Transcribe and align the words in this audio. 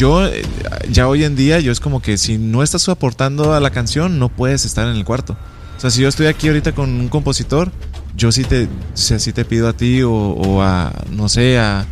yo 0.00 0.26
eh, 0.26 0.42
ya 0.90 1.08
hoy 1.08 1.24
en 1.24 1.36
día, 1.36 1.60
yo 1.60 1.70
es 1.70 1.78
como 1.78 2.00
que 2.00 2.16
si 2.16 2.38
no 2.38 2.62
estás 2.62 2.88
aportando 2.88 3.52
a 3.52 3.60
la 3.60 3.68
canción, 3.68 4.18
no 4.18 4.30
puedes 4.30 4.64
estar 4.64 4.88
en 4.88 4.96
el 4.96 5.04
cuarto. 5.04 5.36
O 5.76 5.80
sea, 5.80 5.90
si 5.90 6.00
yo 6.00 6.08
estoy 6.08 6.26
aquí 6.26 6.48
ahorita 6.48 6.72
con 6.72 6.88
un 6.88 7.08
compositor, 7.10 7.70
yo 8.16 8.32
sí 8.32 8.44
te, 8.44 8.66
sí 8.94 9.32
te 9.34 9.44
pido 9.44 9.68
a 9.68 9.74
ti 9.74 10.00
o, 10.02 10.62
a, 10.62 10.90
no 11.10 11.28
sé, 11.28 11.58
a, 11.58 11.84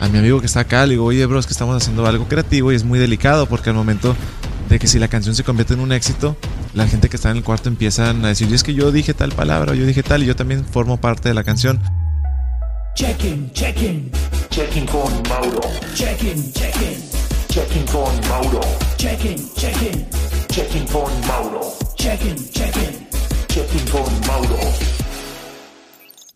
a, 0.00 0.08
mi 0.08 0.18
amigo 0.18 0.40
que 0.40 0.46
está 0.46 0.60
acá, 0.60 0.86
le 0.86 0.94
digo, 0.94 1.04
oye, 1.04 1.24
bro, 1.24 1.38
es 1.38 1.46
que 1.46 1.52
estamos 1.52 1.76
haciendo 1.76 2.04
algo 2.04 2.26
creativo 2.26 2.72
y 2.72 2.74
es 2.74 2.82
muy 2.82 2.98
delicado 2.98 3.46
porque 3.46 3.70
al 3.70 3.76
momento 3.76 4.16
de 4.68 4.80
que 4.80 4.88
si 4.88 4.98
la 4.98 5.06
canción 5.06 5.36
se 5.36 5.44
convierte 5.44 5.74
en 5.74 5.80
un 5.80 5.92
éxito, 5.92 6.36
la 6.74 6.88
gente 6.88 7.08
que 7.08 7.14
está 7.14 7.30
en 7.30 7.36
el 7.36 7.44
cuarto 7.44 7.68
empiezan 7.68 8.24
a 8.24 8.28
decir, 8.28 8.48
y 8.50 8.54
es 8.54 8.64
que 8.64 8.74
yo 8.74 8.90
dije 8.90 9.14
tal 9.14 9.30
palabra, 9.30 9.70
o 9.70 9.74
yo 9.76 9.86
dije 9.86 10.02
tal, 10.02 10.24
y 10.24 10.26
yo 10.26 10.34
también 10.34 10.64
formo 10.64 10.96
parte 10.96 11.28
de 11.28 11.34
la 11.34 11.44
canción. 11.44 11.80
Checking, 12.96 13.52
checking. 13.52 14.10
Checking 14.50 14.86
con 14.86 15.12
Mauro. 15.28 15.60
Checking, 15.94 16.52
checking. 16.52 17.11
Checking 17.52 17.84
con 17.84 18.28
Mauro. 18.30 18.60
Checking, 18.96 19.36
checking. 19.56 20.06
Checking 20.48 20.86
con 20.86 21.12
Mauro. 21.26 21.76
Checking, 21.96 22.50
checking. 22.50 23.06
Checking 23.46 23.88
con 23.90 24.20
Mauro. 24.26 24.58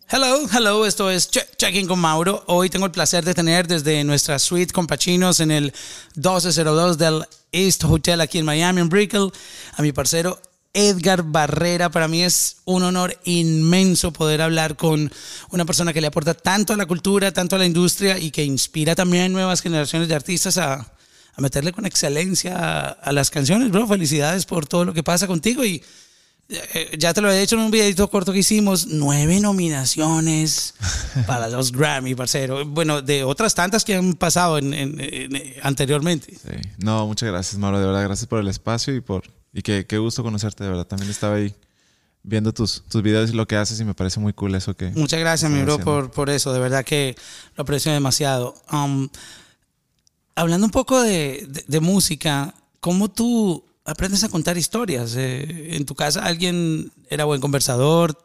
Hello, 0.09 0.47
hello, 0.47 0.85
esto 0.85 1.09
es 1.09 1.27
Checking 1.31 1.87
con 1.87 1.97
Mauro. 1.97 2.43
Hoy 2.45 2.69
tengo 2.69 2.85
el 2.85 2.91
placer 2.91 3.25
de 3.25 3.33
tener 3.33 3.67
desde 3.67 4.03
nuestra 4.03 4.37
suite 4.37 4.71
con 4.71 4.85
Pachinos 4.85 5.39
en 5.39 5.49
el 5.49 5.73
1202 6.17 6.99
del 6.99 7.25
East 7.51 7.83
Hotel 7.85 8.21
aquí 8.21 8.37
en 8.37 8.45
Miami, 8.45 8.81
en 8.81 8.89
Brickell, 8.89 9.31
a 9.75 9.81
mi 9.81 9.93
parcero 9.93 10.39
Edgar 10.71 11.23
Barrera. 11.23 11.89
Para 11.89 12.07
mí 12.07 12.21
es 12.21 12.57
un 12.65 12.83
honor 12.83 13.19
inmenso 13.23 14.13
poder 14.13 14.43
hablar 14.43 14.75
con 14.75 15.11
una 15.49 15.65
persona 15.65 15.93
que 15.93 16.01
le 16.01 16.05
aporta 16.05 16.35
tanto 16.35 16.73
a 16.73 16.77
la 16.77 16.85
cultura, 16.85 17.31
tanto 17.31 17.55
a 17.55 17.59
la 17.59 17.65
industria 17.65 18.19
y 18.19 18.29
que 18.29 18.43
inspira 18.43 18.93
también 18.93 19.23
a 19.23 19.29
nuevas 19.29 19.63
generaciones 19.63 20.07
de 20.09 20.13
artistas 20.13 20.59
a, 20.59 20.93
a 21.37 21.41
meterle 21.41 21.71
con 21.71 21.85
excelencia 21.85 22.89
a, 22.89 23.11
las 23.11 23.29
canciones, 23.29 23.69
bro. 23.69 23.87
Felicidades 23.87 24.45
por 24.45 24.65
todo 24.65 24.85
lo 24.85 24.93
que 24.93 25.03
pasa 25.03 25.27
contigo 25.27 25.63
y 25.63 25.83
eh, 26.49 26.97
ya 26.97 27.13
te 27.13 27.21
lo 27.21 27.31
he 27.31 27.39
dicho 27.39 27.55
en 27.55 27.61
un 27.61 27.69
videito 27.69 28.09
corto 28.09 28.33
que 28.33 28.39
hicimos, 28.39 28.87
nueve 28.87 29.39
nominaciones 29.39 30.73
para 31.27 31.47
los 31.47 31.71
Grammy, 31.71 32.15
parcero. 32.15 32.65
Bueno, 32.65 33.03
de 33.03 33.23
otras 33.23 33.53
tantas 33.53 33.85
que 33.85 33.95
han 33.95 34.13
pasado 34.13 34.57
en, 34.57 34.99
anteriormente. 35.61 36.33
Sí. 36.33 36.69
No, 36.79 37.05
muchas 37.05 37.29
gracias, 37.29 37.59
Mauro. 37.59 37.79
De 37.79 37.85
verdad, 37.85 38.03
gracias 38.03 38.27
por 38.27 38.39
el 38.39 38.47
espacio 38.47 38.95
y 38.95 39.01
por 39.01 39.23
y 39.53 39.61
qué, 39.61 39.85
qué 39.85 39.99
gusto 39.99 40.23
conocerte, 40.23 40.63
de 40.63 40.71
verdad. 40.71 40.87
También 40.87 41.11
estaba 41.11 41.35
ahí 41.35 41.53
viendo 42.23 42.51
tus, 42.51 42.83
tus 42.89 43.03
videos 43.03 43.29
y 43.29 43.33
lo 43.33 43.47
que 43.47 43.57
haces 43.57 43.79
y 43.79 43.85
me 43.85 43.93
parece 43.93 44.19
muy 44.19 44.33
cool 44.33 44.55
eso 44.55 44.75
que... 44.75 44.89
Muchas 44.89 45.19
gracias, 45.19 45.51
mi 45.51 45.61
bro, 45.61 45.77
por, 45.77 46.09
por 46.09 46.31
eso. 46.31 46.51
De 46.51 46.59
verdad 46.59 46.83
que 46.83 47.15
lo 47.55 47.61
aprecio 47.61 47.91
demasiado. 47.91 48.55
Um, 48.71 49.07
hablando 50.37 50.65
un 50.65 50.71
poco 50.71 51.01
de, 51.01 51.45
de, 51.49 51.65
de 51.67 51.79
música, 51.79 52.53
¿cómo 52.79 53.09
tú 53.11 53.67
aprendes 53.87 54.23
a 54.23 54.29
contar 54.29 54.57
historias. 54.57 55.15
Eh, 55.15 55.75
en 55.75 55.85
tu 55.85 55.95
casa 55.95 56.23
alguien 56.23 56.91
era 57.09 57.25
buen 57.25 57.41
conversador, 57.41 58.21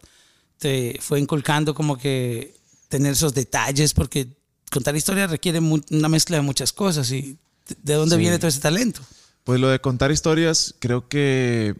te 0.58 0.98
fue 1.00 1.20
inculcando 1.20 1.74
como 1.74 1.96
que 1.96 2.54
tener 2.88 3.12
esos 3.12 3.32
detalles, 3.32 3.94
porque 3.94 4.28
contar 4.70 4.94
historias 4.96 5.30
requiere 5.30 5.60
una 5.60 6.08
mezcla 6.08 6.36
de 6.36 6.42
muchas 6.42 6.72
cosas. 6.72 7.10
¿Y 7.12 7.38
de 7.82 7.94
dónde 7.94 8.16
viene 8.16 8.38
todo 8.38 8.48
ese 8.48 8.60
talento? 8.60 9.00
Pues 9.44 9.60
lo 9.60 9.68
de 9.68 9.80
contar 9.80 10.10
historias 10.10 10.74
creo 10.78 11.08
que 11.08 11.74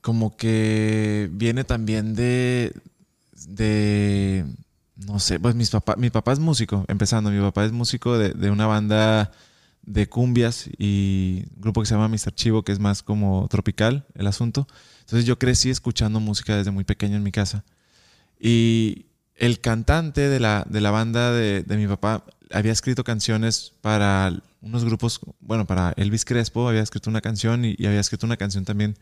como 0.00 0.36
que 0.36 1.28
viene 1.32 1.64
también 1.64 2.14
de, 2.14 2.72
de 3.48 4.44
no 4.96 5.18
sé, 5.18 5.40
pues 5.40 5.54
mis 5.54 5.70
papá, 5.70 5.96
mi 5.96 6.10
papá 6.10 6.32
es 6.32 6.38
músico, 6.38 6.84
empezando, 6.88 7.30
mi 7.30 7.40
papá 7.40 7.64
es 7.64 7.72
músico 7.72 8.16
de, 8.16 8.30
de 8.30 8.50
una 8.50 8.66
banda 8.66 9.32
de 9.82 10.08
cumbias 10.08 10.68
y 10.78 11.44
un 11.56 11.62
grupo 11.62 11.80
que 11.80 11.86
se 11.86 11.94
llama 11.94 12.08
Mr. 12.08 12.34
Chivo, 12.34 12.62
que 12.62 12.72
es 12.72 12.78
más 12.78 13.02
como 13.02 13.48
tropical 13.48 14.06
el 14.14 14.26
asunto. 14.26 14.66
Entonces 15.00 15.26
yo 15.26 15.38
crecí 15.38 15.70
escuchando 15.70 16.20
música 16.20 16.56
desde 16.56 16.70
muy 16.70 16.84
pequeño 16.84 17.16
en 17.16 17.22
mi 17.22 17.32
casa. 17.32 17.64
Y 18.38 19.06
el 19.36 19.60
cantante 19.60 20.28
de 20.28 20.40
la, 20.40 20.64
de 20.68 20.80
la 20.80 20.90
banda 20.90 21.32
de, 21.32 21.62
de, 21.62 21.76
mi 21.76 21.86
papá 21.86 22.24
había 22.50 22.72
escrito 22.72 23.04
canciones 23.04 23.72
para 23.80 24.32
unos 24.60 24.84
grupos, 24.84 25.20
bueno, 25.40 25.66
para 25.66 25.92
Elvis 25.96 26.24
Crespo 26.24 26.68
había 26.68 26.82
escrito 26.82 27.10
una 27.10 27.20
canción 27.20 27.64
y, 27.64 27.74
había 27.86 28.00
escrito 28.00 28.26
una 28.26 28.36
canción 28.36 28.64
también 28.64 28.96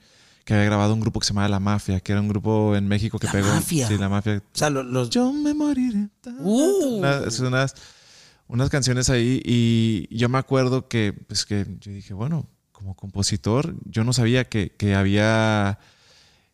que 0.45 0.55
había 0.55 0.67
grabado 0.67 0.95
un 0.95 1.01
grupo 1.01 1.21
que 1.21 1.27
se 1.27 1.33
llamaba 1.33 1.49
La 1.49 1.61
Mafia, 1.61 2.01
que 2.01 2.13
era 2.13 2.21
un 2.21 2.29
grupo 2.29 2.75
en 2.77 2.89
México 2.89 3.19
que 3.19 3.27
la 3.27 3.33
pegó. 3.33 3.49
Mafia. 3.49 3.89
Sí, 3.89 3.99
La 3.99 4.09
Mafia. 4.09 4.39
O 4.39 4.59
sea, 4.59 4.71
los... 4.71 4.85
los... 4.87 5.11
Yo 5.11 5.33
me 5.33 5.55
moriré. 5.55 6.09
Uh. 6.41 6.99
Unas, 6.99 7.39
unas, 7.41 7.75
unas 8.49 8.71
canciones 8.71 9.11
ahí 9.11 9.41
y 9.45 10.09
yo 10.17 10.29
me 10.29 10.39
acuerdo 10.39 10.89
que, 10.89 11.13
pues 11.13 11.47
que 11.47 11.67
yo 11.81 11.93
dije, 11.93 12.15
bueno, 12.15 12.49
como 12.73 12.95
compositor, 12.97 13.77
yo 13.85 14.05
no 14.05 14.13
sabía 14.13 14.45
que, 14.49 14.73
que 14.77 14.95
había 14.95 15.79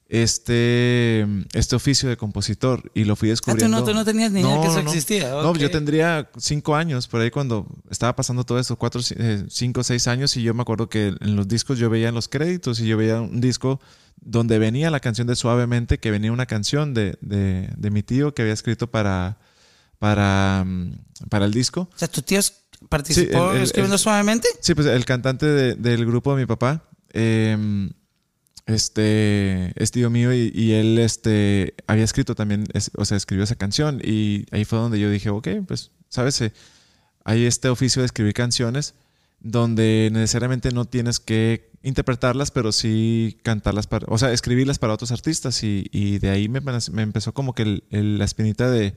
este, 0.09 1.27
este 1.53 1.77
oficio 1.77 2.09
de 2.09 2.17
compositor 2.17 2.91
y 2.95 3.05
lo 3.05 3.17
fui 3.17 3.29
descubriendo. 3.29 3.77
Ah, 3.77 3.81
¿tú, 3.81 3.87
no, 3.87 3.91
tú 3.93 3.95
no 3.95 4.05
tenías 4.05 4.33
ni 4.33 4.41
idea 4.41 4.55
no, 4.55 4.61
que 4.63 4.69
eso 4.69 4.83
no, 4.83 4.91
existía. 4.91 5.31
No, 5.31 5.51
okay. 5.51 5.63
yo 5.63 5.71
tendría 5.71 6.31
cinco 6.39 6.75
años 6.77 7.09
por 7.09 7.21
ahí 7.21 7.31
cuando 7.31 7.67
estaba 7.91 8.15
pasando 8.17 8.45
todo 8.45 8.59
esto, 8.59 8.77
cuatro, 8.77 9.01
eh, 9.17 9.45
cinco, 9.49 9.83
seis 9.85 10.07
años 10.09 10.37
y 10.37 10.43
yo 10.43 10.55
me 10.55 10.63
acuerdo 10.63 10.89
que 10.89 11.15
en 11.21 11.37
los 11.37 11.47
discos 11.49 11.79
yo 11.79 11.91
veía 11.91 12.09
en 12.09 12.15
los 12.15 12.29
créditos 12.29 12.81
y 12.81 12.87
yo 12.87 12.97
veía 12.97 13.21
un 13.21 13.41
disco 13.41 13.81
donde 14.21 14.59
venía 14.59 14.91
la 14.91 15.01
canción 15.01 15.27
de 15.27 15.37
Suavemente, 15.37 15.99
que 15.99 16.11
venía 16.11 16.33
una 16.33 16.47
canción 16.47 16.93
de, 16.95 17.17
de, 17.21 17.69
de 17.77 17.91
mi 17.91 18.03
tío 18.03 18.35
que 18.35 18.43
había 18.43 18.55
escrito 18.55 18.91
para, 18.91 19.39
para, 19.99 20.67
para 21.29 21.45
el 21.45 21.53
disco. 21.53 21.83
O 21.95 21.99
sea, 21.99 22.09
¿tu 22.09 22.23
tío 22.23 22.41
participó 22.89 23.39
Sí, 23.39 23.51
el- 23.51 23.57
el- 23.59 23.63
escribiendo 23.63 23.95
el- 23.97 24.01
suavemente? 24.01 24.49
Sí, 24.61 24.75
pues 24.75 24.87
el 24.89 25.05
cantante 25.05 25.47
de- 25.47 25.75
del 25.77 26.05
grupo 26.05 26.35
de 26.35 26.41
mi 26.43 26.47
papá, 26.47 26.83
eh, 27.13 27.91
este, 28.69 29.73
es 29.83 29.91
tío 29.91 30.11
mío 30.11 30.33
y, 30.33 30.73
él 30.73 30.99
este, 30.99 31.75
había 31.87 32.05
escrito 32.05 32.35
también, 32.35 32.67
o 32.97 33.05
sea, 33.05 33.17
escribió 33.17 33.45
esa 33.45 33.57
canción 33.57 34.01
y 34.05 34.45
ahí 34.51 34.65
fue 34.67 34.79
donde 34.79 35.01
yo 35.01 35.11
dije, 35.11 35.31
ok, 35.31 35.49
pues, 35.67 35.91
sabes, 36.09 36.41
Eh, 36.43 36.53
hay 37.25 37.45
este 37.45 37.69
oficio 37.69 38.01
de 38.01 38.07
escribir 38.07 38.33
canciones 38.33 38.95
donde 39.41 40.11
necesariamente 40.13 40.71
no 40.71 40.85
tienes 40.87 41.21
que 41.21 41.71
interpretarlas, 41.83 42.51
pero 42.51 42.73
sí 42.73 43.39
cantarlas, 43.43 43.87
para, 43.87 44.07
o 44.09 44.19
sea, 44.19 44.33
escribirlas 44.33 44.79
para 44.79 44.95
otros 44.95 45.13
artistas 45.13 45.63
y, 45.63 45.87
y 45.93 46.19
de 46.19 46.31
ahí 46.31 46.49
me, 46.49 46.61
me 46.61 47.03
empezó 47.03 47.35
como 47.35 47.55
que 47.55 47.83
la 47.91 48.25
espinita 48.25 48.71
de, 48.71 48.95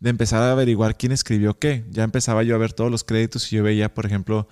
de 0.00 0.10
empezar 0.10 0.42
a 0.42 0.52
averiguar 0.52 0.96
quién 0.96 1.12
escribió 1.12 1.58
qué. 1.58 1.84
Ya 1.90 2.04
empezaba 2.04 2.42
yo 2.42 2.54
a 2.54 2.58
ver 2.58 2.72
todos 2.72 2.90
los 2.90 3.04
créditos 3.04 3.52
y 3.52 3.56
yo 3.56 3.62
veía, 3.62 3.92
por 3.94 4.06
ejemplo, 4.06 4.48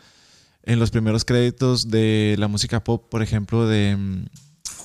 en 0.65 0.79
los 0.79 0.91
primeros 0.91 1.25
créditos 1.25 1.91
de 1.91 2.37
la 2.39 2.49
música 2.49 2.85
pop, 2.85 3.09
por 3.09 3.23
ejemplo, 3.23 3.67
de, 3.67 3.97
mm, 3.97 4.25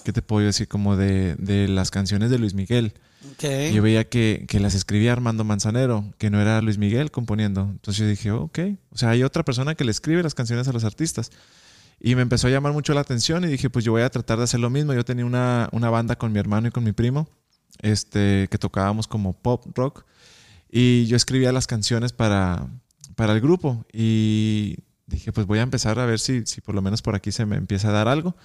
¿qué 0.07 0.13
te 0.13 0.21
puedo 0.21 0.45
decir? 0.45 0.69
Como 0.69 0.95
de, 0.95 1.35
de 1.35 1.67
las 1.67 1.91
canciones 1.91 2.29
de 2.29 2.39
Luis 2.39 2.53
Miguel. 2.53 2.93
Okay. 3.33 3.73
Yo 3.73 3.81
veía 3.81 4.07
que, 4.07 4.45
que 4.47 4.61
las 4.61 4.73
escribía 4.73 5.11
Armando 5.11 5.43
Manzanero, 5.43 6.05
que 6.17 6.29
no 6.29 6.39
era 6.39 6.61
Luis 6.61 6.77
Miguel 6.77 7.11
componiendo. 7.11 7.63
Entonces 7.69 7.97
yo 7.97 8.07
dije, 8.07 8.31
ok, 8.31 8.59
o 8.89 8.97
sea, 8.97 9.09
hay 9.09 9.23
otra 9.23 9.43
persona 9.43 9.75
que 9.75 9.83
le 9.83 9.91
escribe 9.91 10.23
las 10.23 10.33
canciones 10.33 10.65
a 10.69 10.71
los 10.71 10.85
artistas. 10.85 11.29
Y 11.99 12.15
me 12.15 12.21
empezó 12.21 12.47
a 12.47 12.51
llamar 12.51 12.71
mucho 12.71 12.93
la 12.93 13.01
atención 13.01 13.43
y 13.43 13.47
dije, 13.47 13.69
pues 13.69 13.83
yo 13.83 13.91
voy 13.91 14.01
a 14.01 14.09
tratar 14.09 14.37
de 14.37 14.45
hacer 14.45 14.61
lo 14.61 14.69
mismo. 14.69 14.93
Yo 14.93 15.03
tenía 15.03 15.25
una, 15.25 15.67
una 15.73 15.89
banda 15.89 16.15
con 16.15 16.31
mi 16.31 16.39
hermano 16.39 16.69
y 16.69 16.71
con 16.71 16.85
mi 16.85 16.93
primo, 16.93 17.27
este, 17.81 18.47
que 18.49 18.57
tocábamos 18.57 19.09
como 19.09 19.33
pop 19.33 19.65
rock. 19.75 20.05
Y 20.71 21.05
yo 21.07 21.17
escribía 21.17 21.51
las 21.51 21.67
canciones 21.67 22.13
para, 22.13 22.65
para 23.17 23.33
el 23.33 23.41
grupo. 23.41 23.85
Y 23.91 24.77
dije, 25.05 25.33
pues 25.33 25.45
voy 25.45 25.59
a 25.59 25.63
empezar 25.63 25.99
a 25.99 26.05
ver 26.05 26.19
si, 26.19 26.45
si 26.45 26.61
por 26.61 26.75
lo 26.75 26.81
menos 26.81 27.01
por 27.01 27.13
aquí 27.13 27.33
se 27.33 27.45
me 27.45 27.57
empieza 27.57 27.89
a 27.89 27.91
dar 27.91 28.07
algo. 28.07 28.37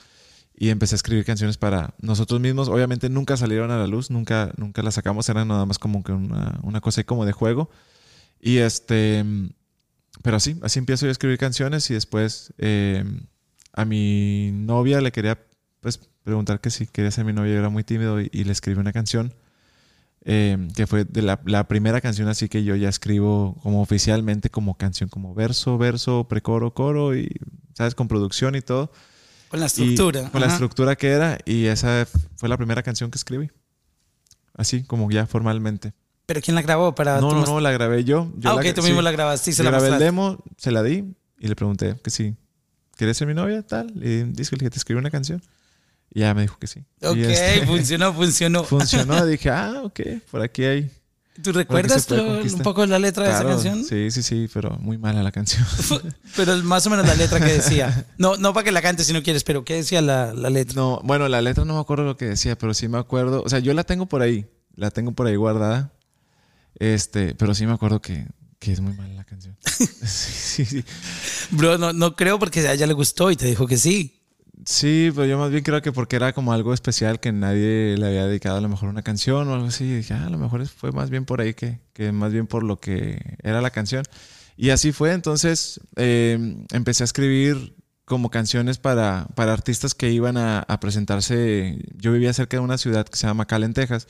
Y 0.55 0.69
empecé 0.69 0.95
a 0.95 0.97
escribir 0.97 1.25
canciones 1.25 1.57
para 1.57 1.95
nosotros 2.01 2.41
mismos. 2.41 2.69
Obviamente 2.69 3.09
nunca 3.09 3.37
salieron 3.37 3.71
a 3.71 3.79
la 3.79 3.87
luz, 3.87 4.11
nunca, 4.11 4.53
nunca 4.57 4.83
las 4.83 4.95
sacamos, 4.95 5.29
eran 5.29 5.49
nada 5.49 5.67
más 5.67 5.79
como 5.79 6.05
que 6.05 6.13
una, 6.13 6.61
una 6.63 6.81
cosa 6.81 7.01
ahí 7.01 7.05
como 7.05 7.25
de 7.25 7.33
juego. 7.33 7.71
Y 8.41 8.59
este, 8.59 9.25
pero 10.23 10.37
así, 10.37 10.59
así 10.62 10.79
empiezo 10.79 11.07
yo 11.07 11.11
a 11.11 11.12
escribir 11.12 11.39
canciones 11.39 11.91
y 11.91 11.95
después 11.95 12.53
eh, 12.59 13.05
a 13.73 13.85
mi 13.85 14.50
novia 14.53 15.00
le 15.00 15.12
quería 15.12 15.38
pues 15.81 15.99
preguntar 16.23 16.61
que 16.61 16.71
si 16.71 16.87
quería 16.87 17.11
ser 17.11 17.25
mi 17.25 17.32
novia, 17.32 17.55
yo 17.55 17.59
era 17.59 17.69
muy 17.69 17.85
tímido 17.85 18.21
y, 18.21 18.29
y 18.32 18.44
le 18.44 18.53
escribí 18.53 18.79
una 18.79 18.93
canción 18.93 19.35
eh, 20.25 20.69
que 20.76 20.87
fue 20.87 21.05
de 21.05 21.21
la, 21.21 21.41
la, 21.47 21.67
primera 21.67 22.00
canción 22.00 22.29
así 22.29 22.49
que 22.49 22.62
yo 22.62 22.76
ya 22.76 22.88
escribo 22.88 23.59
como 23.62 23.82
oficialmente 23.82 24.50
como 24.50 24.76
canción, 24.76 25.09
como 25.09 25.35
verso, 25.35 25.79
verso, 25.79 26.29
precoro, 26.29 26.75
coro 26.75 27.17
y, 27.17 27.29
¿sabes? 27.75 27.97
Con 27.97 28.06
producción 28.06 28.55
y 28.55 28.61
todo. 28.61 28.93
Con 29.52 29.60
la 29.60 29.66
estructura. 29.66 30.22
Y, 30.22 30.31
con 30.31 30.40
la 30.40 30.46
estructura 30.46 30.96
que 30.96 31.08
era 31.08 31.38
y 31.44 31.66
esa 31.66 32.08
fue 32.37 32.49
la 32.49 32.56
primera 32.56 32.82
canción 32.82 33.10
que 33.10 33.19
escribí. 33.19 33.50
Así, 34.54 34.82
como 34.82 35.10
ya 35.10 35.26
formalmente. 35.26 35.93
¿Pero 36.25 36.40
quién 36.40 36.54
la 36.54 36.62
grabó? 36.62 36.94
Para 36.94 37.20
no, 37.20 37.32
no, 37.32 37.44
no, 37.44 37.60
la 37.60 37.70
grabé 37.70 38.02
yo. 38.02 38.32
yo 38.38 38.49
ah, 38.49 38.54
la, 38.54 38.62
ok, 38.62 38.75
tú 38.75 38.82
mismo 38.82 39.02
la 39.02 39.10
grabaste 39.10 39.50
y 39.50 39.52
se 39.52 39.62
la 39.62 39.69
grabé 39.69 39.88
el 39.88 39.93
mostraste. 39.93 40.04
demo, 40.06 40.43
se 40.56 40.70
la 40.70 40.82
di 40.82 41.04
y 41.38 41.49
le 41.49 41.54
pregunté 41.54 41.96
que 42.02 42.08
sí. 42.08 42.34
¿Quieres 42.96 43.19
ser 43.19 43.28
mi 43.28 43.34
novia? 43.34 43.60
Tal. 43.60 43.93
Y 44.02 44.22
dice 44.22 44.56
que 44.56 44.70
te 44.70 44.78
escribí 44.78 44.99
una 44.99 45.10
canción. 45.10 45.43
Y 46.08 46.20
ya 46.20 46.32
me 46.32 46.40
dijo 46.40 46.56
que 46.58 46.66
sí. 46.66 46.82
Ok, 47.02 47.19
este, 47.19 47.66
funcionó, 47.66 48.14
funcionó. 48.14 48.64
funcionó. 48.64 49.26
Dije, 49.26 49.50
ah, 49.50 49.82
ok, 49.84 50.00
por 50.31 50.40
aquí 50.40 50.64
hay, 50.64 50.90
¿Tú 51.43 51.50
recuerdas 51.52 52.11
lo- 52.11 52.43
un 52.43 52.58
poco 52.61 52.84
la 52.84 52.99
letra 52.99 53.25
de 53.25 53.31
esa 53.31 53.44
canción? 53.44 53.84
Sí, 53.84 54.11
sí, 54.11 54.23
sí, 54.23 54.49
pero 54.52 54.76
muy 54.79 54.99
mala 54.99 55.23
la 55.23 55.32
canción. 55.32 55.64
Pero 56.37 56.56
más 56.62 56.87
o 56.87 56.90
menos 56.90 57.06
la 57.06 57.14
letra 57.14 57.38
que 57.40 57.52
decía. 57.55 58.06
No, 58.19 58.37
no 58.37 58.52
para 58.52 58.64
que 58.64 58.73
la 58.73 58.82
cantes 58.82 59.06
si 59.06 59.12
no 59.14 59.23
quieres, 59.23 59.43
pero 59.44 59.64
¿qué 59.64 59.75
decía 59.75 60.02
la, 60.02 60.34
la 60.34 60.50
letra? 60.50 60.75
No, 60.76 61.00
bueno, 61.05 61.29
la 61.29 61.40
letra 61.40 61.64
no 61.64 61.75
me 61.75 61.81
acuerdo 61.81 62.05
lo 62.05 62.17
que 62.19 62.26
decía, 62.26 62.56
pero 62.58 62.75
sí 62.75 62.87
me 62.88 62.99
acuerdo. 62.99 63.43
O 63.43 63.49
sea, 63.49 63.61
yo 63.61 63.73
la 63.73 63.84
tengo 63.84 64.06
por 64.06 64.20
ahí. 64.23 64.46
La 64.76 64.90
tengo 64.90 65.12
por 65.12 65.26
ahí 65.26 65.37
guardada. 65.37 65.93
Este, 66.79 67.35
pero 67.35 67.55
sí 67.55 67.67
me 67.67 67.73
acuerdo 67.73 68.00
que, 68.02 68.26
que 68.58 68.73
es 68.73 68.81
muy 68.81 68.93
mala 68.94 69.14
la 69.14 69.25
canción. 69.25 69.56
sí, 69.67 69.87
sí, 69.87 70.64
sí. 70.64 70.85
Bro, 71.50 71.78
no, 71.78 71.93
no 71.93 72.14
creo 72.17 72.38
porque 72.38 72.61
a 72.67 72.73
ella 72.73 72.87
le 72.87 72.93
gustó 72.94 73.31
y 73.31 73.37
te 73.37 73.46
dijo 73.46 73.67
que 73.67 73.76
sí. 73.78 74.22
Sí, 74.64 75.11
pero 75.14 75.26
yo 75.26 75.38
más 75.38 75.50
bien 75.50 75.64
creo 75.64 75.82
que 75.82 75.93
porque 75.93 76.17
era 76.17 76.32
como 76.32 76.53
algo 76.53 76.73
especial 76.73 77.19
que 77.19 77.32
nadie 77.32 77.97
le 77.99 78.06
había 78.06 78.26
dedicado 78.26 78.59
a 78.59 78.61
lo 78.61 78.69
mejor 78.69 78.88
una 78.88 79.03
canción 79.03 79.49
o 79.49 79.55
algo 79.55 79.67
así. 79.67 79.85
Y 79.85 79.97
dije, 79.97 80.14
ah, 80.14 80.26
a 80.26 80.31
lo 80.31 80.38
mejor 80.38 80.67
fue 80.69 80.93
más 80.93 81.11
bien 81.11 81.25
por 81.25 81.41
ahí 81.41 81.55
que, 81.55 81.81
que 81.93 82.12
más 82.12 82.32
bien 82.32 82.47
por 82.47 82.62
lo 82.62 82.79
que 82.79 83.37
era 83.43 83.61
la 83.61 83.70
canción. 83.70 84.05
Y 84.56 84.70
así 84.70 84.93
fue. 84.93 85.12
Entonces 85.12 85.81
eh, 85.97 86.64
empecé 86.73 87.03
a 87.03 87.06
escribir 87.06 87.75
como 88.05 88.31
canciones 88.31 88.79
para, 88.79 89.29
para 89.35 89.53
artistas 89.53 89.94
que 89.94 90.11
iban 90.11 90.37
a, 90.37 90.61
a 90.61 90.81
presentarse. 90.81 91.79
Yo 91.97 92.12
vivía 92.12 92.32
cerca 92.32 92.56
de 92.59 92.62
una 92.62 92.79
ciudad 92.79 93.06
que 93.06 93.17
se 93.17 93.26
llama 93.26 93.44
McAllen, 93.44 93.75
Texas. 93.75 94.06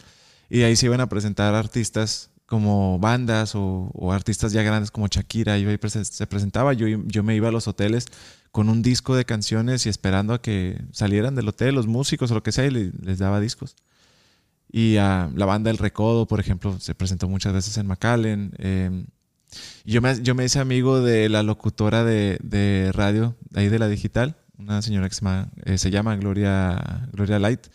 Y 0.50 0.62
ahí 0.64 0.76
se 0.76 0.86
iban 0.86 1.00
a 1.00 1.08
presentar 1.08 1.54
artistas 1.54 2.31
como 2.52 2.98
bandas 2.98 3.54
o, 3.54 3.90
o 3.94 4.12
artistas 4.12 4.52
ya 4.52 4.62
grandes 4.62 4.90
como 4.90 5.06
Shakira. 5.06 5.56
Iba 5.56 5.72
y 5.72 5.78
prese- 5.78 6.04
se 6.04 6.26
presentaba. 6.26 6.74
Yo, 6.74 6.86
yo 7.06 7.22
me 7.22 7.34
iba 7.34 7.48
a 7.48 7.50
los 7.50 7.66
hoteles 7.66 8.04
con 8.50 8.68
un 8.68 8.82
disco 8.82 9.16
de 9.16 9.24
canciones 9.24 9.86
y 9.86 9.88
esperando 9.88 10.34
a 10.34 10.42
que 10.42 10.78
salieran 10.92 11.34
del 11.34 11.48
hotel 11.48 11.74
los 11.74 11.86
músicos 11.86 12.30
o 12.30 12.34
lo 12.34 12.42
que 12.42 12.52
sea 12.52 12.66
y 12.66 12.70
le- 12.70 12.92
les 13.00 13.18
daba 13.18 13.40
discos. 13.40 13.74
Y 14.70 14.98
a 14.98 15.30
la 15.34 15.46
banda 15.46 15.70
El 15.70 15.78
Recodo, 15.78 16.26
por 16.26 16.40
ejemplo, 16.40 16.78
se 16.78 16.94
presentó 16.94 17.26
muchas 17.26 17.54
veces 17.54 17.78
en 17.78 17.86
McAllen. 17.86 18.52
Eh, 18.58 19.06
y 19.86 19.92
yo, 19.92 20.02
me, 20.02 20.20
yo 20.22 20.34
me 20.34 20.44
hice 20.44 20.58
amigo 20.60 21.00
de 21.00 21.30
la 21.30 21.42
locutora 21.42 22.04
de, 22.04 22.38
de 22.42 22.90
radio, 22.92 23.34
ahí 23.54 23.68
de 23.70 23.78
la 23.78 23.88
digital, 23.88 24.36
una 24.58 24.82
señora 24.82 25.08
que 25.08 25.14
se 25.14 25.22
llama, 25.22 25.48
eh, 25.64 25.78
se 25.78 25.90
llama 25.90 26.16
Gloria, 26.16 27.08
Gloria 27.12 27.38
Light. 27.38 27.68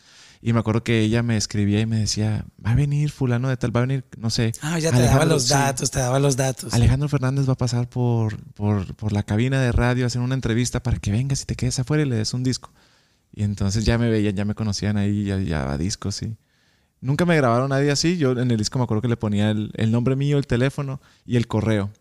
Y 0.48 0.54
me 0.54 0.60
acuerdo 0.60 0.82
que 0.82 1.02
ella 1.02 1.24
me 1.24 1.36
escribía 1.36 1.82
y 1.82 1.86
me 1.86 1.98
decía, 2.00 2.46
va 2.66 2.72
a 2.72 2.76
venir 2.76 3.12
fulano 3.12 3.50
de 3.50 3.58
tal, 3.58 3.76
va 3.76 3.82
a 3.82 3.86
venir, 3.86 4.06
no 4.18 4.30
sé. 4.30 4.54
Ah, 4.62 4.80
ya 4.80 4.92
te 4.92 5.00
daba 5.02 5.24
Alejandro- 5.24 5.36
los 5.36 5.44
sí. 5.44 5.50
datos, 5.54 5.92
te 5.92 6.00
daba 6.00 6.20
los 6.20 6.38
datos. 6.38 6.74
Alejandro 6.74 7.10
Fernández 7.10 7.50
va 7.50 7.54
a 7.54 7.58
pasar 7.58 7.90
por, 7.90 8.42
por, 8.54 8.96
por 8.96 9.12
la 9.12 9.24
cabina 9.24 9.62
de 9.62 9.74
radio 9.74 10.06
a 10.06 10.08
hacer 10.08 10.22
una 10.22 10.36
entrevista 10.36 10.82
para 10.82 11.00
que 11.00 11.12
vengas 11.12 11.42
y 11.42 11.46
te 11.46 11.56
quedes 11.56 11.80
afuera 11.80 12.04
y 12.04 12.06
le 12.06 12.16
des 12.16 12.34
un 12.34 12.44
disco. 12.44 12.72
Y 13.34 13.44
entonces 13.44 13.84
ya 13.84 13.98
me 13.98 14.10
veían, 14.10 14.36
ya 14.38 14.46
me 14.46 14.56
conocían 14.56 14.96
ahí, 14.96 15.26
ya, 15.26 15.38
ya 15.38 15.60
daba 15.60 15.78
discos, 15.78 16.16
sí. 16.16 16.38
Nunca 17.02 17.26
me 17.26 17.36
grabaron 17.36 17.70
nadie 17.72 17.92
así. 17.92 18.16
Yo 18.18 18.32
en 18.32 18.50
el 18.50 18.56
disco 18.58 18.80
me 18.80 18.86
acuerdo 18.86 19.02
que 19.02 19.10
le 19.10 19.18
ponía 19.18 19.52
el, 19.52 19.72
el 19.76 19.92
nombre 19.92 20.16
mío, 20.16 20.38
el 20.38 20.48
teléfono 20.48 21.02
y 21.26 21.36
el 21.36 21.48
correo. 21.48 21.92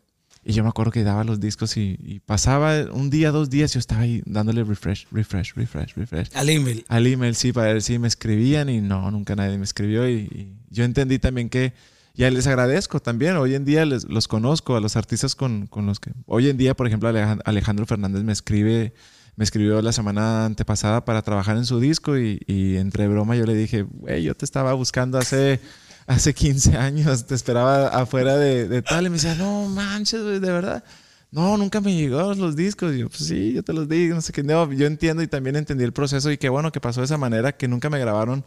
Y 0.49 0.53
yo 0.53 0.63
me 0.63 0.69
acuerdo 0.69 0.93
que 0.93 1.03
daba 1.03 1.25
los 1.25 1.41
discos 1.41 1.77
y, 1.77 1.99
y 2.05 2.21
pasaba 2.21 2.85
un 2.93 3.11
día, 3.11 3.33
dos 3.33 3.51
días, 3.51 3.75
yo 3.75 3.81
estaba 3.81 4.03
ahí 4.03 4.23
dándole 4.27 4.63
refresh, 4.63 5.07
refresh, 5.11 5.55
refresh, 5.55 5.95
refresh. 5.97 6.29
Al 6.35 6.49
email. 6.49 6.85
Al 6.87 7.05
email, 7.09 7.35
sí, 7.35 7.53
para 7.53 7.73
ver 7.73 7.83
si 7.83 7.99
me 7.99 8.07
escribían 8.07 8.69
y 8.69 8.81
no, 8.81 9.11
nunca 9.11 9.35
nadie 9.35 9.59
me 9.59 9.65
escribió. 9.65 10.09
Y, 10.09 10.15
y 10.15 10.53
yo 10.71 10.85
entendí 10.85 11.19
también 11.19 11.49
que, 11.49 11.73
ya 12.15 12.31
les 12.31 12.47
agradezco 12.47 13.01
también, 13.01 13.37
hoy 13.37 13.57
en 13.57 13.65
día 13.65 13.85
les, 13.85 14.05
los 14.05 14.29
conozco 14.29 14.77
a 14.77 14.81
los 14.81 14.97
artistas 14.97 15.35
con, 15.35 15.67
con 15.67 15.85
los 15.85 15.99
que, 15.99 16.13
hoy 16.27 16.49
en 16.49 16.57
día, 16.57 16.75
por 16.75 16.87
ejemplo, 16.87 17.09
Alejan- 17.11 17.43
Alejandro 17.45 17.85
Fernández 17.85 18.23
me 18.23 18.33
escribe, 18.33 18.95
me 19.35 19.45
escribió 19.45 19.83
la 19.83 19.93
semana 19.93 20.47
antepasada 20.47 21.05
para 21.05 21.23
trabajar 21.23 21.57
en 21.57 21.67
su 21.67 21.81
disco 21.81 22.17
y, 22.17 22.41
y 22.47 22.77
entre 22.77 23.09
broma 23.09 23.35
yo 23.37 23.45
le 23.47 23.55
dije, 23.55 23.83
güey, 23.83 24.23
yo 24.23 24.35
te 24.37 24.45
estaba 24.45 24.73
buscando 24.75 25.19
hace... 25.19 25.61
Hace 26.07 26.35
15 26.35 26.77
años 26.77 27.27
te 27.27 27.35
esperaba 27.35 27.89
afuera 27.89 28.37
de, 28.37 28.83
tal 28.83 29.07
y 29.07 29.11
me 29.11 29.17
decía, 29.17 29.35
no 29.35 29.67
manches, 29.67 30.23
de 30.23 30.39
verdad. 30.39 30.85
No, 31.33 31.57
nunca 31.57 31.81
me 31.81 31.95
llegó 31.95 32.33
los 32.35 32.55
discos. 32.55 32.95
Y 32.95 33.01
yo, 33.01 33.09
pues 33.09 33.27
sí, 33.27 33.53
yo 33.53 33.63
te 33.63 33.73
los 33.73 33.89
di, 33.89 34.09
no 34.09 34.21
sé 34.21 34.33
qué. 34.33 34.43
No, 34.43 34.73
yo 34.73 34.87
entiendo 34.87 35.23
y 35.23 35.27
también 35.27 35.57
entendí 35.57 35.85
el 35.85 35.93
proceso 35.93 36.31
y 36.31 36.39
qué 36.39 36.49
bueno 36.49 36.71
que 36.71 36.81
pasó 36.81 37.01
de 37.01 37.07
esa 37.07 37.19
manera, 37.19 37.57
que 37.57 37.67
nunca 37.67 37.91
me 37.91 37.99
grabaron 37.99 38.45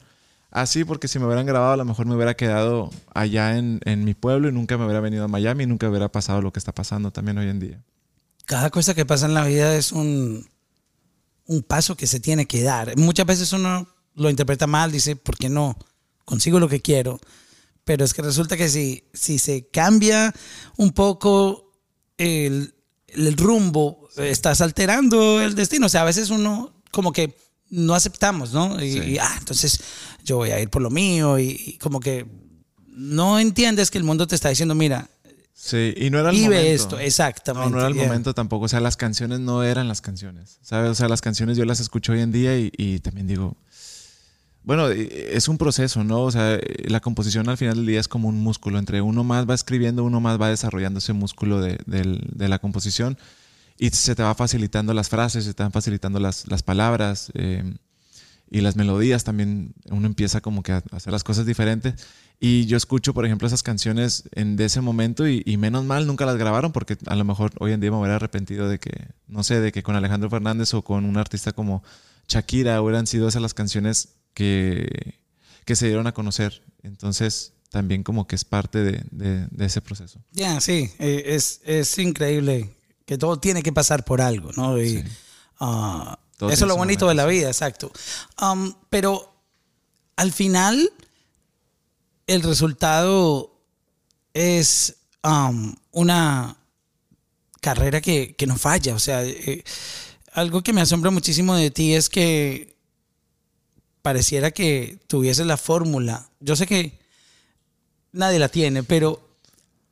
así, 0.51 0.85
porque 0.85 1.07
si 1.07 1.19
me 1.19 1.25
hubieran 1.25 1.45
grabado 1.45 1.73
a 1.73 1.77
lo 1.77 1.85
mejor 1.85 2.05
me 2.05 2.15
hubiera 2.15 2.35
quedado 2.35 2.89
allá 3.13 3.57
en, 3.57 3.81
en 3.85 4.05
mi 4.05 4.13
pueblo 4.13 4.49
y 4.49 4.51
nunca 4.51 4.77
me 4.77 4.85
hubiera 4.85 5.01
venido 5.01 5.25
a 5.25 5.27
Miami 5.27 5.65
y 5.65 5.67
nunca 5.67 5.89
hubiera 5.89 6.09
pasado 6.11 6.41
lo 6.41 6.51
que 6.51 6.59
está 6.59 6.73
pasando 6.73 7.11
también 7.11 7.37
hoy 7.37 7.49
en 7.49 7.59
día. 7.59 7.83
Cada 8.45 8.69
cosa 8.71 8.95
que 8.95 9.05
pasa 9.05 9.27
en 9.27 9.35
la 9.35 9.45
vida 9.45 9.75
es 9.75 9.91
un, 9.91 10.47
un 11.45 11.63
paso 11.63 11.95
que 11.95 12.07
se 12.07 12.19
tiene 12.19 12.45
que 12.47 12.63
dar. 12.63 12.97
Muchas 12.97 13.25
veces 13.25 13.53
uno 13.53 13.87
lo 14.15 14.29
interpreta 14.29 14.65
mal, 14.65 14.91
dice, 14.91 15.15
¿por 15.15 15.37
qué 15.37 15.49
no? 15.49 15.77
Consigo 16.25 16.59
lo 16.59 16.69
que 16.69 16.79
quiero. 16.79 17.19
Pero 17.89 18.05
es 18.05 18.13
que 18.13 18.21
resulta 18.21 18.55
que 18.55 18.69
si, 18.69 19.03
si 19.15 19.39
se 19.39 19.67
cambia 19.69 20.31
un 20.77 20.91
poco 20.91 21.71
el, 22.19 22.75
el 23.07 23.35
rumbo, 23.35 24.07
estás 24.15 24.61
alterando 24.61 25.41
el 25.41 25.55
destino. 25.55 25.87
O 25.87 25.89
sea, 25.89 26.01
a 26.03 26.05
veces 26.05 26.29
uno 26.29 26.83
como 26.91 27.11
que 27.11 27.35
no 27.71 27.95
aceptamos, 27.95 28.53
¿no? 28.53 28.79
Y, 28.79 28.91
Sí. 28.91 28.99
y, 28.99 29.17
ah, 29.17 29.35
entonces 29.39 29.79
yo 30.23 30.35
voy 30.37 30.51
a 30.51 30.59
ir 30.59 30.69
por 30.69 30.83
lo 30.83 30.91
mío 30.91 31.39
y, 31.39 31.59
y 31.65 31.77
como 31.79 31.99
que 31.99 32.27
no 32.85 33.39
entiendes 33.39 33.89
que 33.89 33.97
el 33.97 34.03
mundo 34.03 34.27
te 34.27 34.35
está 34.35 34.49
diciendo, 34.49 34.75
mira, 34.75 35.09
Sí, 35.55 35.93
y 35.97 36.11
no 36.11 36.19
era 36.19 36.29
el 36.29 36.35
vive 36.35 36.57
momento. 36.57 36.71
esto, 36.83 36.99
exactamente. 36.99 37.69
No, 37.71 37.75
no 37.75 37.79
era 37.79 37.87
el 37.89 37.95
yeah. 37.95 38.05
momento 38.05 38.35
tampoco. 38.35 38.65
O 38.65 38.67
sea, 38.69 38.79
las 38.81 38.95
canciones 38.97 39.39
no 39.39 39.63
eran 39.63 39.87
las 39.87 39.99
canciones. 39.99 40.59
¿Sabes? 40.61 40.91
O 40.91 40.95
sea, 40.95 41.09
las 41.09 41.21
canciones 41.21 41.57
yo 41.57 41.65
las 41.65 41.79
escucho 41.79 42.11
hoy 42.13 42.21
en 42.21 42.31
día 42.31 42.55
y, 42.57 42.71
y 42.77 42.99
también 42.99 43.25
digo. 43.25 43.57
Bueno, 44.69 44.87
eh, 44.91 45.29
es 45.35 45.47
un 45.47 45.57
proceso, 45.57 46.03
¿no? 46.03 46.21
O 46.21 46.31
sea, 46.31 46.53
eh, 46.53 46.61
la 46.89 46.99
composición 46.99 47.49
al 47.49 47.57
final 47.57 47.77
del 47.77 47.87
día 47.87 47.99
es 47.99 48.07
como 48.07 48.27
un 48.27 48.39
músculo. 48.39 48.77
Entre 48.77 49.01
uno 49.01 49.23
más 49.23 49.49
va 49.49 49.55
escribiendo, 49.55 50.03
uno 50.03 50.21
más 50.21 50.39
va 50.39 50.49
desarrollando 50.49 50.99
ese 50.99 51.11
músculo 51.13 51.59
de, 51.59 51.79
del- 51.87 52.21
de 52.35 52.47
la 52.49 52.59
composición 52.59 53.17
y 53.79 53.89
se 53.89 54.13
te 54.13 54.21
va 54.21 54.35
facilitando 54.35 54.93
las 54.93 55.09
frases, 55.09 55.45
se 55.45 55.55
te 55.55 55.63
van 55.63 55.71
facilitando 55.71 56.19
las, 56.19 56.47
las 56.47 56.61
palabras 56.61 57.31
eh, 57.33 57.63
y 58.51 58.61
las 58.61 58.75
melodías 58.75 59.23
también. 59.23 59.73
Uno 59.89 60.05
empieza 60.05 60.39
como 60.39 60.61
que 60.61 60.73
a 60.73 60.83
hacer 60.91 61.11
las 61.13 61.23
cosas 61.23 61.47
diferentes. 61.47 61.95
Y 62.39 62.67
yo 62.67 62.77
escucho, 62.77 63.15
por 63.15 63.25
ejemplo, 63.25 63.47
esas 63.47 63.63
canciones 63.63 64.29
en, 64.33 64.55
de 64.55 64.65
ese 64.65 64.81
momento 64.81 65.27
y, 65.27 65.41
y 65.47 65.57
menos 65.57 65.83
mal 65.83 66.05
nunca 66.05 66.27
las 66.27 66.37
grabaron 66.37 66.73
porque 66.73 66.95
a 67.07 67.15
lo 67.15 67.23
mejor 67.25 67.53
hoy 67.59 67.71
en 67.71 67.79
día 67.81 67.89
me 67.89 67.97
hubiera 67.97 68.17
arrepentido 68.17 68.69
de 68.69 68.77
que, 68.79 69.07
no 69.27 69.41
sé, 69.41 69.61
de 69.61 69.71
que 69.71 69.81
con 69.81 69.95
Alejandro 69.95 70.29
Fernández 70.29 70.75
o 70.75 70.83
con 70.83 71.05
un 71.05 71.17
artista 71.17 71.53
como 71.53 71.81
Shakira 72.27 72.79
hubieran 72.83 73.07
sido 73.07 73.27
esas 73.27 73.41
las 73.41 73.55
canciones 73.55 74.18
que, 74.39 75.19
que 75.65 75.75
se 75.75 75.87
dieron 75.87 76.07
a 76.07 76.13
conocer. 76.13 76.63
Entonces 76.81 77.51
también 77.69 78.03
como 78.03 78.25
que 78.25 78.35
es 78.37 78.45
parte 78.45 78.79
de, 78.79 79.03
de- 79.11 79.47
de 79.51 79.65
ese 79.65 79.81
proceso. 79.81 80.19
Ya, 80.31 80.61
sí, 80.61 80.89
eh, 80.97 81.23
es, 81.27 81.59
es 81.65 81.97
increíble 81.99 82.73
que 83.05 83.17
todo 83.17 83.37
tiene 83.37 83.61
que 83.61 83.73
pasar 83.73 84.05
por 84.05 84.21
algo, 84.21 84.51
¿no? 84.55 84.81
Y, 84.81 85.03
ah, 85.59 86.17
Todo 86.37 86.51
eso 86.51 86.63
es 86.65 86.69
lo 86.69 86.77
bonito 86.77 87.07
de 87.09 87.15
la 87.15 87.25
vida, 87.25 87.47
exacto. 87.49 87.91
Um, 88.41 88.73
pero 88.89 89.35
al 90.15 90.31
final, 90.31 90.89
el 92.27 92.41
resultado 92.43 93.59
es 94.33 94.95
um, 95.23 95.75
una 95.91 96.55
carrera 97.61 97.99
que, 97.99 98.35
que 98.35 98.47
no 98.47 98.55
falla. 98.57 98.95
O 98.95 98.99
sea, 98.99 99.23
eh, 99.25 99.63
algo 100.33 100.61
que 100.63 100.71
me 100.73 100.81
asombra 100.81 101.11
muchísimo 101.11 101.55
de 101.55 101.71
ti 101.71 101.93
es 101.93 102.07
que 102.09 102.68
pareciera 104.01 104.51
que 104.51 104.99
tuvieses 105.07 105.45
la 105.45 105.57
fórmula. 105.57 106.29
Yo 106.39 106.55
sé 106.55 106.65
que 106.67 106.99
nadie 108.11 108.39
la 108.39 108.49
tiene, 108.49 108.83
pero 108.83 109.27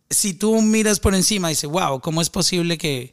si 0.10 0.34
tú 0.34 0.62
miras 0.62 1.00
por 1.00 1.14
encima 1.16 1.50
y 1.50 1.54
dices, 1.54 1.70
wow, 1.70 2.00
¿cómo 2.00 2.22
es 2.22 2.30
posible 2.30 2.78
que, 2.78 3.12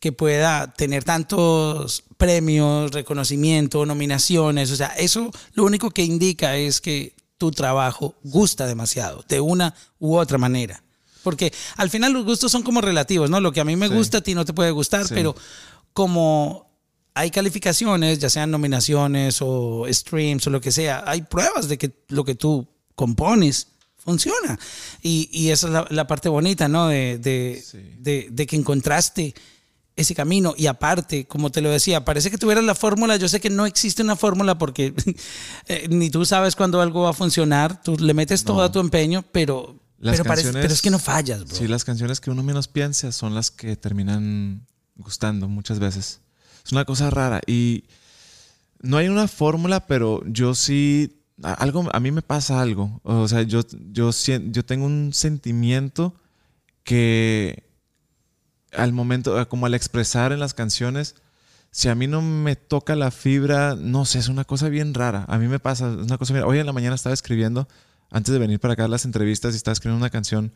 que 0.00 0.12
pueda 0.12 0.72
tener 0.72 1.04
tantos 1.04 2.04
premios, 2.16 2.90
reconocimiento, 2.92 3.84
nominaciones? 3.86 4.70
O 4.70 4.76
sea, 4.76 4.88
eso 4.96 5.30
lo 5.54 5.64
único 5.64 5.90
que 5.90 6.04
indica 6.04 6.56
es 6.56 6.80
que 6.80 7.14
tu 7.38 7.50
trabajo 7.50 8.14
gusta 8.22 8.66
demasiado, 8.66 9.24
de 9.28 9.40
una 9.40 9.74
u 9.98 10.16
otra 10.16 10.38
manera. 10.38 10.82
Porque 11.22 11.52
al 11.76 11.90
final 11.90 12.12
los 12.12 12.24
gustos 12.24 12.50
son 12.50 12.62
como 12.62 12.80
relativos, 12.80 13.30
¿no? 13.30 13.40
Lo 13.40 13.52
que 13.52 13.60
a 13.60 13.64
mí 13.64 13.76
me 13.76 13.88
Sí. 13.88 13.94
gusta 13.94 14.18
a 14.18 14.20
ti 14.22 14.34
no 14.34 14.44
te 14.44 14.52
puede 14.52 14.70
gustar, 14.72 15.06
Sí. 15.06 15.14
pero 15.14 15.36
como 15.92 16.71
hay 17.14 17.30
calificaciones, 17.30 18.18
ya 18.18 18.30
sean 18.30 18.50
nominaciones 18.50 19.38
o 19.40 19.84
streams 19.90 20.46
o 20.46 20.50
lo 20.50 20.60
que 20.60 20.72
sea, 20.72 21.04
hay 21.06 21.22
pruebas 21.22 21.68
de 21.68 21.78
que 21.78 21.92
lo 22.08 22.24
que 22.24 22.34
tú 22.34 22.66
compones 22.94 23.68
funciona. 23.98 24.58
Y, 25.02 25.28
y 25.32 25.50
esa 25.50 25.66
es 25.68 25.72
la, 25.72 25.86
la 25.90 26.06
parte 26.06 26.28
bonita, 26.28 26.68
¿no? 26.68 26.88
De, 26.88 27.18
de, 27.18 27.62
Sí. 27.64 27.78
de- 27.98 28.28
de 28.30 28.46
que 28.46 28.56
encontraste 28.56 29.34
ese 29.94 30.14
camino. 30.14 30.54
Y 30.56 30.66
aparte, 30.66 31.26
como 31.26 31.50
te 31.50 31.60
lo 31.60 31.68
decía, 31.70 32.02
parece 32.04 32.30
que 32.30 32.38
tuvieras 32.38 32.64
la 32.64 32.74
fórmula. 32.74 33.16
Yo 33.16 33.28
sé 33.28 33.40
que 33.40 33.50
no 33.50 33.66
existe 33.66 34.02
una 34.02 34.16
fórmula 34.16 34.56
porque 34.58 34.94
eh, 35.68 35.86
ni 35.90 36.08
tú 36.08 36.24
sabes 36.24 36.56
cuándo 36.56 36.80
algo 36.80 37.02
va 37.02 37.10
a 37.10 37.12
funcionar. 37.12 37.82
Tú 37.82 37.96
le 37.98 38.14
metes 38.14 38.42
todo 38.42 38.56
No. 38.56 38.62
a 38.62 38.72
tu 38.72 38.80
empeño, 38.80 39.22
pero, 39.32 39.78
Las 39.98 40.14
pero, 40.16 40.24
parece- 40.24 40.52
pero 40.52 40.72
es 40.72 40.80
que 40.80 40.90
no 40.90 40.98
fallas, 40.98 41.44
bro. 41.44 41.54
Sí, 41.54 41.68
las 41.68 41.84
canciones 41.84 42.20
que 42.20 42.30
uno 42.30 42.42
menos 42.42 42.68
piensa 42.68 43.12
son 43.12 43.34
las 43.34 43.50
que 43.50 43.76
terminan 43.76 44.66
gustando 44.96 45.46
muchas 45.46 45.78
veces. 45.78 46.21
Es 46.64 46.72
una 46.72 46.84
cosa 46.84 47.10
rara 47.10 47.40
y 47.46 47.84
no 48.80 48.96
hay 48.96 49.08
una 49.08 49.28
fórmula, 49.28 49.86
pero 49.86 50.22
yo 50.26 50.54
sí 50.54 51.22
algo, 51.42 51.88
a 51.92 52.00
mí 52.00 52.10
me 52.10 52.22
pasa 52.22 52.60
algo. 52.60 53.00
O 53.04 53.26
sea, 53.28 53.42
yo, 53.42 53.62
yo, 53.90 54.10
yo 54.10 54.64
tengo 54.64 54.86
un 54.86 55.12
sentimiento 55.12 56.14
que 56.84 57.64
al 58.72 58.92
momento, 58.92 59.48
como 59.48 59.66
al 59.66 59.74
expresar 59.74 60.32
en 60.32 60.40
las 60.40 60.54
canciones, 60.54 61.16
si 61.70 61.88
a 61.88 61.94
mí 61.94 62.06
no 62.06 62.22
me 62.22 62.56
toca 62.56 62.96
la 62.96 63.10
fibra, 63.10 63.76
no 63.76 64.04
sé, 64.04 64.18
es 64.18 64.28
una 64.28 64.44
cosa 64.44 64.68
bien 64.68 64.94
rara. 64.94 65.24
A 65.28 65.38
mí 65.38 65.48
me 65.48 65.58
pasa, 65.58 65.90
es 65.90 66.06
una 66.06 66.18
cosa 66.18 66.34
bien. 66.34 66.44
Hoy 66.44 66.58
en 66.58 66.66
la 66.66 66.72
mañana 66.72 66.94
estaba 66.94 67.14
escribiendo, 67.14 67.68
antes 68.10 68.32
de 68.32 68.38
venir 68.38 68.60
para 68.60 68.74
acá 68.74 68.84
a 68.84 68.88
las 68.88 69.04
entrevistas, 69.04 69.54
y 69.54 69.56
estaba 69.56 69.72
escribiendo 69.72 70.02
una 70.02 70.10
canción 70.10 70.52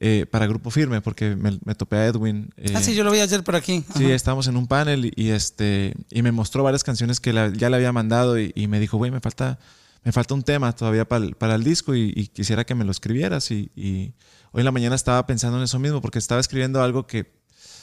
eh, 0.00 0.26
para 0.30 0.46
Grupo 0.46 0.70
Firme, 0.70 1.00
porque 1.00 1.34
me, 1.36 1.58
me 1.64 1.74
topé 1.74 1.96
a 1.96 2.06
Edwin. 2.06 2.50
eh, 2.56 2.72
Ah, 2.74 2.80
sí, 2.82 2.94
yo 2.94 3.04
lo 3.04 3.10
vi 3.10 3.20
ayer 3.20 3.42
por 3.42 3.56
aquí. 3.56 3.84
Sí, 3.96 4.04
Ajá. 4.04 4.14
estábamos 4.14 4.46
en 4.46 4.56
un 4.56 4.66
panel 4.66 5.06
y, 5.06 5.12
y, 5.16 5.30
este 5.30 5.94
y 6.10 6.22
me 6.22 6.30
mostró 6.32 6.62
varias 6.62 6.84
canciones 6.84 7.18
que 7.20 7.32
la- 7.32 7.52
ya 7.52 7.68
le 7.70 7.76
había 7.76 7.92
mandado 7.92 8.38
y, 8.38 8.52
y 8.54 8.66
me 8.68 8.78
dijo, 8.80 8.96
güey, 8.96 9.10
me 9.10 9.20
falta, 9.20 9.58
me 10.04 10.12
falta 10.12 10.34
un 10.34 10.42
tema 10.44 10.72
todavía 10.74 11.06
para 11.08 11.24
el, 11.24 11.34
para 11.34 11.54
el 11.56 11.64
disco 11.64 11.94
y, 11.94 12.12
y 12.14 12.28
quisiera 12.28 12.64
que 12.64 12.74
me 12.74 12.84
lo 12.84 12.90
escribieras. 12.92 13.50
Y, 13.50 13.70
y 13.74 14.12
hoy 14.52 14.60
en 14.60 14.64
la 14.64 14.72
mañana 14.72 14.94
estaba 14.94 15.26
pensando 15.26 15.58
en 15.58 15.64
eso 15.64 15.78
mismo 15.78 16.00
porque 16.00 16.18
estaba 16.18 16.40
escribiendo 16.40 16.80
algo 16.82 17.06
que, 17.06 17.32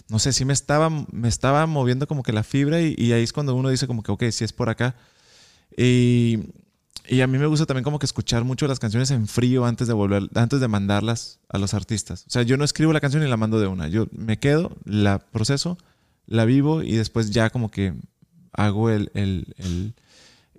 no 0.07 0.19
sé, 0.19 0.31
sí 0.33 0.45
me 0.45 0.53
estaba, 0.53 0.89
me 0.89 1.27
estaba 1.27 1.65
moviendo 1.65 2.07
como 2.07 2.23
que 2.23 2.31
la 2.31 2.43
fibra 2.43 2.79
y, 2.81 2.95
y 2.97 3.11
ahí 3.11 3.23
es 3.23 3.33
cuando 3.33 3.55
uno 3.55 3.69
dice 3.69 3.87
como 3.87 4.03
que, 4.03 4.11
ok, 4.11 4.23
si 4.31 4.43
es 4.45 4.53
por 4.53 4.69
acá. 4.69 4.95
Y, 5.77 6.39
y 7.09 7.21
a 7.21 7.27
mí 7.27 7.37
me 7.37 7.47
gusta 7.47 7.65
también 7.65 7.83
como 7.83 7.99
que 7.99 8.05
escuchar 8.05 8.43
mucho 8.43 8.67
las 8.67 8.79
canciones 8.79 9.11
en 9.11 9.27
frío 9.27 9.65
antes 9.65 9.87
de 9.87 9.93
volver, 9.93 10.29
antes 10.35 10.59
de 10.59 10.67
mandarlas 10.67 11.39
a 11.49 11.57
los 11.57 11.73
artistas. 11.73 12.25
O 12.27 12.29
sea, 12.29 12.41
yo 12.43 12.57
no 12.57 12.63
escribo 12.63 12.93
la 12.93 12.99
canción 13.01 13.23
y 13.23 13.27
la 13.27 13.37
mando 13.37 13.59
de 13.59 13.67
una. 13.67 13.87
Yo 13.87 14.07
me 14.11 14.37
quedo, 14.39 14.75
la 14.85 15.19
proceso, 15.19 15.77
la 16.27 16.45
vivo 16.45 16.83
y 16.83 16.93
después 16.93 17.31
ya 17.31 17.49
como 17.49 17.69
que 17.71 17.93
hago 18.53 18.89
el, 18.89 19.11
el- 19.13 19.53
el- 19.57 19.93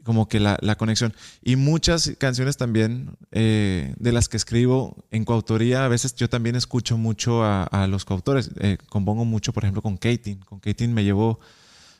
como 0.04 0.28
que 0.28 0.38
la, 0.38 0.56
la 0.60 0.76
conexión. 0.76 1.12
Y 1.42 1.56
muchas 1.56 2.12
canciones 2.18 2.56
también 2.56 3.16
eh, 3.32 3.92
de 3.98 4.12
las 4.12 4.28
que 4.28 4.36
escribo 4.36 5.04
en 5.10 5.24
coautoría, 5.24 5.84
a 5.84 5.88
veces 5.88 6.14
yo 6.14 6.28
también 6.28 6.54
escucho 6.54 6.96
mucho 6.96 7.42
a, 7.42 7.64
a 7.64 7.88
los 7.88 8.04
coautores. 8.04 8.50
Eh, 8.60 8.78
compongo 8.88 9.24
mucho, 9.24 9.52
por 9.52 9.64
ejemplo, 9.64 9.82
con 9.82 9.96
Katin. 9.96 10.38
Con 10.40 10.60
Katin 10.60 10.94
me 10.94 11.02
llevo 11.02 11.40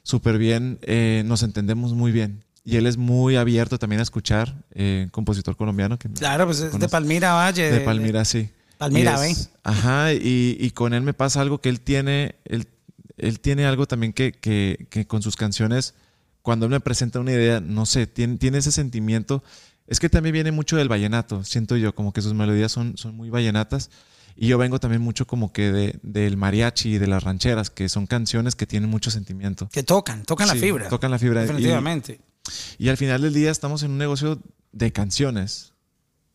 súper 0.05 0.39
bien, 0.39 0.79
eh, 0.83 1.25
nos 1.27 1.43
entendemos 1.43 1.95
muy 1.95 2.13
bien. 2.13 2.45
Y 2.69 2.77
él 2.77 2.87
es 2.87 2.97
muy 2.97 3.37
abierto 3.37 3.79
también 3.79 4.01
a 4.01 4.03
escuchar, 4.03 4.65
eh, 4.73 5.09
compositor 5.13 5.57
colombiano 5.57 5.99
que 5.99 6.09
Claro, 6.11 6.47
pues 6.47 6.61
es 6.61 6.79
de 6.79 6.89
Palmira 6.89 7.33
Valle. 7.35 7.71
de 7.71 7.81
Palmira, 7.81 8.25
sí. 8.25 8.51
Palmira, 8.77 9.15
Y 9.17 9.21
¿ve? 9.21 9.31
es- 9.31 9.51
Ajá, 9.63 10.13
y, 10.13 10.57
y 10.61 10.71
con 10.73 10.93
él 10.93 11.03
me 11.03 11.15
pasa 11.15 11.41
algo 11.41 11.61
que 11.61 11.69
él 11.69 11.81
tiene, 11.81 12.35
él, 12.45 12.67
él 13.17 13.41
tiene 13.41 13.67
algo 13.67 13.87
también 13.87 14.13
que, 14.13 14.33
que, 14.33 14.87
que 14.91 15.07
con 15.07 15.23
sus 15.23 15.37
canciones, 15.37 15.95
cuando 16.43 16.67
él 16.67 16.73
me 16.73 16.81
presenta 16.81 17.21
una 17.21 17.33
idea, 17.33 17.61
no 17.61 17.87
sé, 17.87 18.07
tiene, 18.07 18.37
tiene 18.37 18.59
ese 18.59 18.73
sentimiento. 18.73 19.43
Es 19.87 20.01
que 20.01 20.09
también 20.09 20.33
viene 20.33 20.51
mucho 20.51 20.77
del 20.77 20.89
vallenato, 20.89 21.45
siento 21.45 21.77
yo, 21.77 21.95
como 21.95 22.13
que 22.13 22.21
sus 22.21 22.35
melodías 22.35 22.73
son, 22.73 22.97
son 22.99 23.17
muy 23.17 23.31
vallenatas. 23.31 23.91
Y 24.35 24.49
yo 24.49 24.59
vengo 24.59 24.79
también 24.81 25.01
mucho 25.01 25.27
como 25.27 25.53
que 25.53 25.71
de, 25.73 25.99
del 26.03 26.37
mariachi 26.37 26.95
y 26.97 26.99
de 26.99 27.07
las 27.07 27.23
rancheras, 27.23 27.71
que 27.71 27.89
son 27.89 28.07
canciones 28.07 28.55
que 28.57 28.67
tienen 28.67 28.91
mucho 28.91 29.11
sentimiento. 29.11 29.69
Que 29.73 29.83
tocan, 29.85 30.25
tocan 30.25 30.49
la 30.49 30.55
Sí, 30.55 30.61
fibra. 30.61 30.89
Tocan 30.89 31.11
la 31.11 31.19
fibra. 31.19 31.41
Definitivamente. 31.43 32.21
y 32.21 32.36
al 32.89 32.97
final 32.97 33.23
del 33.23 33.35
día 33.35 33.51
estamos 33.51 33.83
en 33.83 33.93
un 33.93 33.99
negocio 33.99 34.41
de 34.73 34.93
canciones, 34.93 35.73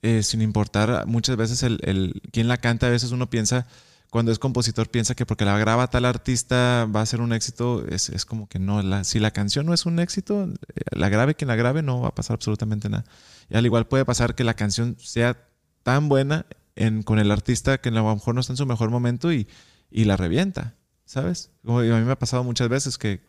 eh, 0.01 0.23
sin 0.23 0.41
importar 0.41 1.05
muchas 1.07 1.35
veces 1.37 1.63
el, 1.63 1.79
el- 1.83 2.21
quién 2.31 2.47
la 2.47 2.57
canta. 2.57 2.87
A 2.87 2.89
veces 2.89 3.11
uno 3.11 3.29
piensa, 3.29 3.67
cuando 4.09 4.31
es 4.31 4.39
compositor, 4.39 4.89
piensa 4.89 5.15
que 5.15 5.25
porque 5.25 5.45
la 5.45 5.57
graba 5.57 5.87
tal 5.89 6.05
artista 6.05 6.87
va 6.93 7.01
a 7.01 7.05
ser 7.05 7.21
un 7.21 7.33
éxito. 7.33 7.85
Es, 7.87 8.09
es 8.09 8.25
como 8.25 8.47
que 8.49 8.59
no, 8.59 9.03
si 9.03 9.19
la 9.19 9.31
canción 9.31 9.65
no 9.65 9.73
es 9.73 9.85
un 9.85 9.99
éxito, 9.99 10.43
eh, 10.75 10.81
la 10.91 11.09
grabe 11.09 11.35
quien 11.35 11.47
la 11.49 11.55
grabe, 11.55 11.83
no 11.83 12.01
va 12.01 12.09
a 12.09 12.15
pasar 12.15 12.35
absolutamente 12.35 12.89
nada. 12.89 13.05
Y 13.49 13.55
al 13.57 13.65
igual 13.65 13.87
puede 13.87 14.05
pasar 14.05 14.35
que 14.35 14.43
la 14.43 14.55
canción 14.55 14.97
sea 14.99 15.37
tan 15.83 16.09
buena 16.09 16.45
en, 16.75 17.03
con 17.03 17.19
el 17.19 17.31
artista 17.31 17.79
que 17.79 17.89
a 17.89 17.91
lo 17.91 18.15
mejor 18.15 18.33
no 18.35 18.41
está 18.41 18.53
en 18.53 18.57
su 18.57 18.65
mejor 18.65 18.89
momento 18.89 19.31
y, 19.31 19.47
y 19.91 20.05
la 20.05 20.17
revienta, 20.17 20.75
¿sabes? 21.05 21.51
A 21.65 21.71
mí 21.71 21.87
me 21.87 22.11
ha 22.11 22.19
pasado 22.19 22.43
muchas 22.43 22.69
veces 22.69 22.97
que 22.97 23.21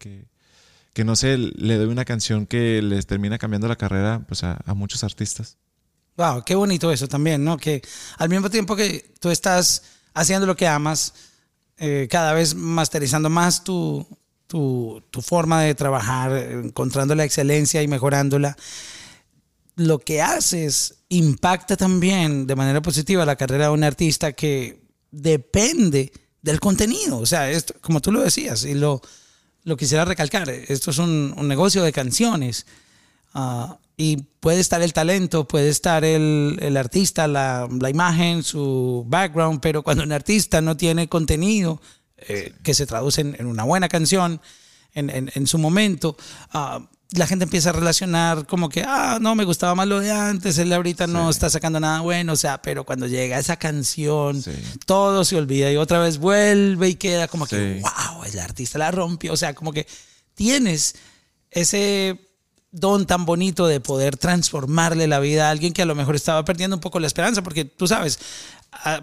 que 0.93 1.05
no 1.05 1.17
sé, 1.17 1.39
le 1.39 1.77
doy 1.77 1.87
una 1.87 2.05
canción 2.05 2.47
que 2.47 2.83
les 2.83 3.07
termina 3.07 3.39
cambiando 3.39 3.69
la 3.69 3.77
carrera 3.77 4.25
pues, 4.27 4.45
a, 4.45 4.61
a 4.65 4.75
muchos 4.75 5.05
artistas. 5.05 5.57
Wow, 6.17 6.45
qué 6.45 6.55
bonito 6.55 6.93
eso 6.93 7.09
también, 7.09 7.43
¿no? 7.45 7.57
Que 7.57 7.83
al 8.19 8.29
mismo 8.29 8.51
tiempo 8.51 8.77
que 8.77 9.13
tú 9.19 9.31
estás 9.31 9.83
haciendo 10.13 10.47
lo 10.47 10.57
que 10.57 10.67
amas, 10.67 11.15
eh, 11.79 12.07
cada 12.11 12.35
vez 12.35 12.55
masterizando 12.55 13.31
más 13.31 13.65
tu, 13.65 14.07
tu, 14.47 15.03
tu 15.11 15.23
forma 15.23 15.63
de 15.63 15.75
trabajar, 15.75 16.37
encontrando 16.37 17.15
la 17.15 17.25
excelencia 17.25 17.83
y 17.83 17.89
mejorándola, 17.89 18.57
lo 19.77 19.99
que 19.99 20.21
haces 20.21 20.97
impacta 21.09 21.77
también 21.77 22.47
de 22.47 22.57
manera 22.57 22.83
positiva 22.83 23.25
la 23.25 23.37
carrera 23.37 23.65
de 23.67 23.71
un 23.71 23.85
artista 23.85 24.33
que 24.33 24.83
depende 25.11 26.13
del 26.43 26.61
contenido. 26.61 27.19
O 27.19 27.27
sea, 27.27 27.51
esto, 27.51 27.75
como 27.81 28.01
tú 28.01 28.13
lo 28.13 28.21
decías, 28.21 28.65
y 28.65 28.75
lo, 28.75 29.01
lo 29.65 29.77
quisiera 29.77 30.05
recalcar, 30.05 30.49
esto 30.51 30.91
es 30.91 30.99
un, 30.99 31.35
un 31.37 31.49
negocio 31.49 31.83
de 31.83 31.93
canciones. 31.93 32.67
Ah, 33.35 33.79
y 33.97 34.17
puede 34.41 34.61
estar 34.61 34.83
el 34.83 34.93
talento, 34.93 35.47
puede 35.47 35.69
estar 35.69 36.05
el, 36.05 36.59
el 36.61 36.77
artista, 36.77 37.29
la, 37.29 37.69
la 37.81 37.91
imagen, 37.91 38.43
su 38.43 39.05
background, 39.07 39.61
pero 39.61 39.83
cuando 39.83 40.03
un 40.03 40.13
artista 40.13 40.61
no 40.61 40.77
tiene 40.77 41.09
contenido 41.09 41.81
eh, 42.17 42.53
que 42.63 42.75
se 42.75 42.87
traduce 42.87 43.21
en, 43.21 43.47
una 43.47 43.65
buena 43.65 43.89
canción 43.89 44.41
en, 44.95 45.09
en- 45.11 45.31
en 45.35 45.47
su 45.47 45.59
momento, 45.59 46.17
ah, 46.53 46.89
la 47.17 47.27
gente 47.27 47.45
empieza 47.45 47.71
a 47.71 47.73
relacionar 47.73 48.47
como 48.47 48.69
que, 48.69 48.85
ah, 48.87 49.19
no, 49.21 49.35
me 49.35 49.45
gustaba 49.45 49.75
más 49.75 49.87
lo 49.87 50.01
de 50.01 50.11
antes, 50.11 50.59
él 50.59 50.73
ahorita 50.73 51.07
no 51.07 51.29
está 51.31 51.51
sacando 51.51 51.79
nada 51.81 52.01
bueno, 52.01 52.33
o 52.33 52.37
sea, 52.37 52.61
pero 52.63 52.85
cuando 52.85 53.07
llega 53.07 53.39
esa 53.39 53.57
canción, 53.57 54.43
Sí. 54.43 54.53
todo 54.87 55.25
se 55.25 55.37
olvida 55.37 55.71
y 55.71 55.77
otra 55.77 55.99
vez 55.99 56.19
vuelve 56.19 56.89
y 56.89 56.95
queda 56.95 57.29
como 57.29 57.47
que, 57.47 57.81
wow, 57.83 58.25
el 58.25 58.39
artista 58.39 58.79
la 58.79 58.91
rompió, 58.91 59.33
o 59.33 59.37
sea, 59.37 59.55
como 59.55 59.73
que 59.73 59.87
tienes 60.35 60.95
ese 61.51 62.19
don 62.71 63.07
tan 63.07 63.27
bonito 63.27 63.67
de 63.67 63.81
poder 63.81 64.17
transformarle 64.17 65.07
la 65.07 65.21
vida 65.21 65.49
a 65.49 65.51
alguien 65.51 65.75
que 65.75 65.83
a 65.83 65.87
lo 65.87 65.95
mejor 65.95 66.17
estaba 66.17 66.43
perdiendo 66.45 66.77
un 66.77 66.81
poco 66.81 66.99
la 67.01 67.07
esperanza, 67.07 67.43
porque 67.43 67.67
tú 67.67 67.87
sabes, 67.87 68.19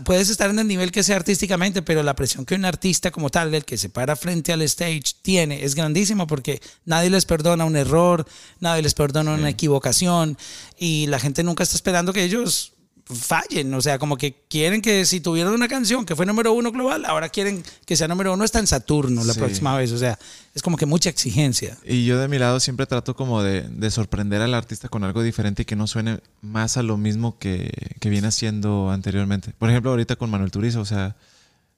puedes 0.04 0.30
estar 0.30 0.50
en 0.50 0.60
el 0.60 0.68
nivel 0.68 0.92
que 0.92 1.04
sea 1.04 1.16
artísticamente, 1.16 1.82
pero 1.82 2.04
la 2.04 2.16
presión 2.16 2.46
que 2.46 2.56
un 2.56 2.66
artista 2.66 3.12
como 3.12 3.30
tal, 3.30 3.54
el 3.54 3.66
que 3.66 3.78
se 3.78 3.90
para 3.90 4.16
frente 4.16 4.52
al 4.52 4.62
stage, 4.64 5.14
tiene 5.22 5.64
es 5.64 5.76
grandísima 5.76 6.28
porque 6.28 6.62
nadie 6.86 7.10
les 7.10 7.26
perdona 7.26 7.66
un 7.66 7.76
error, 7.76 8.26
nadie 8.60 8.82
les 8.82 8.94
perdona 8.94 9.34
una 9.34 9.50
equivocación 9.50 10.38
y 10.78 11.08
la 11.08 11.20
gente 11.20 11.44
nunca 11.44 11.64
está 11.64 11.76
esperando 11.76 12.14
que 12.14 12.24
ellos 12.24 12.74
fallen, 13.10 13.74
o 13.74 13.82
sea, 13.82 13.98
como 13.98 14.18
que 14.18 14.44
quieren 14.48 14.82
que 14.82 15.04
si 15.06 15.20
tuvieron 15.20 15.54
una 15.54 15.68
canción 15.68 16.06
que 16.06 16.16
fue 16.16 16.25
número 16.28 16.54
uno 16.54 16.72
global, 16.72 17.06
ahora 17.06 17.30
quieren 17.30 17.63
que 17.86 17.96
sea 17.96 18.08
número 18.08 18.34
uno 18.34 18.44
hasta 18.44 18.60
en 18.60 18.68
Saturno 18.68 19.24
la 19.24 19.34
Sí. 19.34 19.39
próxima 19.39 19.75
vez, 19.75 19.92
o 19.92 19.98
sea, 19.98 20.20
es 20.54 20.62
como 20.62 20.78
que 20.78 20.86
mucha 20.86 21.10
exigencia. 21.10 21.75
Y 21.84 22.06
yo 22.06 22.20
de 22.20 22.28
mi 22.28 22.38
lado 22.38 22.60
siempre 22.60 22.86
trato 22.86 23.16
como 23.16 23.42
de, 23.42 23.62
de 23.63 23.89
sorprender 23.92 24.42
al 24.42 24.54
artista 24.54 24.89
con 24.89 25.04
algo 25.04 25.24
diferente 25.24 25.63
y 25.63 25.66
que 25.66 25.75
no 25.75 25.88
suene 25.88 26.20
más 26.42 26.78
a 26.78 26.84
lo 26.84 26.98
mismo 26.98 27.39
que, 27.39 27.72
que 28.00 28.10
viene 28.10 28.28
haciendo 28.28 28.92
anteriormente. 28.92 29.54
Por 29.58 29.70
ejemplo, 29.72 29.89
ahorita 29.92 30.16
con 30.16 30.30
Manuel 30.30 30.51
Turizo, 30.51 30.82
o 30.82 30.86
sea, 30.86 31.16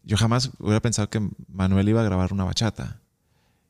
yo 0.04 0.18
jamás 0.18 0.50
hubiera 0.60 0.82
pensado 0.82 1.10
que 1.10 1.22
Manuel 1.48 1.88
iba 1.88 2.02
a 2.02 2.06
grabar 2.06 2.34
una 2.34 2.44
bachata. 2.44 3.00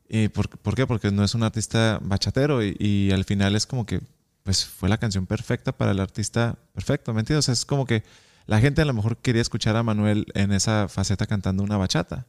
¿Y 0.10 0.30
por, 0.30 0.50
por 0.50 0.76
qué? 0.76 0.88
Porque 0.88 1.12
no 1.12 1.24
es 1.24 1.36
un 1.36 1.44
artista 1.44 2.00
bachatero 2.02 2.64
y, 2.64 2.76
y 2.80 3.12
al 3.12 3.24
final 3.24 3.56
es 3.56 3.66
como 3.68 3.86
que 3.86 4.02
pues 4.44 4.66
fue 4.66 4.90
la 4.90 4.98
canción 4.98 5.28
perfecta 5.28 5.72
para 5.72 5.92
el 5.92 6.00
artista 6.00 6.58
perfecto, 6.74 7.14
¿me 7.14 7.22
entiendes? 7.22 7.46
O 7.46 7.48
sea, 7.48 7.54
es 7.54 7.66
como 7.66 7.86
que 7.86 8.04
la 8.48 8.60
gente 8.60 8.82
a 8.82 8.86
lo 8.86 8.94
mejor 8.94 9.18
quería 9.18 9.42
escuchar 9.42 9.76
a 9.76 9.84
Manuel 9.84 10.26
en 10.34 10.52
esa 10.52 10.88
faceta 10.88 11.28
cantando 11.28 11.64
una 11.64 11.78
bachata. 11.78 12.26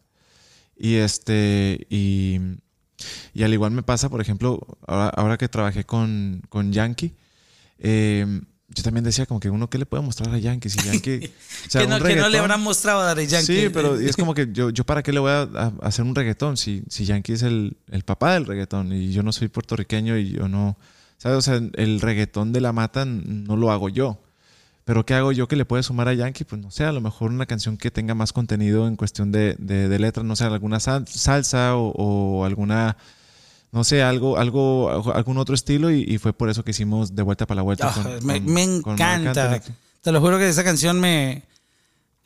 Y 0.76 0.96
este, 0.96 1.86
y, 1.90 2.38
y 3.34 3.42
al 3.42 3.52
igual 3.52 3.72
me 3.72 3.82
pasa, 3.82 4.08
por 4.08 4.20
ejemplo, 4.20 4.78
ahora, 4.86 5.08
ahora 5.08 5.38
que 5.38 5.48
trabajé 5.48 5.84
con, 5.84 6.42
con 6.48 6.72
Yankee, 6.72 7.14
eh, 7.78 8.42
yo 8.74 8.82
también 8.82 9.04
decía 9.04 9.26
como 9.26 9.40
que 9.40 9.50
uno, 9.50 9.68
¿qué 9.68 9.78
le 9.78 9.86
puede 9.86 10.02
mostrar 10.02 10.34
a 10.34 10.38
Yankee? 10.38 10.68
Si 10.68 10.78
Yankee, 10.80 11.26
o 11.66 11.70
sea, 11.70 11.82
que, 11.82 11.88
no, 11.88 11.96
un 11.96 12.02
que 12.02 12.16
no 12.16 12.28
le 12.28 12.38
habrán 12.38 12.62
mostrado 12.62 13.02
a 13.02 13.14
Yankee. 13.14 13.46
Sí, 13.46 13.68
pero 13.72 13.96
es 13.98 14.16
como 14.16 14.34
que 14.34 14.48
yo, 14.52 14.70
yo 14.70 14.84
para 14.84 15.02
qué 15.02 15.12
le 15.12 15.20
voy 15.20 15.30
a, 15.30 15.42
a 15.42 15.72
hacer 15.82 16.04
un 16.04 16.14
reggaetón 16.14 16.56
si, 16.56 16.82
si 16.88 17.04
Yankee 17.04 17.32
es 17.32 17.42
el, 17.42 17.76
el 17.90 18.02
papá 18.04 18.34
del 18.34 18.46
reggaetón 18.46 18.92
y 18.92 19.12
yo 19.12 19.22
no 19.22 19.32
soy 19.32 19.48
puertorriqueño 19.48 20.16
y 20.16 20.30
yo 20.30 20.48
no, 20.48 20.78
¿sabes? 21.22 21.38
O 21.38 21.42
sea, 21.42 21.60
el 21.74 22.00
reggaetón 22.00 22.52
de 22.52 22.60
la 22.60 22.72
mata 22.72 23.04
no 23.04 23.56
lo 23.56 23.70
hago 23.70 23.88
yo. 23.88 24.18
Pero 24.84 25.06
¿qué 25.06 25.14
hago 25.14 25.30
yo 25.30 25.46
que 25.46 25.54
le 25.54 25.64
puede 25.64 25.84
sumar 25.84 26.08
a 26.08 26.14
Yankee? 26.14 26.42
Pues 26.42 26.60
no 26.60 26.72
sé, 26.72 26.82
a 26.84 26.90
lo 26.90 27.00
mejor 27.00 27.30
una 27.30 27.46
canción 27.46 27.76
que 27.76 27.92
tenga 27.92 28.14
más 28.16 28.32
contenido 28.32 28.88
en 28.88 28.96
cuestión 28.96 29.30
de, 29.30 29.54
de, 29.60 29.88
de 29.88 29.98
letras, 30.00 30.26
no 30.26 30.34
sé, 30.34 30.42
alguna 30.44 30.80
sal- 30.80 31.06
salsa 31.06 31.76
o, 31.76 31.90
o 31.92 32.44
alguna, 32.44 32.96
no 33.70 33.84
sé, 33.84 34.02
algo, 34.02 34.38
algo, 34.38 35.12
algún 35.14 35.38
otro 35.38 35.54
estilo 35.54 35.92
y, 35.92 36.02
y 36.02 36.18
fue 36.18 36.32
por 36.32 36.50
eso 36.50 36.64
que 36.64 36.72
hicimos 36.72 37.14
De 37.14 37.22
Vuelta 37.22 37.46
para 37.46 37.56
la 37.56 37.62
Vuelta. 37.62 37.92
Ah, 37.94 38.02
con- 38.02 38.26
me, 38.26 38.42
con- 38.82 38.94
encanta. 38.94 39.62
Te 40.00 40.10
lo 40.10 40.20
juro 40.20 40.36
que 40.38 40.48
esa 40.48 40.64
canción 40.64 40.98
me, 40.98 41.44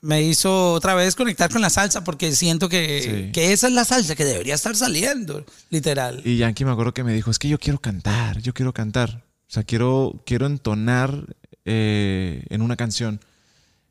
me 0.00 0.22
hizo 0.22 0.72
otra 0.72 0.94
vez 0.94 1.14
conectar 1.16 1.50
con 1.50 1.60
la 1.62 1.70
salsa 1.70 2.04
porque 2.04 2.32
siento 2.32 2.68
que, 2.68 3.02
Sí. 3.26 3.32
que 3.32 3.52
esa 3.52 3.66
es 3.68 3.72
la 3.72 3.84
salsa 3.84 4.14
que 4.14 4.24
debería 4.24 4.54
estar 4.54 4.76
saliendo, 4.76 5.44
literal. 5.70 6.22
Y 6.24 6.36
Yankee 6.36 6.64
me 6.64 6.70
acuerdo 6.70 6.94
que 6.94 7.02
me 7.04 7.12
dijo, 7.14 7.30
es 7.30 7.38
que 7.38 7.48
yo 7.48 7.58
quiero 7.58 7.80
cantar, 7.80 8.40
yo 8.40 8.54
quiero 8.54 8.72
cantar. 8.72 9.24
O 9.48 9.52
sea, 9.52 9.62
quiero, 9.64 10.22
quiero 10.26 10.46
entonar 10.46 11.36
eh, 11.64 12.44
en 12.50 12.62
una 12.62 12.76
canción. 12.76 13.20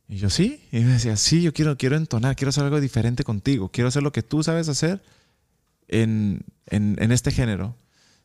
Y 0.07 0.17
yo, 0.17 0.29
sí. 0.29 0.61
Y 0.71 0.79
me 0.81 0.93
decía, 0.93 1.17
sí, 1.17 1.41
yo 1.41 1.53
quiero, 1.53 1.77
quiero 1.77 1.95
entonar, 1.97 2.35
quiero 2.35 2.49
hacer 2.49 2.63
algo 2.63 2.79
diferente 2.79 3.23
contigo. 3.23 3.69
Quiero 3.69 3.87
hacer 3.87 4.03
lo 4.03 4.11
que 4.11 4.21
tú 4.21 4.43
sabes 4.43 4.69
hacer 4.69 5.01
en, 5.87 6.41
en, 6.67 6.95
en 6.99 7.11
este 7.11 7.31
género. 7.31 7.75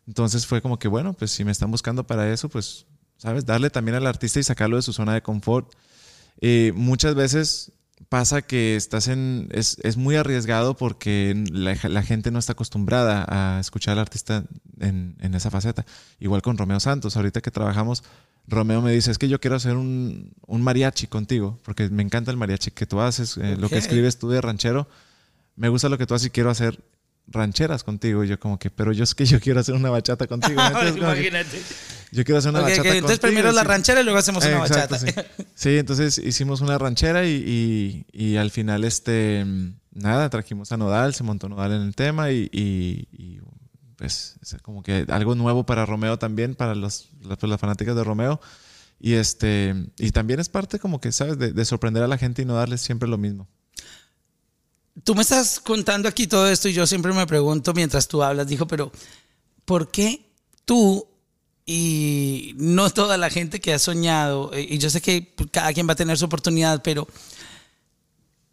Entonces 0.06 0.46
fue 0.46 0.60
como 0.62 0.78
que, 0.78 0.88
bueno, 0.88 1.12
pues 1.14 1.30
si 1.30 1.44
me 1.44 1.52
están 1.52 1.70
buscando 1.70 2.06
para 2.06 2.30
eso, 2.32 2.48
pues, 2.48 2.86
¿sabes? 3.16 3.46
Darle 3.46 3.70
también 3.70 3.94
al 3.96 4.06
artista 4.06 4.40
y 4.40 4.42
sacarlo 4.42 4.76
de 4.76 4.82
su 4.82 4.92
zona 4.92 5.14
de 5.14 5.22
confort. 5.22 5.72
Eh, 6.40 6.72
muchas 6.74 7.14
veces 7.14 7.72
pasa 8.08 8.42
que 8.42 8.76
estás 8.76 9.08
en. 9.08 9.48
Es, 9.52 9.78
es 9.82 9.96
muy 9.96 10.16
arriesgado 10.16 10.76
porque 10.76 11.44
la, 11.52 11.76
la 11.88 12.02
gente 12.02 12.30
no 12.30 12.38
está 12.38 12.52
acostumbrada 12.52 13.24
a 13.28 13.60
escuchar 13.60 13.92
al 13.92 14.00
artista 14.00 14.44
en, 14.80 15.16
en 15.20 15.34
esa 15.34 15.50
faceta. 15.50 15.86
Igual 16.18 16.42
con 16.42 16.58
Romeo 16.58 16.80
Santos. 16.80 17.16
Ahorita 17.16 17.40
que 17.40 17.50
trabajamos, 17.50 18.02
Romeo 18.46 18.82
me 18.82 18.92
dice: 18.92 19.10
Es 19.10 19.18
que 19.18 19.28
yo 19.28 19.40
quiero 19.40 19.56
hacer 19.56 19.76
un, 19.76 20.32
un 20.46 20.62
mariachi 20.62 21.06
contigo, 21.06 21.58
porque 21.62 21.88
me 21.88 22.02
encanta 22.02 22.30
el 22.30 22.36
mariachi 22.36 22.72
que 22.72 22.86
tú 22.86 23.00
haces, 23.00 23.36
eh, 23.36 23.56
lo 23.56 23.68
que 23.68 23.78
escribes 23.78 24.18
tú 24.18 24.28
de 24.28 24.40
ranchero. 24.40 24.88
Me 25.56 25.68
gusta 25.68 25.88
lo 25.88 25.98
que 25.98 26.06
tú 26.06 26.14
haces 26.14 26.28
y 26.28 26.30
quiero 26.30 26.50
hacer 26.50 26.80
rancheras 27.28 27.84
contigo. 27.84 28.24
Y 28.24 28.28
yo, 28.28 28.40
como 28.40 28.58
que, 28.58 28.70
pero 28.70 28.92
yo 28.92 29.04
es 29.04 29.14
que 29.14 29.24
yo 29.24 29.40
quiero 29.40 29.60
hacer 29.60 29.74
una 29.74 29.90
bachata 29.90 30.26
contigo. 30.26 30.60
que 30.80 30.98
Imagínate. 30.98 31.62
Yo 32.12 32.24
quiero 32.24 32.38
hacer 32.38 32.50
una 32.50 32.60
Ok, 32.60 32.64
ok, 32.66 32.70
bachata 32.70 32.88
entonces 32.94 33.18
contigo, 33.20 33.40
primero 33.40 33.52
la 33.52 33.64
ranchera 33.64 34.00
y 34.00 34.04
luego 34.04 34.18
hacemos 34.18 34.44
una 34.44 34.66
Exacto, 34.66 34.94
bachata. 34.96 35.24
Sí. 35.36 35.44
Sí, 35.54 35.76
entonces 35.78 36.18
hicimos 36.18 36.60
una 36.60 36.78
ranchera 36.78 37.26
y, 37.26 37.32
y- 38.12 38.32
y 38.32 38.36
al 38.36 38.50
final, 38.50 38.84
este, 38.84 39.44
nada, 39.92 40.28
trajimos 40.30 40.72
a 40.72 40.76
Nodal, 40.76 41.14
se 41.14 41.22
montó 41.22 41.48
Nodal 41.48 41.72
en 41.72 41.82
el 41.82 41.94
tema 41.94 42.30
y, 42.32 42.48
y- 42.52 43.40
pues 43.96 44.36
es 44.42 44.56
como 44.62 44.82
que 44.82 45.04
algo 45.10 45.34
nuevo 45.34 45.66
para 45.66 45.84
Romeo 45.84 46.18
también, 46.18 46.54
para 46.54 46.74
los, 46.74 47.10
las, 47.22 47.36
pues, 47.36 47.50
las 47.50 47.60
fanáticas 47.60 47.94
de 47.94 48.02
Romeo. 48.02 48.40
Y 48.98 49.12
este, 49.14 49.74
y 49.98 50.10
también 50.10 50.40
es 50.40 50.48
parte 50.48 50.78
como 50.78 51.00
que, 51.02 51.12
¿sabes? 51.12 51.38
De, 51.38 51.52
de 51.52 51.64
sorprender 51.66 52.02
a 52.02 52.08
la 52.08 52.16
gente 52.16 52.40
y 52.40 52.44
no 52.46 52.54
darles 52.54 52.80
siempre 52.80 53.08
lo 53.08 53.18
mismo. 53.18 53.46
Tú 55.04 55.14
me 55.14 55.22
estás 55.22 55.60
contando 55.60 56.08
aquí 56.08 56.26
todo 56.26 56.48
esto 56.48 56.68
y 56.68 56.72
yo 56.72 56.86
siempre 56.86 57.12
me 57.12 57.26
pregunto 57.26 57.72
mientras 57.74 58.08
tú 58.08 58.22
hablas, 58.22 58.46
dijo, 58.46 58.66
pero 58.66 58.90
¿por 59.64 59.90
qué 59.90 60.26
tú 60.64 61.06
y 61.72 62.56
no 62.56 62.90
toda 62.90 63.16
la 63.16 63.30
gente 63.30 63.60
que 63.60 63.72
ha 63.72 63.78
soñado, 63.78 64.52
eh, 64.52 64.66
y 64.68 64.78
yo 64.78 64.90
sé 64.90 65.00
que 65.00 65.32
cada 65.52 65.72
quien 65.72 65.88
va 65.88 65.92
a 65.92 65.96
tener 65.96 66.18
su 66.18 66.24
oportunidad, 66.24 66.82
pero 66.82 67.06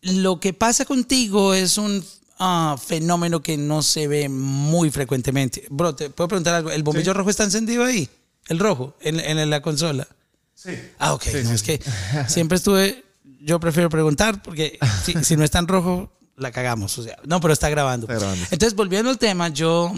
lo 0.04 0.40
que 0.40 0.54
pasa 0.54 0.86
contigo 0.86 1.56
es 1.56 1.80
un 1.80 2.06
ah, 2.38 2.76
fenómeno 2.80 3.42
que 3.42 3.58
no 3.58 3.82
se 3.82 4.08
ve 4.08 4.30
muy 4.30 4.92
frecuentemente. 4.92 5.66
Bro, 5.72 5.96
te 5.96 6.12
puedo 6.12 6.28
preguntar 6.28 6.54
algo, 6.54 6.70
¿el 6.70 6.84
bombillo 6.84 7.12
rojo 7.16 7.32
está 7.32 7.44
encendido 7.44 7.84
ahí? 7.84 8.08
¿El 8.50 8.60
rojo 8.60 8.96
en, 9.02 9.20
en 9.20 9.50
la 9.50 9.64
consola? 9.64 10.08
Sí. 10.54 10.74
Ah, 11.00 11.16
ok. 11.16 11.26
no, 11.44 11.54
es 11.54 11.64
que 11.64 11.82
siempre 12.28 12.58
estuve. 12.58 13.04
Yo 13.42 13.60
prefiero 13.60 13.90
preguntar 13.90 14.44
porque 14.44 14.78
si, 15.04 15.16
si 15.24 15.36
no 15.36 15.44
está 15.44 15.58
en 15.58 15.68
rojo, 15.68 16.12
la 16.36 16.52
cagamos. 16.52 16.96
O 17.00 17.04
sea, 17.04 17.18
no, 17.26 17.42
pero 17.42 17.52
está 17.52 17.68
grabando. 17.70 18.06
Está 18.06 18.20
grabando. 18.20 18.46
Entonces, 18.52 18.76
volviendo 18.76 19.10
al 19.10 19.18
tema, 19.18 19.50
yo 19.50 19.92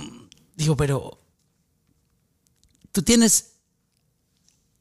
digo, 0.55 0.77
pero 0.77 1.19
tú 2.91 3.01
tienes 3.01 3.53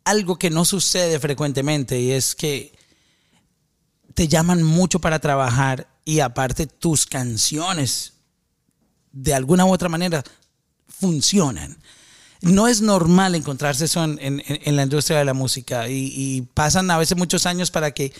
algo 0.05 0.39
que 0.39 0.51
no 0.51 0.65
sucede 0.65 1.19
frecuentemente 1.19 2.01
y 2.01 2.13
es 2.13 2.35
que 2.35 2.73
te 4.15 4.29
llaman 4.29 4.63
mucho 4.63 5.01
para 5.01 5.19
trabajar 5.19 5.89
y 6.05 6.21
aparte 6.21 6.67
tus 6.67 7.07
canciones 7.07 8.15
de 9.13 9.35
alguna 9.35 9.67
u 9.67 9.73
otra 9.73 9.89
manera 9.89 10.25
funcionan. 10.89 11.79
No 12.41 12.69
es 12.69 12.81
normal 12.81 13.35
encontrarse 13.35 13.85
eso 13.85 14.03
en, 14.05 14.43
la 14.77 14.83
industria 14.83 15.19
de 15.19 15.25
la 15.25 15.35
música 15.35 15.89
y 15.89 16.43
pasan 16.55 16.91
a 16.91 16.99
veces 16.99 17.19
muchos 17.19 17.47
años 17.47 17.71
para 17.71 17.91
que 17.91 18.13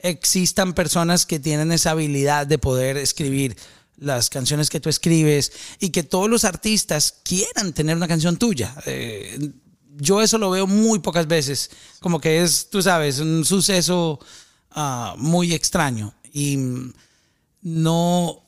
existan 0.00 0.72
personas 0.72 1.26
que 1.26 1.38
tienen 1.38 1.72
esa 1.72 1.92
habilidad 1.92 2.46
de 2.46 2.58
poder 2.58 2.96
escribir 2.96 3.56
las 3.98 4.30
canciones 4.30 4.70
que 4.70 4.80
tú 4.80 4.88
escribes 4.88 5.52
y 5.80 5.90
que 5.90 6.02
todos 6.02 6.28
los 6.28 6.44
artistas 6.44 7.20
quieran 7.22 7.72
tener 7.72 7.96
una 7.96 8.08
canción 8.08 8.36
tuya. 8.36 8.74
Eh, 8.86 9.52
yo 9.98 10.20
eso 10.20 10.38
lo 10.38 10.50
veo 10.50 10.66
muy 10.66 10.98
pocas 10.98 11.26
veces, 11.26 11.70
como 12.00 12.20
que 12.20 12.42
es, 12.42 12.68
tú 12.70 12.82
sabes, 12.82 13.18
un 13.18 13.44
suceso 13.44 14.20
ah, 14.70 15.14
muy 15.18 15.54
extraño 15.54 16.14
y 16.32 16.58
no 17.62 18.45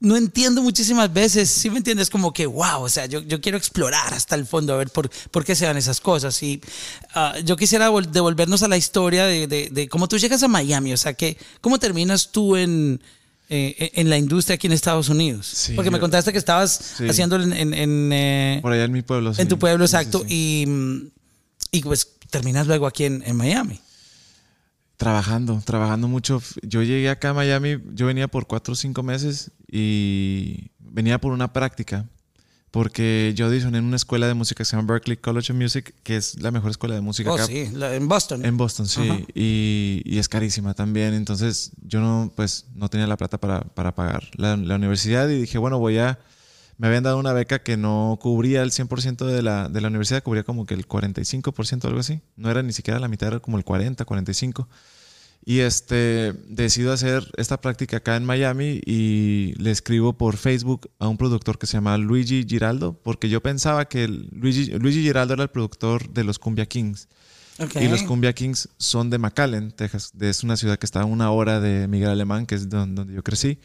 no 0.00 0.16
entiendo 0.16 0.62
muchísimas 0.62 1.12
veces, 1.12 1.50
si 1.50 1.70
me 1.70 1.78
entiendes, 1.78 2.08
como 2.08 2.32
que, 2.32 2.46
wow, 2.46 2.82
o 2.82 2.88
sea, 2.88 3.06
yo, 3.06 3.20
yo 3.22 3.40
quiero 3.40 3.58
explorar 3.58 4.14
hasta 4.14 4.36
el 4.36 4.46
fondo 4.46 4.72
a 4.72 4.76
ver 4.76 4.90
por, 4.90 5.10
por 5.30 5.44
qué 5.44 5.56
se 5.56 5.64
dan 5.64 5.76
esas 5.76 6.00
cosas. 6.00 6.40
Y 6.42 6.60
ah, 7.14 7.34
yo 7.44 7.56
quisiera 7.56 7.90
vol- 7.90 8.06
devolvernos 8.06 8.62
a 8.62 8.68
la 8.68 8.76
historia 8.76 9.24
de, 9.26 9.48
de- 9.48 9.70
de 9.70 9.88
cómo 9.88 10.06
tú 10.06 10.16
llegas 10.16 10.42
a 10.44 10.48
Miami, 10.48 10.92
o 10.92 10.96
sea, 10.96 11.14
que, 11.14 11.36
¿cómo 11.60 11.78
terminas 11.80 12.30
tú 12.30 12.54
en, 12.54 13.00
eh, 13.48 13.90
en 13.94 14.08
la 14.08 14.16
industria 14.18 14.54
aquí 14.54 14.68
en 14.68 14.72
Estados 14.72 15.08
Unidos? 15.08 15.46
Sí, 15.48 15.72
Porque 15.74 15.90
me 15.90 15.98
contaste 15.98 16.30
que 16.30 16.38
estabas 16.38 16.78
Sí. 16.98 17.08
haciéndolo 17.08 17.42
en, 17.42 17.52
en, 17.52 17.74
en, 17.74 18.10
eh, 18.12 18.58
Por 18.62 18.72
allá 18.72 18.84
en 18.84 18.92
mi 18.92 19.02
pueblo. 19.02 19.34
sí. 19.34 19.42
en 19.42 19.48
tu 19.48 19.58
pueblo, 19.58 19.86
Sí, 19.88 19.90
sí, 19.90 19.96
exacto, 19.96 20.20
sí. 20.20 20.26
Y, 21.72 21.78
y 21.78 21.82
pues 21.82 22.06
terminas 22.30 22.68
luego 22.68 22.86
aquí 22.86 23.02
en, 23.04 23.24
en 23.26 23.34
Miami. 23.36 23.80
Trabajando, 24.98 25.62
trabajando 25.64 26.08
mucho. 26.08 26.42
Yo 26.62 26.82
llegué 26.82 27.08
acá 27.08 27.30
a 27.30 27.34
Miami, 27.34 27.78
yo 27.94 28.06
venía 28.06 28.28
por 28.28 28.46
cuatro 28.46 28.72
o 28.72 28.76
cinco 28.76 29.02
meses 29.02 29.52
y 29.70 30.70
venía 30.80 31.20
por 31.20 31.32
una 31.32 31.52
práctica, 31.52 32.06
porque 32.72 33.32
yo 33.36 33.46
audicioné 33.46 33.78
en 33.78 33.84
una 33.84 33.96
escuela 33.96 34.26
de 34.26 34.34
música 34.34 34.58
que 34.58 34.64
se 34.66 34.76
llama 34.76 34.92
Berklee 34.92 35.16
College 35.16 35.52
of 35.52 35.58
Music, 35.58 35.94
que 36.02 36.16
es 36.16 36.40
la 36.42 36.50
mejor 36.50 36.70
escuela 36.72 36.94
de 36.96 37.00
música 37.00 37.30
Oh, 37.30 37.34
acá. 37.34 37.46
sí, 37.46 37.68
la- 37.72 37.94
en 37.94 38.08
Boston. 38.08 38.44
En 38.44 38.56
Boston, 38.56 38.86
sí. 38.88 39.08
Ajá. 39.08 39.20
Y, 39.34 40.02
y 40.04 40.18
es 40.18 40.28
carísima 40.28 40.74
también. 40.74 41.14
Entonces 41.14 41.70
yo 41.86 42.00
no, 42.00 42.32
pues, 42.34 42.66
no 42.74 42.88
tenía 42.90 43.06
la 43.06 43.16
plata 43.16 43.38
para, 43.38 43.60
para 43.60 43.94
pagar 43.94 44.24
la, 44.36 44.56
la 44.56 44.74
universidad 44.74 45.28
y 45.28 45.40
dije, 45.42 45.58
bueno, 45.58 45.78
voy 45.78 45.98
a... 45.98 46.18
Me 46.78 46.86
habían 46.86 47.02
dado 47.02 47.18
una 47.18 47.32
beca 47.32 47.58
que 47.62 47.76
no 47.76 48.18
cubría 48.20 48.62
el 48.62 48.70
100% 48.70 49.26
de 49.26 49.42
la, 49.42 49.68
de 49.68 49.80
la 49.80 49.88
universidad, 49.88 50.22
cubría 50.22 50.44
como 50.44 50.64
que 50.64 50.74
el 50.74 50.86
45% 50.86 51.84
o 51.84 51.88
algo 51.88 52.00
así. 52.00 52.20
No 52.36 52.50
era 52.50 52.62
ni 52.62 52.72
siquiera 52.72 53.00
la 53.00 53.08
mitad, 53.08 53.28
era 53.28 53.40
como 53.40 53.58
el 53.58 53.64
40, 53.64 54.04
45. 54.04 54.68
Y 55.44 55.60
este, 55.60 56.34
decido 56.48 56.92
hacer 56.92 57.24
esta 57.36 57.60
práctica 57.60 57.98
acá 57.98 58.16
en 58.16 58.24
Miami 58.24 58.80
y 58.84 59.54
le 59.56 59.70
escribo 59.70 60.12
por 60.12 60.36
Facebook 60.36 60.90
a 60.98 61.08
un 61.08 61.16
productor 61.16 61.58
que 61.58 61.66
se 61.66 61.74
llama 61.74 61.96
Luigi 61.96 62.44
Giraldo, 62.46 62.92
porque 63.02 63.28
yo 63.28 63.40
pensaba 63.42 63.86
que 63.88 64.06
Luigi, 64.08 64.66
Luigi 64.78 65.02
Giraldo 65.02 65.34
era 65.34 65.44
el 65.44 65.48
productor 65.50 66.10
de 66.10 66.24
los 66.24 66.38
Cumbia 66.38 66.66
Kings. 66.66 67.08
Y 67.80 67.88
los 67.88 68.02
Cumbia 68.04 68.32
Kings 68.34 68.68
son 68.76 69.10
de 69.10 69.18
McAllen, 69.18 69.72
Texas. 69.72 70.12
Es 70.20 70.44
una 70.44 70.56
ciudad 70.56 70.78
que 70.78 70.86
está 70.86 71.00
a 71.00 71.04
una 71.06 71.30
hora 71.32 71.58
de 71.60 71.88
Miguel 71.88 72.10
Alemán, 72.10 72.46
que 72.46 72.54
es 72.54 72.68
don- 72.68 72.94
donde 72.94 73.14
yo 73.14 73.22
crecí. 73.24 73.58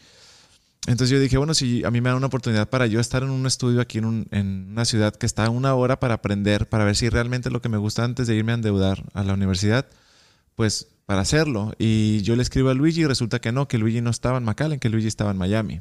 Entonces 0.86 1.10
yo 1.10 1.18
dije, 1.20 1.38
bueno, 1.38 1.54
si 1.54 1.82
a 1.84 1.90
mí 1.90 2.00
me 2.02 2.10
dan 2.10 2.18
una 2.18 2.26
oportunidad 2.26 2.68
para 2.68 2.86
yo 2.86 3.00
estar 3.00 3.22
en 3.22 3.30
un 3.30 3.46
estudio 3.46 3.80
aquí 3.80 3.98
en, 3.98 4.04
un- 4.04 4.26
en 4.32 4.68
una 4.72 4.84
ciudad 4.84 5.14
que 5.14 5.24
está 5.24 5.46
a 5.46 5.50
una 5.50 5.74
hora 5.74 5.98
para 5.98 6.14
aprender, 6.14 6.68
para 6.68 6.84
ver 6.84 6.94
si 6.94 7.08
realmente 7.08 7.50
lo 7.50 7.62
que 7.62 7.70
me 7.70 7.78
gusta 7.78 8.04
antes 8.04 8.26
de 8.26 8.34
irme 8.36 8.52
a 8.52 8.56
endeudar 8.56 9.02
a 9.14 9.22
la 9.24 9.32
universidad, 9.32 9.86
pues 10.54 10.88
para 11.06 11.22
hacerlo. 11.22 11.72
Y 11.78 12.20
yo 12.22 12.36
le 12.36 12.42
escribo 12.42 12.68
a 12.68 12.74
Luigi 12.74 13.00
y 13.02 13.06
resulta 13.06 13.40
que 13.40 13.50
no, 13.50 13.66
que 13.66 13.78
Luigi 13.78 14.02
no 14.02 14.10
estaba 14.10 14.36
en 14.38 14.44
McAllen, 14.44 14.78
que 14.78 14.90
Luigi 14.90 15.08
estaba 15.08 15.30
en 15.30 15.38
Miami. 15.38 15.80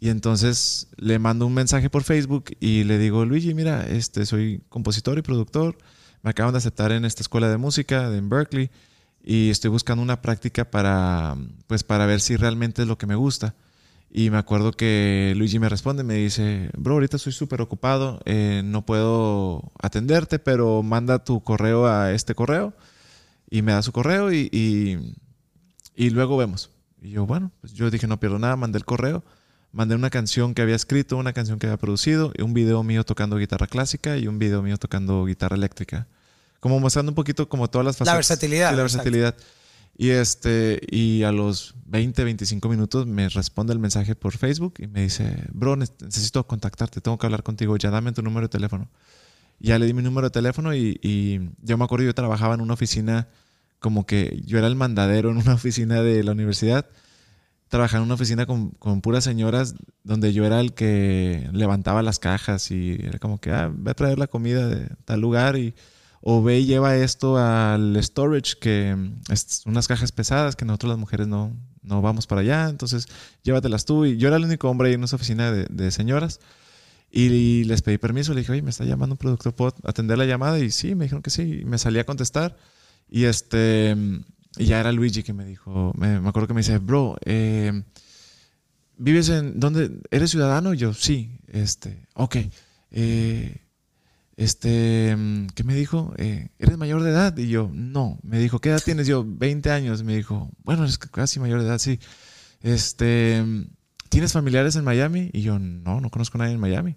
Y 0.00 0.10
entonces 0.10 0.88
le 0.96 1.18
mando 1.18 1.46
un 1.46 1.54
mensaje 1.54 1.88
por 1.90 2.02
Facebook 2.04 2.56
y 2.60 2.84
le 2.84 2.98
digo, 2.98 3.24
Luigi, 3.24 3.54
mira, 3.54 3.86
este, 3.88 4.26
soy 4.26 4.62
compositor 4.68 5.18
y 5.18 5.22
productor, 5.22 5.76
me 6.22 6.30
acaban 6.30 6.52
de 6.52 6.58
aceptar 6.58 6.90
en 6.92 7.04
esta 7.04 7.22
escuela 7.22 7.48
de 7.48 7.56
música 7.56 8.12
en 8.16 8.28
Berkeley 8.28 8.70
y 9.24 9.50
estoy 9.50 9.70
buscando 9.70 10.02
una 10.02 10.22
práctica 10.22 10.70
para, 10.70 11.36
pues, 11.68 11.84
para 11.84 12.06
ver 12.06 12.20
si 12.20 12.36
realmente 12.36 12.82
es 12.82 12.88
lo 12.88 12.98
que 12.98 13.06
me 13.06 13.14
gusta. 13.16 13.54
Y 14.10 14.30
me 14.30 14.38
acuerdo 14.38 14.72
que 14.72 15.34
Luigi 15.36 15.58
me 15.58 15.68
responde, 15.68 16.02
me 16.02 16.14
dice, 16.14 16.70
bro, 16.76 16.94
ahorita 16.94 17.18
estoy 17.18 17.32
súper 17.32 17.60
ocupado, 17.60 18.20
eh, 18.24 18.62
no 18.64 18.86
puedo 18.86 19.70
atenderte, 19.80 20.38
pero 20.38 20.82
manda 20.82 21.24
tu 21.24 21.42
correo 21.42 21.86
a 21.86 22.12
este 22.12 22.34
correo. 22.34 22.72
Y 23.50 23.62
me 23.62 23.72
da 23.72 23.82
su 23.82 23.92
correo 23.92 24.32
y, 24.32 24.48
y, 24.52 25.14
y 25.94 26.10
luego 26.10 26.36
vemos. 26.36 26.70
Y 27.02 27.10
yo, 27.10 27.26
bueno, 27.26 27.50
pues 27.60 27.74
yo 27.74 27.90
dije, 27.90 28.06
no 28.06 28.18
pierdo 28.18 28.38
nada, 28.38 28.56
mandé 28.56 28.78
el 28.78 28.84
correo, 28.84 29.24
mandé 29.72 29.94
una 29.94 30.10
canción 30.10 30.54
que 30.54 30.62
había 30.62 30.76
escrito, 30.76 31.16
una 31.16 31.32
canción 31.32 31.58
que 31.58 31.66
había 31.66 31.76
producido, 31.76 32.32
y 32.36 32.42
un 32.42 32.54
video 32.54 32.82
mío 32.82 33.04
tocando 33.04 33.36
guitarra 33.36 33.66
clásica 33.66 34.16
y 34.16 34.26
un 34.26 34.38
video 34.38 34.62
mío 34.62 34.78
tocando 34.78 35.24
guitarra 35.26 35.56
eléctrica. 35.56 36.06
Como 36.60 36.80
mostrando 36.80 37.12
un 37.12 37.14
poquito 37.14 37.48
como 37.48 37.68
todas 37.68 37.84
las 37.84 37.96
facetas. 37.96 38.14
versatilidad, 38.16 38.70
Sí, 38.70 38.76
la 38.76 38.82
exacto. 38.82 39.57
Y, 39.98 40.10
este, 40.10 40.80
y 40.90 41.24
a 41.24 41.32
los 41.32 41.74
20, 41.86 42.22
25 42.24 42.68
minutos 42.68 43.06
me 43.06 43.28
responde 43.28 43.72
el 43.72 43.80
mensaje 43.80 44.14
por 44.14 44.32
Facebook 44.36 44.74
y 44.78 44.86
me 44.86 45.02
dice, 45.02 45.44
bro, 45.52 45.74
ne- 45.76 45.86
necesito 46.00 46.46
contactarte, 46.46 47.00
tengo 47.00 47.18
que 47.18 47.26
hablar 47.26 47.42
contigo, 47.42 47.76
ya 47.76 47.90
dame 47.90 48.12
tu 48.12 48.22
número 48.22 48.46
de 48.46 48.50
teléfono. 48.50 48.88
Ya 49.60 49.78
le 49.78 49.86
di 49.86 49.94
mi 49.94 50.02
número 50.02 50.28
de 50.28 50.30
teléfono 50.30 50.74
y, 50.74 51.00
y 51.02 51.50
yo 51.62 51.76
me 51.78 51.84
acuerdo, 51.84 52.06
yo 52.06 52.14
trabajaba 52.14 52.54
en 52.54 52.60
una 52.60 52.74
oficina 52.74 53.28
como 53.80 54.06
que 54.06 54.40
yo 54.46 54.58
era 54.58 54.68
el 54.68 54.76
mandadero 54.76 55.30
en 55.30 55.38
una 55.38 55.54
oficina 55.56 56.02
de 56.02 56.22
la 56.24 56.32
universidad 56.32 56.86
trabajar 57.68 57.98
en 57.98 58.04
una 58.04 58.14
oficina 58.14 58.46
con, 58.46 58.70
con 58.70 59.00
puras 59.00 59.24
señoras 59.24 59.74
donde 60.04 60.32
yo 60.32 60.44
era 60.46 60.60
el 60.60 60.72
que 60.74 61.48
levantaba 61.52 62.02
las 62.02 62.18
cajas 62.18 62.70
y 62.70 62.98
era 63.02 63.18
como 63.18 63.40
que, 63.40 63.50
ah, 63.52 63.70
ve 63.72 63.90
a 63.90 63.94
traer 63.94 64.18
la 64.18 64.26
comida 64.26 64.66
de 64.68 64.88
tal 65.04 65.20
lugar 65.20 65.56
y 65.56 65.74
o 66.20 66.42
ve 66.42 66.60
y 66.60 66.66
lleva 66.66 66.96
esto 66.96 67.36
al 67.38 67.96
storage, 68.02 68.54
que 68.60 68.94
mm, 68.96 69.32
es 69.32 69.62
unas 69.66 69.88
cajas 69.88 70.12
pesadas 70.12 70.56
que 70.56 70.64
nosotros 70.64 70.90
las 70.90 70.98
mujeres 70.98 71.26
no, 71.26 71.56
no 71.82 72.02
vamos 72.02 72.26
para 72.26 72.40
allá, 72.40 72.68
entonces 72.68 73.08
llévatelas 73.42 73.84
tú. 73.84 74.04
Y 74.04 74.16
yo 74.16 74.28
era 74.28 74.36
el 74.36 74.44
único 74.44 74.68
hombre 74.68 74.88
ahí 74.88 74.94
en 74.94 75.04
esa 75.04 75.16
oficina 75.16 75.52
de, 75.52 75.66
de 75.70 75.90
señoras. 75.90 76.40
Y 77.10 77.64
les 77.64 77.80
pedí 77.80 77.96
permiso, 77.96 78.34
le 78.34 78.40
dije, 78.40 78.52
oye, 78.52 78.62
me 78.62 78.70
está 78.70 78.84
llamando 78.84 79.14
un 79.14 79.18
productor, 79.18 79.54
¿puedo 79.54 79.74
atender 79.84 80.18
la 80.18 80.26
llamada? 80.26 80.58
Y 80.58 80.70
sí, 80.70 80.94
me 80.94 81.04
dijeron 81.04 81.22
que 81.22 81.30
sí, 81.30 81.60
y 81.62 81.64
me 81.64 81.78
salí 81.78 81.98
a 81.98 82.04
contestar. 82.04 82.56
Y 83.08 83.24
este, 83.24 83.96
y 84.58 84.66
ya 84.66 84.80
era 84.80 84.92
Luigi 84.92 85.22
que 85.22 85.32
me 85.32 85.44
dijo, 85.44 85.92
me, 85.96 86.16
acuerdo 86.16 86.48
que 86.48 86.54
me 86.54 86.60
dice, 86.60 86.78
bro, 86.78 87.16
eh, 87.24 87.82
¿vives 88.96 89.28
en, 89.28 89.60
dónde, 89.60 90.00
eres 90.10 90.30
ciudadano? 90.30 90.74
Y 90.74 90.78
yo, 90.78 90.92
sí, 90.92 91.38
este, 91.46 92.06
ok, 92.14 92.36
eh, 92.90 93.67
este, 94.38 95.16
¿qué 95.56 95.64
me 95.64 95.74
dijo? 95.74 96.14
Eh, 96.16 96.50
¿Eres 96.60 96.78
mayor 96.78 97.02
de 97.02 97.10
edad? 97.10 97.36
Y 97.36 97.48
yo, 97.48 97.72
no. 97.74 98.20
Me 98.22 98.38
dijo, 98.38 98.60
¿qué 98.60 98.68
edad 98.68 98.80
tienes? 98.80 99.08
Yo, 99.08 99.24
20 99.26 99.68
años. 99.72 100.04
Me 100.04 100.14
dijo, 100.14 100.48
bueno, 100.62 100.84
es 100.84 100.96
casi 100.96 101.40
mayor 101.40 101.60
de 101.60 101.66
edad, 101.66 101.78
sí. 101.78 101.98
Este, 102.60 103.44
¿tienes 104.08 104.32
familiares 104.32 104.76
en 104.76 104.84
Miami? 104.84 105.30
Y 105.32 105.42
yo, 105.42 105.58
no, 105.58 106.00
no 106.00 106.08
conozco 106.10 106.38
a 106.38 106.42
nadie 106.42 106.54
en 106.54 106.60
Miami. 106.60 106.94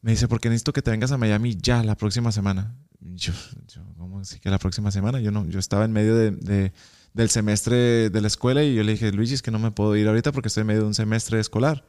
Me 0.00 0.12
dice, 0.12 0.28
porque 0.28 0.48
necesito 0.48 0.72
que 0.72 0.80
te 0.80 0.90
vengas 0.90 1.12
a 1.12 1.18
Miami 1.18 1.58
ya 1.60 1.84
la 1.84 1.94
próxima 1.94 2.32
semana. 2.32 2.74
Yo, 3.00 3.34
yo 3.66 3.82
¿cómo 3.98 4.20
así 4.20 4.40
que 4.40 4.48
la 4.48 4.58
próxima 4.58 4.90
semana? 4.90 5.20
Yo 5.20 5.30
no, 5.30 5.46
yo 5.46 5.58
estaba 5.58 5.84
en 5.84 5.92
medio 5.92 6.16
de, 6.16 6.30
de, 6.30 6.72
del 7.12 7.28
semestre 7.28 8.08
de 8.08 8.20
la 8.22 8.28
escuela 8.28 8.64
y 8.64 8.74
yo 8.74 8.82
le 8.82 8.92
dije, 8.92 9.12
Luigi, 9.12 9.34
es 9.34 9.42
que 9.42 9.50
no 9.50 9.58
me 9.58 9.72
puedo 9.72 9.94
ir 9.94 10.08
ahorita 10.08 10.32
porque 10.32 10.48
estoy 10.48 10.62
en 10.62 10.68
medio 10.68 10.80
de 10.80 10.86
un 10.86 10.94
semestre 10.94 11.38
escolar. 11.38 11.84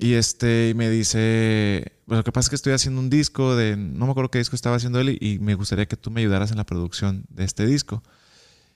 Y 0.00 0.14
este 0.14 0.74
me 0.76 0.88
dice, 0.88 1.92
lo 2.06 2.22
que 2.22 2.30
pasa 2.30 2.46
es 2.46 2.50
que 2.50 2.56
estoy 2.56 2.72
haciendo 2.72 3.00
un 3.00 3.10
disco 3.10 3.56
de, 3.56 3.76
no 3.76 4.06
me 4.06 4.12
acuerdo 4.12 4.30
qué 4.30 4.38
disco 4.38 4.54
estaba 4.54 4.76
haciendo 4.76 5.00
él 5.00 5.18
y, 5.20 5.40
me 5.40 5.56
gustaría 5.56 5.86
que 5.86 5.96
tú 5.96 6.12
me 6.12 6.20
ayudaras 6.20 6.52
en 6.52 6.56
la 6.56 6.64
producción 6.64 7.24
de 7.30 7.42
este 7.42 7.66
disco. 7.66 8.04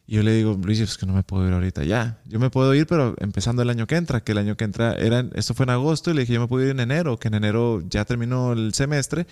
Y 0.04 0.16
yo 0.16 0.24
le 0.24 0.34
digo, 0.34 0.58
Luis, 0.60 0.80
es 0.80 0.98
que 0.98 1.06
no 1.06 1.12
me 1.12 1.22
puedo 1.22 1.46
ir 1.46 1.52
ahorita 1.54 1.84
ya. 1.84 2.18
Yo 2.26 2.40
me 2.40 2.50
puedo 2.50 2.74
ir, 2.74 2.88
pero 2.88 3.14
empezando 3.20 3.62
el 3.62 3.70
año 3.70 3.86
que 3.86 3.94
entra, 3.94 4.24
que 4.24 4.32
el 4.32 4.38
año 4.38 4.56
que 4.56 4.64
entra 4.64 4.94
era, 4.94 5.24
esto 5.34 5.54
fue 5.54 5.62
en 5.62 5.70
agosto 5.70 6.10
y 6.10 6.14
le 6.14 6.22
dije, 6.22 6.32
yo 6.32 6.40
me 6.40 6.48
puedo 6.48 6.64
ir 6.64 6.72
en 6.72 6.80
enero, 6.80 7.16
que 7.16 7.28
en 7.28 7.34
enero 7.34 7.84
ya 7.88 8.04
terminó 8.04 8.52
el 8.52 8.74
semestre 8.74 9.28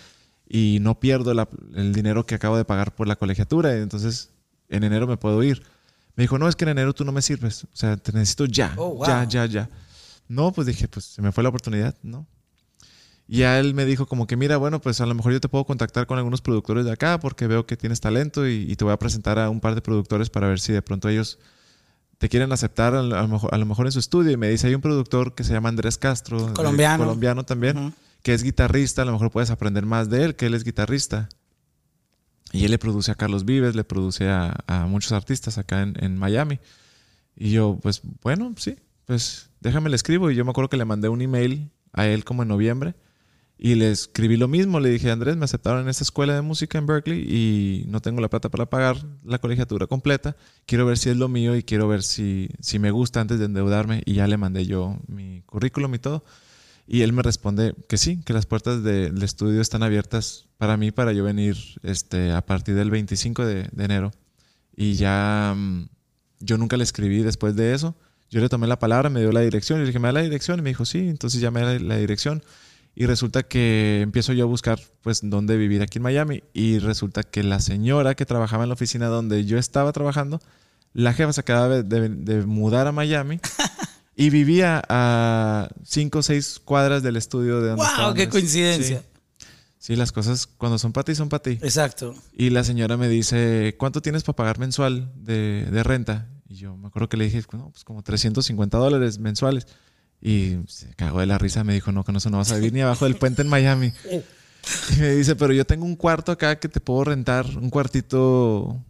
y 0.48 0.78
no 0.80 1.00
pierdo 1.00 1.34
la, 1.34 1.48
el 1.74 1.92
dinero 1.92 2.24
que 2.24 2.36
acabo 2.36 2.56
de 2.56 2.64
pagar 2.64 2.94
por 2.94 3.08
la 3.08 3.16
colegiatura. 3.16 3.76
Entonces, 3.76 4.30
en 4.68 4.84
enero 4.84 5.08
me 5.08 5.16
puedo 5.16 5.42
ir. 5.42 5.60
Me 6.14 6.22
dijo, 6.22 6.38
no, 6.38 6.48
es 6.48 6.54
que 6.54 6.66
en 6.66 6.70
enero 6.70 6.92
tú 6.92 7.04
no 7.04 7.10
me 7.10 7.20
sirves. 7.20 7.64
O 7.64 7.76
sea, 7.76 7.96
te 7.96 8.12
necesito 8.12 8.44
ya, 8.44 8.74
Oh, 8.76 8.94
wow. 8.94 9.06
ya, 9.08 9.24
ya, 9.24 9.46
ya. 9.46 9.68
No, 10.30 10.52
pues 10.52 10.68
dije, 10.68 10.86
pues 10.86 11.06
se 11.06 11.22
me 11.22 11.32
fue 11.32 11.42
la 11.42 11.48
oportunidad, 11.48 11.96
¿no? 12.04 12.24
Y 13.26 13.38
ya 13.38 13.58
él 13.58 13.74
me 13.74 13.84
dijo 13.84 14.06
como 14.06 14.28
que, 14.28 14.36
mira, 14.36 14.58
bueno, 14.58 14.80
pues 14.80 15.00
a 15.00 15.06
lo 15.06 15.14
mejor 15.14 15.32
yo 15.32 15.40
te 15.40 15.48
puedo 15.48 15.64
contactar 15.64 16.06
con 16.06 16.18
algunos 16.18 16.40
productores 16.40 16.84
de 16.84 16.92
acá 16.92 17.18
porque 17.18 17.48
veo 17.48 17.66
que 17.66 17.76
tienes 17.76 18.00
talento 18.00 18.46
y, 18.46 18.64
y 18.68 18.76
te 18.76 18.84
voy 18.84 18.92
a 18.92 18.96
presentar 18.96 19.40
a 19.40 19.50
un 19.50 19.58
par 19.58 19.74
de 19.74 19.82
productores 19.82 20.30
para 20.30 20.46
ver 20.46 20.60
si 20.60 20.72
de 20.72 20.82
pronto 20.82 21.08
ellos 21.08 21.40
te 22.18 22.28
quieren 22.28 22.52
aceptar 22.52 22.94
a 22.94 23.02
lo, 23.02 23.28
mejor, 23.28 23.52
a 23.52 23.58
lo 23.58 23.66
mejor 23.66 23.86
en 23.86 23.92
su 23.92 23.98
estudio. 23.98 24.30
Y 24.30 24.36
me 24.36 24.48
dice, 24.48 24.68
hay 24.68 24.74
un 24.76 24.80
productor 24.80 25.34
que 25.34 25.42
se 25.42 25.52
llama 25.52 25.68
Andrés 25.68 25.98
Castro, 25.98 26.54
Colombiano. 26.54 27.02
colombiano 27.02 27.44
también, 27.44 27.92
que 28.22 28.34
es 28.34 28.44
guitarrista, 28.44 29.02
a 29.02 29.04
lo 29.04 29.12
mejor 29.12 29.32
puedes 29.32 29.50
aprender 29.50 29.84
más 29.84 30.10
de 30.10 30.26
él, 30.26 30.36
que 30.36 30.46
él 30.46 30.54
es 30.54 30.62
guitarrista. 30.62 31.28
Y 32.52 32.64
él 32.66 32.70
le 32.70 32.78
produce 32.78 33.10
a 33.10 33.16
Carlos 33.16 33.44
Vives, 33.44 33.74
le 33.74 33.82
produce 33.82 34.28
a, 34.28 34.54
a 34.68 34.86
muchos 34.86 35.10
artistas 35.10 35.58
acá 35.58 35.82
en, 35.82 35.94
en 35.98 36.16
Miami. 36.16 36.60
Y 37.34 37.50
yo, 37.50 37.78
pues 37.82 38.02
bueno, 38.22 38.54
sí, 38.56 38.76
pues 39.06 39.49
déjame 39.60 39.90
le 39.90 39.96
escribo. 39.96 40.30
Y 40.30 40.34
yo 40.34 40.44
me 40.44 40.50
acuerdo 40.50 40.68
que 40.68 40.76
le 40.76 40.84
mandé 40.84 41.08
un 41.08 41.20
email 41.22 41.70
a 41.92 42.06
él 42.06 42.24
como 42.24 42.42
en 42.42 42.48
noviembre. 42.48 42.94
Y 43.62 43.74
le 43.74 43.90
escribí 43.90 44.36
lo 44.38 44.48
mismo. 44.48 44.80
Le 44.80 44.88
dije, 44.88 45.10
Andrés, 45.10 45.36
me 45.36 45.44
aceptaron 45.44 45.82
en 45.82 45.88
esta 45.90 46.02
escuela 46.04 46.34
de 46.34 46.40
música 46.40 46.78
en 46.78 46.86
Berkeley 46.86 47.20
y 47.28 47.84
no 47.88 48.00
tengo 48.00 48.20
la 48.22 48.30
plata 48.30 48.48
para 48.48 48.66
pagar 48.70 48.96
la 49.22 49.38
colegiatura 49.38 49.86
completa. 49.86 50.34
Quiero 50.66 50.86
ver 50.86 50.96
si 50.96 51.10
es 51.10 51.16
lo 51.18 51.28
mío 51.28 51.54
y 51.56 51.62
quiero 51.62 51.86
ver 51.86 52.02
si, 52.02 52.48
si 52.60 52.78
me 52.78 52.90
gusta 52.90 53.20
antes 53.20 53.38
de 53.38 53.44
endeudarme. 53.44 54.02
Y 54.06 54.14
ya 54.14 54.26
le 54.26 54.38
mandé 54.38 54.64
yo 54.64 54.96
mi 55.08 55.42
currículum 55.44 55.94
y 55.94 55.98
todo. 55.98 56.24
Y 56.86 57.02
él 57.02 57.12
me 57.12 57.22
responde 57.22 57.74
que 57.88 57.98
sí, 57.98 58.20
que 58.24 58.32
las 58.32 58.46
puertas 58.46 58.82
de- 58.82 59.10
del 59.10 59.22
estudio 59.22 59.60
están 59.60 59.82
abiertas 59.82 60.48
para 60.56 60.76
mí, 60.76 60.90
para 60.90 61.12
yo 61.12 61.22
venir 61.22 61.56
este, 61.82 62.32
a 62.32 62.40
partir 62.44 62.74
del 62.74 62.90
25 62.90 63.44
de, 63.44 63.68
de 63.70 63.84
enero. 63.84 64.10
Y 64.74 64.94
ya 64.94 65.54
mm, 65.56 65.84
yo 66.40 66.56
nunca 66.58 66.76
le 66.78 66.82
escribí 66.84 67.22
después 67.22 67.54
de 67.54 67.74
eso. 67.74 67.94
Yo 68.30 68.40
le 68.40 68.48
tomé 68.48 68.66
la 68.66 68.78
palabra, 68.78 69.10
me 69.10 69.20
dio 69.20 69.32
la 69.32 69.40
dirección. 69.40 69.78
Y 69.78 69.82
le 69.82 69.86
dije, 69.88 69.98
¿me 69.98 70.08
da 70.08 70.12
la 70.12 70.22
dirección? 70.22 70.58
Y 70.58 70.62
me 70.62 70.70
dijo, 70.70 70.84
sí. 70.84 70.98
Entonces 71.08 71.40
ya 71.40 71.50
me 71.50 71.60
da 71.62 71.78
la, 71.78 71.96
dirección. 71.96 72.42
Y 72.94 73.06
resulta 73.06 73.42
que 73.42 74.00
empiezo 74.02 74.32
yo 74.32 74.44
a 74.44 74.46
buscar, 74.46 74.80
pues, 75.02 75.20
dónde 75.22 75.56
vivir 75.56 75.82
aquí 75.82 75.98
en 75.98 76.02
Miami. 76.04 76.42
Y 76.52 76.78
resulta 76.78 77.22
que 77.24 77.42
la 77.42 77.60
señora 77.60 78.14
que 78.14 78.26
trabajaba 78.26 78.62
en 78.64 78.68
la 78.68 78.74
oficina 78.74 79.06
donde 79.08 79.44
yo 79.44 79.58
estaba 79.58 79.92
trabajando, 79.92 80.40
la 80.92 81.12
jefa 81.12 81.32
se 81.32 81.40
acababa 81.40 81.82
de, 81.82 81.82
de- 81.82 82.08
de 82.08 82.46
mudar 82.46 82.86
a 82.86 82.92
Miami. 82.92 83.40
Y 84.16 84.28
vivía 84.28 84.82
a 84.86 85.68
cinco 85.82 86.18
o 86.18 86.22
seis 86.22 86.60
cuadras 86.62 87.02
del 87.02 87.16
estudio 87.16 87.62
de 87.62 87.68
donde 87.70 87.84
¡Wow! 88.02 88.12
¡Qué 88.12 88.28
coincidencia! 88.28 88.98
Sí. 88.98 89.46
Sí, 89.78 89.96
las 89.96 90.12
cosas 90.12 90.46
cuando 90.46 90.76
son 90.78 90.92
para 90.92 91.04
ti, 91.04 91.14
son 91.14 91.30
para 91.30 91.42
ti. 91.42 91.52
Exacto. 91.62 92.14
Y 92.36 92.50
la 92.50 92.62
señora 92.62 92.98
me 92.98 93.08
dice, 93.08 93.76
¿cuánto 93.78 94.02
tienes 94.02 94.22
para 94.22 94.36
pagar 94.36 94.58
mensual 94.58 95.10
de, 95.16 95.66
de 95.70 95.82
renta? 95.82 96.28
Y 96.50 96.56
yo 96.56 96.76
me 96.76 96.88
acuerdo 96.88 97.08
que 97.08 97.16
le 97.16 97.26
dije, 97.26 97.40
no, 97.52 97.70
pues 97.70 97.84
como 97.84 98.02
350 98.02 98.76
dólares 98.76 99.20
mensuales. 99.20 99.68
Y 100.20 100.56
se 100.66 100.92
cagó 100.96 101.20
de 101.20 101.26
la 101.26 101.38
risa, 101.38 101.62
me 101.62 101.72
dijo, 101.72 101.92
no, 101.92 102.02
con 102.02 102.16
eso 102.16 102.28
no 102.28 102.38
vas 102.38 102.50
a 102.50 102.56
vivir 102.56 102.72
ni 102.72 102.80
abajo 102.80 103.04
del 103.04 103.14
puente 103.14 103.42
en 103.42 103.48
Miami. 103.48 103.92
Y 104.90 105.00
me 105.00 105.10
dice, 105.12 105.36
pero 105.36 105.52
yo 105.52 105.64
tengo 105.64 105.86
un 105.86 105.94
cuarto 105.94 106.32
acá 106.32 106.58
que 106.58 106.68
te 106.68 106.80
puedo 106.80 107.04
rentar, 107.04 107.46
un 107.56 107.70
cuartito 107.70 108.84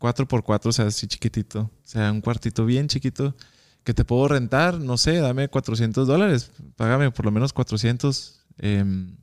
4x4, 0.00 0.66
o 0.66 0.72
sea, 0.72 0.86
así 0.86 1.06
chiquitito. 1.06 1.60
O 1.60 1.70
sea, 1.84 2.10
un 2.10 2.20
cuartito 2.20 2.66
bien 2.66 2.88
chiquito 2.88 3.36
que 3.84 3.94
te 3.94 4.04
puedo 4.04 4.26
rentar, 4.26 4.80
no 4.80 4.98
sé, 4.98 5.18
dame 5.18 5.48
400 5.48 6.08
dólares, 6.08 6.50
págame 6.74 7.12
por 7.12 7.24
lo 7.24 7.30
menos 7.30 7.52
400 7.52 8.44
em, 8.58 9.16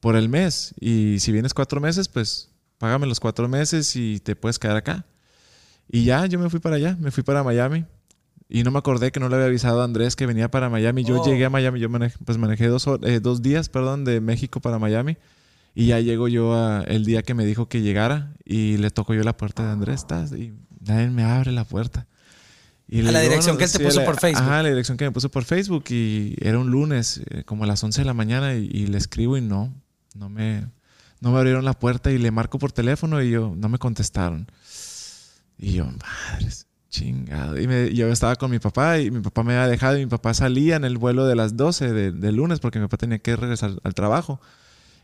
por 0.00 0.16
el 0.16 0.28
mes. 0.28 0.74
Y 0.78 1.18
si 1.20 1.32
vienes 1.32 1.54
cuatro 1.54 1.80
meses, 1.80 2.08
pues 2.08 2.50
págame 2.76 3.06
los 3.06 3.20
cuatro 3.20 3.48
meses 3.48 3.96
y 3.96 4.20
te 4.20 4.36
puedes 4.36 4.58
quedar 4.58 4.76
acá. 4.76 5.06
Y 5.92 6.04
ya, 6.04 6.26
yo 6.26 6.38
me 6.38 6.48
fui 6.50 6.60
para 6.60 6.76
allá, 6.76 6.96
me 7.00 7.10
fui 7.10 7.22
para 7.22 7.42
Miami. 7.42 7.84
Y 8.48 8.62
no 8.64 8.70
me 8.72 8.78
acordé 8.78 9.12
que 9.12 9.20
no 9.20 9.28
le 9.28 9.36
había 9.36 9.46
avisado 9.46 9.80
a 9.80 9.84
Andrés 9.84 10.16
que 10.16 10.26
venía 10.26 10.50
para 10.50 10.68
Miami. 10.68 11.04
Yo 11.04 11.20
Oh. 11.20 11.24
llegué 11.26 11.44
a 11.44 11.50
Miami, 11.50 11.78
yo 11.80 11.88
manejé, 11.88 12.16
pues 12.24 12.36
manejé 12.38 12.66
dos, 12.66 12.84
eh, 13.02 13.20
dos 13.20 13.42
días, 13.42 13.68
perdón, 13.68 14.04
de 14.04 14.20
México 14.20 14.60
para 14.60 14.78
Miami. 14.78 15.16
Y 15.74 15.86
ya 15.86 16.00
llego 16.00 16.26
yo 16.26 16.54
a- 16.54 16.82
el 16.82 17.04
día 17.04 17.22
que 17.22 17.34
me 17.34 17.44
dijo 17.44 17.68
que 17.68 17.80
llegara 17.80 18.34
y 18.44 18.76
le 18.78 18.90
toco 18.90 19.14
yo 19.14 19.22
la 19.22 19.36
puerta 19.36 19.64
de 19.64 19.70
Andrés, 19.70 20.00
¿estás? 20.00 20.32
Y 20.32 20.52
nadie 20.80 21.08
me 21.10 21.22
abre 21.22 21.52
la 21.52 21.64
puerta. 21.64 22.06
Y 22.88 23.00
A 23.06 23.12
la 23.12 23.20
digo, 23.20 23.30
dirección 23.30 23.56
que 23.56 23.64
él 23.64 23.70
te 23.72 23.78
puso 23.78 24.00
la- 24.00 24.06
por 24.06 24.18
Facebook. 24.18 24.42
Ajá, 24.42 24.62
la 24.64 24.68
dirección 24.68 24.96
que 24.98 25.04
me 25.04 25.12
puso 25.12 25.28
por 25.30 25.44
Facebook 25.44 25.84
y 25.90 26.34
era 26.40 26.58
un 26.58 26.70
lunes, 26.72 27.20
eh, 27.30 27.44
como 27.44 27.62
a 27.62 27.66
las 27.68 27.84
11 27.84 28.00
de 28.00 28.04
la 28.04 28.14
mañana 28.14 28.56
y, 28.56 28.64
y 28.72 28.86
le 28.88 28.98
escribo 28.98 29.36
y 29.36 29.40
no, 29.42 29.72
no 30.16 30.28
me, 30.28 30.66
no 31.20 31.30
me 31.30 31.38
abrieron 31.38 31.64
la 31.64 31.74
puerta 31.74 32.10
y 32.10 32.18
le 32.18 32.32
marco 32.32 32.58
por 32.58 32.72
teléfono 32.72 33.22
y 33.22 33.30
yo, 33.30 33.54
no 33.56 33.68
me 33.68 33.78
contestaron. 33.78 34.48
Y 35.62 35.74
yo, 35.74 35.86
madres, 35.86 36.66
chingado. 36.88 37.60
Y 37.60 37.66
me- 37.68 37.92
yo 37.94 38.08
estaba 38.08 38.36
con 38.36 38.50
mi 38.50 38.58
papá 38.58 38.98
y 38.98 39.10
mi 39.10 39.20
papá 39.20 39.42
me 39.42 39.54
había 39.56 39.68
dejado 39.68 39.96
y 39.98 40.00
mi 40.00 40.10
papá 40.10 40.32
salía 40.34 40.76
en 40.76 40.84
el 40.84 40.96
vuelo 40.98 41.26
de 41.26 41.36
las 41.36 41.56
12 41.56 41.92
de, 41.92 42.12
de 42.12 42.32
lunes 42.32 42.60
porque 42.60 42.78
mi 42.78 42.86
papá 42.86 42.96
tenía 42.96 43.18
que 43.18 43.36
regresar 43.36 43.72
al 43.82 43.94
trabajo. 43.94 44.40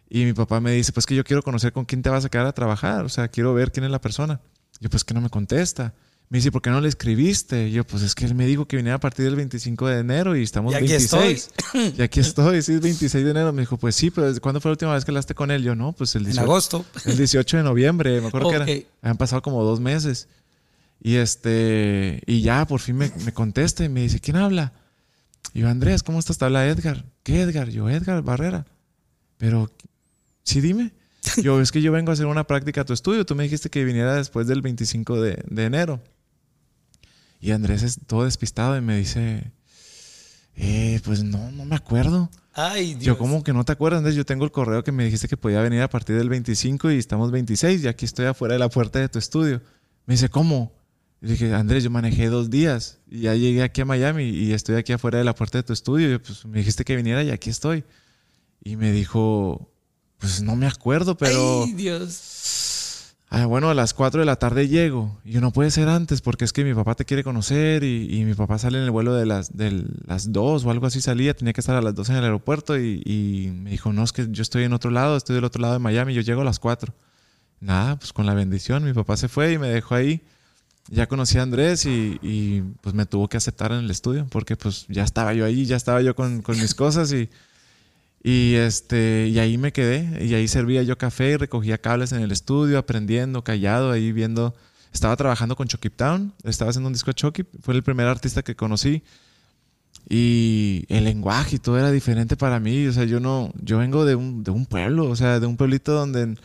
Y 0.09 0.25
mi 0.25 0.33
papá 0.33 0.61
me 0.61 0.73
dice, 0.73 0.93
pues 0.93 1.05
que 1.05 1.15
yo 1.17 1.25
quiero 1.25 1.43
conocer 1.43 1.73
con 1.73 1.85
quién 1.85 2.01
te 2.03 2.09
vas 2.11 2.25
a 2.25 2.29
quedar 2.29 2.47
a 2.47 2.53
trabajar, 2.53 3.05
o 3.05 3.09
sea, 3.09 3.29
quiero 3.29 3.53
ver 3.55 3.73
quién 3.73 3.85
es 3.85 3.91
la 3.91 4.01
persona. 4.01 4.41
Yo, 4.81 4.89
pues 4.89 5.05
que 5.05 5.15
no 5.15 5.21
me 5.21 5.31
contesta. 5.31 5.95
Me 6.29 6.39
dice, 6.39 6.51
¿por 6.51 6.61
qué 6.61 6.71
no 6.71 6.81
le 6.81 6.89
escribiste? 6.89 7.69
Y 7.69 7.73
yo, 7.73 7.85
pues 7.87 8.03
es 8.03 8.15
que 8.17 8.25
él 8.25 8.35
me 8.35 8.47
dijo 8.47 8.67
que 8.67 8.77
viniera 8.77 8.97
a 8.97 9.01
partir 9.01 9.25
del 9.25 9.37
25 9.37 9.87
de 9.87 10.01
enero 10.01 10.37
y 10.37 10.43
estamos 10.43 10.73
Y 10.73 10.77
aquí 10.77 10.87
26. 10.89 11.51
Y 11.99 12.03
aquí 12.03 12.19
estoy, 12.21 12.63
sí, 12.63 12.73
es 12.75 12.81
26 12.81 13.25
de 13.25 13.31
enero. 13.31 13.53
Me 13.53 13.63
dijo, 13.63 13.77
pues 13.77 13.95
sí, 13.95 14.11
pero 14.11 14.27
¿desde 14.27 14.41
¿cuándo 14.41 14.61
fue 14.61 14.71
la 14.71 14.73
última 14.73 14.93
vez 14.95 15.05
que 15.05 15.11
hablaste 15.13 15.35
con 15.37 15.51
él? 15.53 15.63
Yo, 15.63 15.75
no, 15.77 15.93
pues 15.93 16.15
el 16.17 16.23
En 16.23 16.27
18, 16.33 16.43
agosto. 16.43 16.85
el 17.05 17.17
18 17.17 17.57
de 17.59 17.63
noviembre, 17.63 18.21
me 18.21 18.27
acuerdo 18.29 18.51
que 18.51 18.57
era. 18.57 18.65
Habían 19.03 19.17
pasado 19.19 19.41
como 19.43 19.63
dos 19.63 19.79
meses. 19.81 20.29
Y 21.01 21.17
este, 21.17 22.23
y 22.27 22.43
ya 22.43 22.67
por 22.67 22.81
fin 22.81 22.97
me, 22.97 23.13
me 23.25 23.33
contesta 23.33 23.85
y 23.85 23.89
me 23.89 24.03
dice, 24.03 24.21
¿quién 24.21 24.37
habla? 24.37 24.73
Y 25.53 25.61
yo, 25.61 25.69
Andrés, 25.69 26.03
¿cómo 26.03 26.19
estás? 26.19 26.39
Te 26.39 26.45
habla 26.45 26.67
Edgar. 26.67 27.05
¿Qué 27.23 27.41
Edgar? 27.41 27.69
Yo, 27.71 27.89
Edgar 27.89 28.23
Barrera. 28.23 28.67
Pero, 29.39 29.71
sí, 30.43 30.61
dime. 30.61 30.93
Yo, 31.43 31.61
es 31.61 31.73
que 31.73 31.83
yo 31.83 31.91
vengo 31.91 32.11
a 32.11 32.15
hacer 32.15 32.27
una 32.27 32.47
práctica 32.47 32.83
a 32.83 32.85
tu 32.85 32.93
estudio. 32.93 33.27
Tú 33.27 33.35
me 33.35 33.43
dijiste 33.43 33.69
que 33.69 33.85
viniera 33.85 34.15
después 34.15 34.47
del 34.47 34.63
25 34.63 35.21
de, 35.21 35.43
de 35.49 35.65
enero. 35.65 36.01
Y 37.41 37.51
Andrés 37.51 37.83
es 37.83 37.99
todo 38.07 38.25
despistado 38.25 38.77
y 38.77 38.81
me 38.81 38.97
dice, 38.97 39.51
eh, 40.55 41.01
pues 41.05 41.25
no, 41.25 41.51
no 41.51 41.65
me 41.65 41.77
acuerdo. 41.77 42.31
Ay, 42.53 42.95
Dios. 42.95 43.05
Yo, 43.05 43.19
como 43.19 43.43
que 43.43 43.53
no 43.53 43.65
te 43.65 43.73
acuerdas, 43.73 43.99
Andrés? 43.99 44.15
Yo 44.15 44.25
tengo 44.25 44.45
el 44.45 44.53
correo 44.53 44.85
que 44.85 44.93
me 44.93 45.05
dijiste 45.05 45.29
que 45.29 45.37
podía 45.37 45.61
venir 45.61 45.83
a 45.83 45.91
partir 45.91 46.17
del 46.17 46.29
25 46.29 46.91
y 46.93 46.99
estamos 46.99 47.31
26 47.31 47.85
y 47.85 47.89
aquí 47.89 48.05
estoy 48.05 48.27
afuera 48.27 48.55
de 48.55 48.59
la 48.59 48.69
puerta 48.69 48.99
de 48.99 49.09
tu 49.09 49.19
estudio. 49.19 49.61
Me 50.07 50.15
dice, 50.15 50.29
¿cómo? 50.29 50.73
Y 51.23 51.29
dije, 51.29 51.55
Andrés, 51.55 51.83
yo 51.83 51.91
manejé 51.91 52.29
dos 52.29 52.51
días 52.51 52.99
y 53.09 53.21
ya 53.21 53.35
llegué 53.35 53.63
aquí 53.63 53.81
a 53.81 53.85
Miami 53.85 54.25
y 54.25 54.53
estoy 54.53 54.77
aquí 54.77 54.93
afuera 54.93 55.19
de 55.19 55.25
la 55.25 55.35
puerta 55.35 55.59
de 55.59 55.63
tu 55.63 55.73
estudio. 55.73 56.09
Y 56.09 56.11
yo, 56.13 56.23
pues 56.23 56.45
me 56.45 56.59
dijiste 56.59 56.85
que 56.85 56.97
viniera 56.97 57.23
y 57.23 57.31
aquí 57.31 57.51
estoy. 57.51 57.85
Y 58.63 58.77
me 58.77 58.93
dijo, 58.93 59.71
pues 60.19 60.43
no 60.43 60.57
me 60.57 60.67
acuerdo, 60.67 61.17
pero... 61.17 61.65
Ay, 61.65 61.73
Dios. 61.73 63.15
Ah, 63.29 63.47
bueno, 63.47 63.71
a 63.71 63.75
las 63.75 63.93
4 63.93 64.21
de 64.21 64.27
la 64.27 64.37
tarde 64.37 64.69
llego. 64.69 65.19
Y 65.25 65.33
yo 65.33 65.41
no 65.41 65.53
puede 65.53 65.71
ser 65.71 65.89
antes 65.89 66.21
porque 66.21 66.45
es 66.45 66.53
que 66.53 66.65
mi 66.65 66.75
papá 66.75 66.95
te 66.95 67.05
quiere 67.05 67.25
conocer 67.25 67.83
y, 67.83 68.09
y 68.11 68.25
mi 68.25 68.35
papá 68.35 68.59
sale 68.59 68.79
en 68.79 68.85
el 68.85 68.91
vuelo 68.91 69.15
de 69.15 69.27
las, 69.27 69.57
de 69.57 69.85
las 70.07 70.33
2 70.33 70.65
o 70.65 70.71
algo 70.71 70.87
así 70.87 71.01
salía. 71.01 71.35
Tenía 71.35 71.53
que 71.53 71.61
estar 71.61 71.77
a 71.77 71.83
las 71.83 71.95
2 71.95 72.11
en 72.11 72.17
el 72.17 72.25
aeropuerto 72.25 72.79
y, 72.79 73.03
y 73.05 73.51
me 73.53 73.71
dijo, 73.71 73.93
no, 73.93 74.05
es 74.05 74.13
que 74.13 74.29
yo 74.31 74.43
estoy 74.43 74.65
en 74.65 74.73
otro 74.73 74.91
lado, 74.91 75.17
estoy 75.17 75.35
del 75.35 75.45
otro 75.45 75.61
lado 75.61 75.75
de 75.75 75.81
Miami, 75.81 76.15
yo 76.15 76.21
llego 76.21 76.43
a 76.43 76.45
las 76.45 76.59
4. 76.61 76.95
Nada, 77.61 77.99
pues 77.99 78.13
con 78.13 78.27
la 78.27 78.35
bendición, 78.35 78.85
mi 78.85 78.93
papá 78.93 79.17
se 79.17 79.29
fue 79.29 79.53
y 79.53 79.59
me 79.59 79.69
dejó 79.69 79.95
ahí. 79.97 80.23
Ya 80.89 81.07
conocí 81.09 81.39
a 81.39 81.43
Andrés 81.43 81.85
y, 81.85 82.19
y, 82.23 82.63
pues 82.81 82.95
me 82.95 83.07
tuvo 83.07 83.29
que 83.29 83.37
aceptar 83.37 83.73
en 83.73 83.79
el 83.79 83.91
estudio 83.91 84.27
porque 84.31 84.57
pues 84.57 84.87
ya 84.89 85.03
estaba 85.03 85.35
yo 85.35 85.45
ahí, 85.45 85.67
ya 85.67 85.77
estaba 85.77 86.01
yo 86.03 86.15
con, 86.15 86.43
con 86.43 86.59
mis 86.59 86.75
cosas 86.75 87.13
y... 87.13 87.29
Y, 88.29 88.55
este, 88.55 89.29
y 89.29 89.39
ahí 89.39 89.57
me 89.57 89.73
quedé, 89.73 90.25
y 90.25 90.35
ahí 90.35 90.49
servía 90.49 90.83
yo 90.83 90.99
café 90.99 91.31
y 91.31 91.37
recogía 91.37 91.79
cables 91.79 92.11
en 92.11 92.23
el 92.23 92.33
estudio, 92.33 92.77
aprendiendo, 92.77 93.45
callado, 93.45 93.93
ahí 93.93 94.11
viendo. 94.11 94.53
Estaba 94.93 95.15
trabajando 95.15 95.55
con 95.55 95.69
Chucky 95.69 95.91
Town, 95.91 96.33
estaba 96.43 96.71
haciendo 96.71 96.89
un 96.89 96.93
disco 96.93 97.11
de 97.11 97.15
Chucky, 97.15 97.45
fue 97.63 97.75
el 97.75 97.85
primer 97.85 98.09
artista 98.09 98.43
que 98.43 98.57
conocí. 98.57 99.05
Y 100.09 100.87
el 100.89 101.05
lenguaje 101.05 101.57
y 101.57 101.59
todo 101.61 101.79
era 101.79 101.93
diferente 101.93 102.37
para 102.37 102.59
mí. 102.59 102.89
O 102.89 102.93
sea, 102.93 103.05
yo 103.05 103.21
no, 103.21 103.53
yo 103.63 103.79
vengo 103.79 104.05
de 104.05 104.17
un, 104.17 104.43
de 104.43 104.51
un 104.51 104.67
pueblo, 104.67 105.09
o 105.09 105.15
sea, 105.15 105.39
de 105.39 105.47
un 105.47 105.57
pueblito 105.57 105.93
donde 105.93 106.37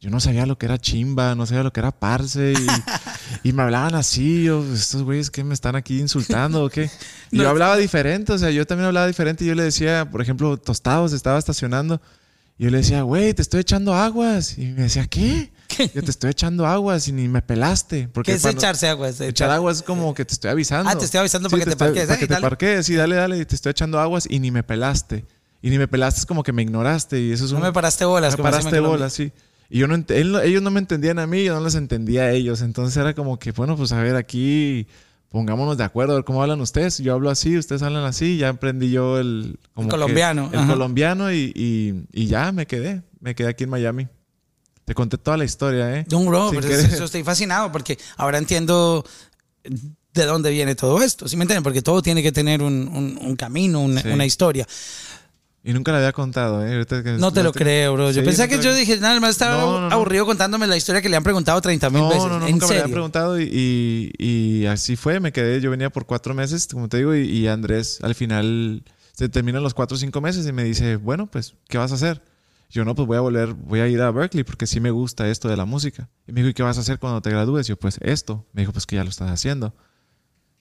yo 0.00 0.10
no 0.10 0.20
sabía 0.20 0.46
lo 0.46 0.58
que 0.58 0.66
era 0.66 0.78
chimba, 0.78 1.34
no 1.34 1.46
sabía 1.46 1.62
lo 1.62 1.72
que 1.72 1.80
era 1.80 1.90
parse 1.90 2.52
y, 2.52 3.48
y 3.48 3.52
me 3.52 3.62
hablaban 3.62 3.94
así, 3.94 4.44
yo, 4.44 4.64
estos 4.74 5.02
güeyes 5.02 5.30
que 5.30 5.42
me 5.42 5.54
están 5.54 5.74
aquí 5.76 5.98
insultando 6.00 6.64
o 6.64 6.68
qué. 6.70 6.90
Y 7.32 7.38
yo 7.38 7.48
hablaba 7.50 7.76
diferente, 7.76 8.32
o 8.32 8.38
sea, 8.38 8.50
yo 8.50 8.66
también 8.66 8.86
hablaba 8.86 9.06
diferente 9.06 9.44
y 9.44 9.48
yo 9.48 9.54
le 9.54 9.64
decía, 9.64 10.08
por 10.10 10.20
ejemplo, 10.22 10.56
Tostados 10.58 11.12
estaba 11.12 11.38
estacionando 11.38 12.00
y 12.58 12.64
yo 12.64 12.70
le 12.70 12.78
decía, 12.78 13.02
güey, 13.02 13.34
te 13.34 13.42
estoy 13.42 13.60
echando 13.60 13.94
aguas. 13.94 14.56
Y 14.58 14.66
me 14.68 14.82
decía, 14.82 15.06
¿qué? 15.06 15.50
Yo 15.94 16.02
te 16.02 16.10
estoy 16.10 16.30
echando 16.30 16.64
aguas 16.66 17.06
y 17.08 17.12
ni 17.12 17.28
me 17.28 17.42
pelaste. 17.42 18.08
Porque 18.08 18.32
¿Qué 18.32 18.36
es 18.36 18.42
cuando- 18.42 18.60
echarse 18.60 18.88
agua? 18.88 19.08
Es 19.10 19.20
Echar 19.20 19.50
aguas 19.50 19.78
es 19.78 19.82
como 19.82 20.14
que 20.14 20.24
te 20.24 20.32
estoy 20.32 20.50
avisando. 20.52 20.88
Ah, 20.88 20.96
te 20.96 21.04
estoy 21.04 21.18
avisando 21.20 21.50
para 21.50 21.60
que 21.60 21.64
te 21.66 21.70
estoy- 21.72 21.88
parques, 21.88 22.06
Para 22.06 22.16
eh, 22.16 22.20
que 22.20 22.26
te 22.34 22.40
parques, 22.40 22.86
sí, 22.86 22.94
dale, 22.94 23.16
dale. 23.16 23.44
Te 23.44 23.54
estoy 23.54 23.70
echando 23.70 23.98
aguas 24.00 24.26
y 24.30 24.38
ni 24.40 24.50
me 24.50 24.62
pelaste. 24.62 25.24
Y 25.60 25.68
ni 25.70 25.76
me 25.78 25.88
pelaste 25.88 26.20
es 26.20 26.26
como 26.26 26.42
que 26.42 26.52
me 26.52 26.62
ignoraste. 26.62 27.20
Y 27.20 27.32
eso 27.32 27.44
es 27.44 27.52
No 27.52 27.60
me 27.60 27.72
paraste 27.72 28.04
bolas. 28.06 28.38
me 28.38 28.44
decimos 28.44 28.54
en 28.54 28.60
paraste 28.62 28.80
bolas, 28.80 29.12
sí. 29.12 29.32
Y 29.68 29.78
yo 29.80 29.88
no 29.88 29.94
él 29.96 30.36
ellos 30.44 30.62
no 30.62 30.70
me 30.70 30.80
entendían 30.80 31.18
a 31.18 31.26
mí, 31.26 31.44
yo 31.44 31.54
no 31.54 31.60
les 31.64 31.74
entendía 31.74 32.22
a 32.24 32.30
ellos. 32.32 32.60
Entonces 32.62 32.96
era 32.96 33.14
como 33.14 33.38
que, 33.38 33.52
bueno, 33.52 33.76
pues 33.76 33.92
a 33.92 34.00
ver, 34.02 34.16
aquí 34.16 34.86
pongámonos 35.28 35.76
de 35.76 35.84
acuerdo, 35.84 36.12
a 36.12 36.16
ver 36.16 36.24
cómo 36.24 36.42
hablan 36.42 36.60
ustedes. 36.60 36.98
Yo 36.98 37.12
hablo 37.14 37.30
así, 37.30 37.56
ustedes 37.58 37.82
hablan 37.82 38.04
así. 38.04 38.36
Ya 38.38 38.50
aprendí 38.50 38.90
yo 38.90 39.18
el... 39.18 39.58
como 39.74 39.88
colombiano, 39.88 40.48
el 40.52 40.58
ajá. 40.60 40.72
colombiano 40.72 41.32
y, 41.32 41.52
y- 41.54 42.04
y 42.12 42.26
ya 42.26 42.52
me 42.52 42.66
quedé. 42.66 43.02
Me 43.20 43.34
quedé 43.34 43.48
aquí 43.48 43.64
en 43.64 43.70
Miami. 43.70 44.08
Te 44.84 44.94
conté 44.94 45.18
toda 45.18 45.36
la 45.36 45.44
historia, 45.44 45.98
¿eh? 45.98 46.06
No, 46.12 46.24
bro, 46.24 46.50
pero 46.54 46.68
eso 46.68 47.04
estoy 47.04 47.24
fascinado 47.24 47.72
porque 47.72 47.98
ahora 48.16 48.38
entiendo 48.38 49.04
de 49.64 50.24
dónde 50.24 50.50
viene 50.50 50.74
todo 50.76 51.02
esto. 51.02 51.26
¿Sí 51.28 51.36
me 51.36 51.42
entienden? 51.42 51.64
Porque 51.64 51.82
todo 51.82 52.00
tiene 52.02 52.22
que 52.22 52.30
tener 52.32 52.62
un, 52.62 52.88
un- 52.88 53.18
un 53.20 53.36
camino, 53.36 53.84
Sí. 54.00 54.08
una 54.08 54.24
historia. 54.24 54.66
Y 55.68 55.72
nunca 55.72 55.90
la 55.90 55.98
había 55.98 56.12
contado, 56.12 56.64
¿eh? 56.64 56.72
Ahorita 56.74 57.02
que- 57.02 57.12
No 57.18 57.32
te 57.32 57.42
lo 57.42 57.52
creo, 57.52 57.94
bro. 57.94 58.10
Yo 58.12 58.20
Sí, 58.20 58.24
pensé 58.24 58.44
no 58.44 58.48
que 58.48 58.56
te 58.58 58.62
yo 58.62 58.72
dije, 58.74 58.98
nada 58.98 59.18
más 59.18 59.30
estaba 59.30 59.56
No, 59.60 59.80
no, 59.80 59.88
no. 59.90 59.94
aburrido 59.94 60.24
contándome 60.24 60.66
la 60.68 60.76
historia 60.76 61.02
que 61.02 61.08
le 61.08 61.16
han 61.16 61.24
preguntado 61.24 61.60
30 61.60 61.90
mil 61.90 62.04
veces. 62.04 62.22
no, 62.22 62.38
no, 62.38 62.46
en 62.46 62.52
nunca 62.52 62.66
me 62.66 62.68
serio. 62.68 62.82
habían 62.84 62.92
preguntado 62.92 63.40
y, 63.40 63.50
y- 63.52 64.12
y 64.62 64.66
así 64.66 64.94
fue, 64.94 65.18
me 65.18 65.32
quedé, 65.32 65.60
yo 65.60 65.70
venía 65.70 65.90
por 65.90 66.06
cuatro 66.06 66.34
meses, 66.34 66.68
como 66.70 66.88
te 66.88 66.98
digo, 66.98 67.14
y, 67.16 67.22
y 67.28 67.48
Andrés 67.48 67.98
al 68.02 68.14
final 68.14 68.84
se 69.12 69.28
terminan 69.28 69.62
los 69.64 69.74
cuatro 69.74 69.96
o 69.96 69.98
cinco 69.98 70.20
meses 70.20 70.46
y 70.46 70.52
me 70.52 70.62
dice, 70.62 70.96
bueno, 70.96 71.26
pues, 71.26 71.54
¿qué 71.68 71.78
vas 71.78 71.90
a 71.90 71.96
hacer? 71.96 72.22
Yo 72.70 72.84
no, 72.84 72.94
pues 72.94 73.08
voy 73.08 73.16
a 73.16 73.20
volver, 73.20 73.54
voy 73.54 73.80
a 73.80 73.88
ir 73.88 74.00
a 74.02 74.10
Berkeley 74.12 74.44
porque 74.44 74.66
sí 74.68 74.78
me 74.78 74.90
gusta 74.92 75.28
esto 75.28 75.48
de 75.48 75.56
la 75.56 75.64
música. 75.64 76.08
Y 76.28 76.32
me 76.32 76.40
dijo, 76.42 76.50
¿y 76.50 76.54
qué 76.54 76.62
vas 76.62 76.78
a 76.78 76.82
hacer 76.82 76.98
cuando 77.00 77.20
te 77.22 77.30
gradúes? 77.30 77.66
Yo, 77.66 77.76
pues 77.76 77.98
esto. 78.02 78.44
Me 78.52 78.62
dijo, 78.62 78.72
pues 78.72 78.86
que 78.86 78.96
ya 78.96 79.04
lo 79.04 79.10
estás 79.10 79.30
haciendo. 79.30 79.72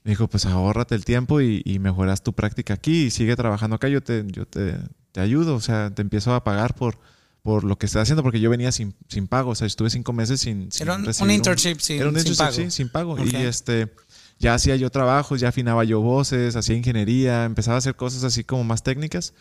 Me 0.06 0.12
dijo, 0.12 0.28
pues 0.28 0.46
ahórrate 0.46 0.94
el 0.96 1.04
tiempo 1.04 1.42
y, 1.42 1.62
y 1.66 1.80
mejoras 1.80 2.22
tu 2.24 2.34
práctica 2.34 2.76
aquí 2.76 3.06
y 3.06 3.10
sigue 3.10 3.36
trabajando 3.36 3.76
acá. 3.76 3.90
Yo 3.90 4.02
te, 4.02 4.24
yo 4.28 4.46
te, 4.46 4.78
te 5.12 5.20
ayudo, 5.20 5.56
o 5.56 5.60
sea, 5.60 5.90
te 5.94 6.04
empiezo 6.04 6.34
a 6.36 6.44
pagar 6.44 6.76
por, 6.76 7.00
por 7.42 7.64
lo 7.64 7.78
que 7.80 7.88
estás 7.88 8.04
haciendo 8.04 8.22
porque 8.22 8.40
yo 8.40 8.52
venía 8.52 8.72
sin, 8.72 8.94
sin 9.10 9.28
pago. 9.28 9.50
O 9.50 9.56
sea, 9.56 9.66
estuve 9.66 9.90
cinco 9.90 10.14
meses 10.14 10.40
sin, 10.40 10.72
sin 10.72 10.84
Era 10.88 10.96
un, 10.96 11.08
un 11.08 11.32
internship 11.32 11.80
sin, 11.80 12.00
era 12.00 12.10
un 12.10 12.20
sin 12.20 12.28
internship, 12.28 12.38
pago. 12.38 12.54
sí, 12.54 12.72
sin 12.72 12.90
pago. 12.90 13.18
Y 13.26 13.36
este, 13.36 13.92
ya 14.38 14.54
hacía 14.54 14.76
yo 14.76 14.92
trabajos, 14.92 15.40
ya 15.42 15.50
afinaba 15.50 15.84
yo 15.84 16.02
voces, 16.02 16.56
hacía 16.56 16.76
ingeniería, 16.76 17.44
empezaba 17.46 17.76
a 17.76 17.80
hacer 17.80 17.96
cosas 17.96 18.24
así 18.24 18.44
como 18.44 18.64
más 18.64 18.84
técnicas. 18.84 19.34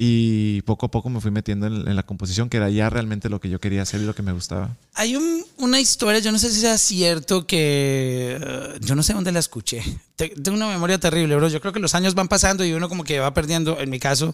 Y 0.00 0.62
poco 0.62 0.86
a 0.86 0.90
poco 0.92 1.10
me 1.10 1.20
fui 1.20 1.32
metiendo 1.32 1.66
en, 1.66 1.88
en 1.88 1.96
la 1.96 2.04
composición, 2.04 2.48
que 2.48 2.58
era 2.58 2.70
ya 2.70 2.88
realmente 2.88 3.28
lo 3.28 3.40
que 3.40 3.48
yo 3.50 3.58
quería 3.58 3.82
hacer 3.82 4.00
y 4.00 4.04
lo 4.04 4.14
que 4.14 4.22
me 4.22 4.30
gustaba. 4.30 4.76
Hay 4.94 5.16
un- 5.16 5.44
una 5.56 5.80
historia, 5.80 6.20
yo 6.20 6.30
no 6.30 6.38
sé 6.38 6.52
si 6.52 6.60
sea 6.60 6.78
cierto 6.78 7.48
que... 7.48 8.38
eh, 8.40 8.78
yo 8.80 8.94
no 8.94 9.02
sé 9.02 9.12
dónde 9.12 9.32
la 9.32 9.40
escuché. 9.40 9.82
Te- 10.14 10.28
Tengo 10.28 10.56
una 10.56 10.68
memoria 10.68 10.98
terrible, 10.98 11.34
bro. 11.34 11.48
Yo 11.48 11.60
creo 11.60 11.72
que 11.72 11.80
los 11.80 11.96
años 11.96 12.14
van 12.14 12.28
pasando 12.28 12.64
y 12.64 12.72
uno 12.74 12.88
como 12.88 13.02
que 13.02 13.18
va 13.18 13.34
perdiendo, 13.34 13.80
en 13.80 13.90
mi 13.90 13.98
caso. 13.98 14.32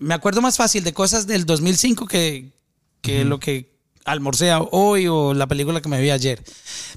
Me 0.00 0.14
acuerdo 0.14 0.42
más 0.42 0.56
fácil 0.56 0.82
de 0.82 0.92
cosas 0.92 1.28
del 1.28 1.46
2005 1.46 2.06
que, 2.08 2.50
que 3.00 3.24
lo 3.24 3.38
que 3.38 3.78
almorcé 4.04 4.50
hoy 4.72 5.06
o 5.06 5.32
la 5.32 5.46
película 5.46 5.80
que 5.80 5.88
me 5.88 6.00
vi 6.00 6.10
ayer. 6.10 6.42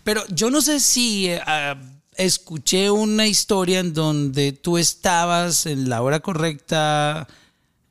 Pero 0.04 0.24
yo 0.30 0.50
no 0.50 0.62
sé 0.62 0.80
si 0.80 1.30
ah, 1.46 1.80
escuché 2.16 2.90
una 2.90 3.28
historia 3.28 3.80
en 3.80 3.94
donde 3.94 4.54
tú 4.54 4.80
estabas 4.80 5.68
en 5.68 5.88
la 5.88 6.02
hora 6.02 6.20
correcta 6.22 7.28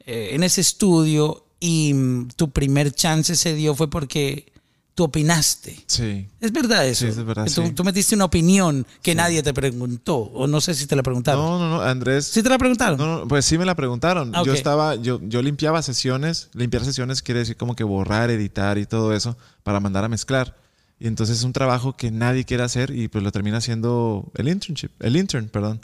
eh, 0.06 0.30
en 0.32 0.42
ese 0.42 0.60
estudio 0.60 1.44
y 1.60 1.92
mm, 1.94 2.28
tu 2.36 2.50
primer 2.50 2.92
chance 2.92 3.34
se 3.36 3.54
dio 3.54 3.74
fue 3.74 3.90
porque 3.90 4.50
tú 4.94 5.04
opinaste. 5.04 5.78
Sí. 5.86 6.26
¿Es 6.40 6.52
verdad 6.52 6.86
eso? 6.86 7.06
Sí, 7.06 7.10
es 7.10 7.24
verdad, 7.24 7.46
Tú, 7.46 7.62
sí. 7.66 7.72
tú 7.72 7.84
metiste 7.84 8.14
una 8.14 8.24
opinión 8.26 8.86
que 9.02 9.14
nadie 9.14 9.42
te 9.42 9.54
preguntó, 9.54 10.16
o 10.16 10.46
no 10.46 10.60
sé 10.60 10.74
si 10.74 10.86
te 10.86 10.94
la 10.96 11.02
preguntaron. 11.02 11.42
No, 11.42 11.58
no, 11.58 11.70
no, 11.70 11.82
Andrés. 11.82 12.26
¿Sí 12.26 12.42
te 12.42 12.48
la 12.50 12.58
preguntaron? 12.58 12.98
No, 12.98 13.20
no, 13.20 13.28
pues 13.28 13.44
sí 13.46 13.56
me 13.56 13.64
la 13.64 13.74
preguntaron. 13.76 14.32
Ah, 14.34 14.42
Yo 14.44 14.52
ok. 14.52 14.58
estaba, 14.58 14.94
yo, 14.96 15.20
yo 15.22 15.40
limpiaba 15.42 15.80
sesiones. 15.82 16.50
Limpiar 16.54 16.84
sesiones 16.84 17.22
quiere 17.22 17.40
decir 17.40 17.56
como 17.56 17.76
que 17.76 17.84
borrar, 17.84 18.30
editar 18.30 18.76
y 18.78 18.84
todo 18.86 19.14
eso 19.14 19.38
para 19.62 19.80
mandar 19.80 20.04
a 20.04 20.08
mezclar. 20.08 20.56
Y 20.98 21.06
entonces 21.06 21.38
es 21.38 21.44
un 21.44 21.54
trabajo 21.54 21.96
que 21.96 22.10
nadie 22.10 22.44
quiere 22.44 22.62
hacer 22.62 22.90
y 22.90 23.08
pues 23.08 23.24
lo 23.24 23.32
termina 23.32 23.56
haciendo 23.56 24.30
el 24.34 24.48
internship, 24.48 24.90
el 25.00 25.16
intern, 25.16 25.48
perdón. 25.48 25.80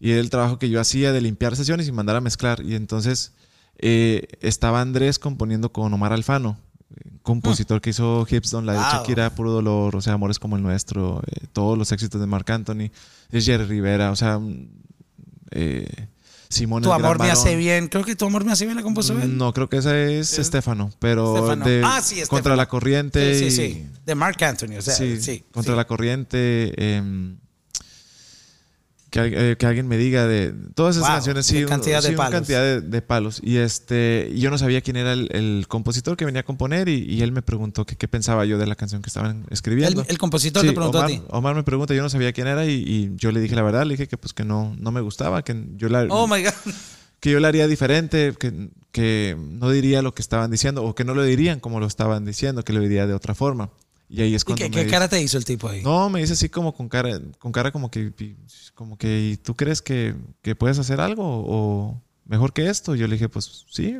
Y 0.00 0.10
el 0.12 0.28
trabajo 0.28 0.58
que 0.58 0.68
yo 0.68 0.80
hacía 0.80 1.12
de 1.12 1.20
limpiar 1.20 1.54
sesiones 1.54 1.86
y 1.86 1.92
mandar 1.92 2.16
a 2.16 2.20
mezclar. 2.20 2.62
Y 2.64 2.74
entonces 2.74 3.30
eh, 3.78 4.26
estaba 4.40 4.80
Andrés 4.80 5.18
componiendo 5.18 5.72
con 5.72 5.92
Omar 5.92 6.12
Alfano, 6.12 6.58
eh, 6.94 7.10
compositor 7.22 7.80
que 7.80 7.90
hizo 7.90 8.26
Hips 8.28 8.50
Don't 8.50 8.66
Lie, 8.66 8.74
de 8.74 8.80
Wow. 8.80 8.90
Shakira, 8.92 9.30
Puro 9.34 9.50
Dolor, 9.52 9.96
o 9.96 10.00
sea, 10.00 10.14
Amores 10.14 10.38
como 10.38 10.56
el 10.56 10.62
Nuestro, 10.62 11.22
eh, 11.26 11.46
todos 11.52 11.76
los 11.76 11.92
éxitos 11.92 12.20
de 12.20 12.26
Marc 12.26 12.48
Anthony, 12.50 12.90
es 13.30 13.44
Jerry 13.44 13.64
Rivera, 13.64 14.10
o 14.10 14.16
sea, 14.16 14.40
eh, 15.50 16.08
Simón 16.48 16.82
tu 16.82 16.92
amor 16.92 17.18
me 17.18 17.28
hace 17.30 17.56
bien. 17.56 17.88
Creo 17.88 18.04
que 18.04 18.14
tu 18.14 18.24
amor 18.24 18.44
me 18.44 18.52
hace 18.52 18.64
bien 18.64 18.76
la 18.76 18.82
compuso 18.84 19.20
él. 19.20 19.36
No, 19.36 19.52
creo 19.52 19.68
que 19.68 19.78
ese 19.78 20.20
es 20.20 20.38
Estefano, 20.38 20.92
pero 21.00 21.34
Estefano. 21.36 21.64
de 21.64 21.82
Ah, 21.84 22.00
sí, 22.00 22.14
Estefano. 22.20 22.28
Contra 22.28 22.56
la 22.56 22.66
Corriente. 22.68 23.36
Sí, 23.36 23.50
sí. 23.50 23.86
De 24.04 24.14
Mark 24.14 24.42
Anthony, 24.44 24.76
o 24.78 24.82
sea, 24.82 24.94
sí. 24.94 25.16
sí, 25.16 25.22
sí, 25.22 25.44
Contra 25.52 25.74
la 25.74 25.86
Corriente. 25.88 26.72
em, 26.96 27.36
que, 29.22 29.50
eh, 29.52 29.56
que 29.56 29.66
alguien 29.66 29.88
me 29.88 29.96
diga 29.98 30.26
de 30.26 30.52
todas 30.74 30.96
esas 30.96 31.08
Wow, 31.08 31.16
canciones, 31.16 31.46
sí, 31.46 31.62
un- 31.62 31.68
cantidad 31.68 32.02
de 32.02 32.08
sí, 32.10 32.14
palos. 32.16 32.32
cantidad 32.32 32.62
de, 32.62 32.80
de 32.80 33.02
palos. 33.02 33.40
Y 33.42 33.56
este, 33.56 34.32
yo 34.36 34.50
no 34.50 34.58
sabía 34.58 34.80
quién 34.80 34.96
era 34.96 35.12
el, 35.12 35.28
el 35.32 35.66
compositor 35.68 36.16
que 36.16 36.24
venía 36.24 36.40
a 36.40 36.44
componer 36.44 36.88
y, 36.88 37.04
y 37.04 37.22
él 37.22 37.32
me 37.32 37.42
preguntó 37.42 37.84
qué 37.84 38.08
pensaba 38.08 38.44
yo 38.44 38.58
de 38.58 38.66
la 38.66 38.76
canción 38.76 39.02
que 39.02 39.08
estaban 39.08 39.44
escribiendo. 39.50 40.02
El, 40.02 40.06
el 40.10 40.18
compositor 40.18 40.62
Sí, 40.62 40.68
te 40.68 40.74
preguntó 40.74 40.98
Omar, 40.98 41.10
a 41.10 41.14
ti. 41.14 41.22
Omar 41.28 41.54
me 41.54 41.62
pregunta, 41.62 41.94
yo 41.94 42.02
no 42.02 42.08
sabía 42.10 42.32
quién 42.32 42.46
era 42.46 42.64
y, 42.66 42.72
y 42.86 43.12
yo 43.16 43.32
le 43.32 43.40
dije 43.40 43.54
la 43.54 43.62
verdad, 43.62 43.84
le 43.86 43.94
dije 43.94 44.06
que 44.08 44.16
pues 44.18 44.32
que 44.32 44.44
no, 44.44 44.74
no 44.78 44.90
me 44.92 45.00
gustaba, 45.00 45.42
que 45.42 45.56
yo 45.76 45.88
la, 45.88 46.06
Oh 46.10 46.26
my 46.26 46.42
God. 46.42 46.52
que 47.20 47.30
yo 47.30 47.40
la 47.40 47.48
haría 47.48 47.66
diferente, 47.66 48.34
que, 48.38 48.68
que 48.92 49.36
no 49.38 49.70
diría 49.70 50.02
lo 50.02 50.14
que 50.14 50.22
estaban 50.22 50.50
diciendo 50.50 50.84
o 50.84 50.94
que 50.94 51.04
no 51.04 51.14
lo 51.14 51.22
dirían 51.22 51.60
como 51.60 51.80
lo 51.80 51.86
estaban 51.86 52.24
diciendo, 52.24 52.62
que 52.64 52.72
lo 52.72 52.80
diría 52.80 53.06
de 53.06 53.14
otra 53.14 53.34
forma. 53.34 53.70
Y 54.08 54.22
ahí 54.22 54.34
es 54.34 54.42
¿Y 54.42 54.44
cuando 54.44 54.58
qué, 54.62 54.68
me 54.68 54.74
qué 54.74 54.80
dice- 54.84 54.90
cara 54.90 55.08
te 55.08 55.20
hizo 55.20 55.36
el 55.38 55.44
tipo 55.44 55.68
ahí? 55.68 55.82
No, 55.82 56.08
me 56.10 56.20
dice 56.20 56.34
así 56.34 56.48
como 56.48 56.74
con 56.74 56.88
cara, 56.88 57.20
con 57.38 57.50
cara 57.52 57.72
como 57.72 57.90
que, 57.90 58.12
como 58.74 58.96
que, 58.96 59.30
¿y 59.32 59.36
tú 59.36 59.54
crees 59.56 59.82
que, 59.82 60.14
que 60.42 60.54
puedes 60.54 60.78
hacer 60.78 61.00
algo 61.00 61.24
o 61.24 62.00
mejor 62.24 62.52
que 62.52 62.68
esto? 62.68 62.94
Yo 62.94 63.06
le 63.08 63.14
dije, 63.14 63.28
pues 63.28 63.64
sí. 63.70 63.98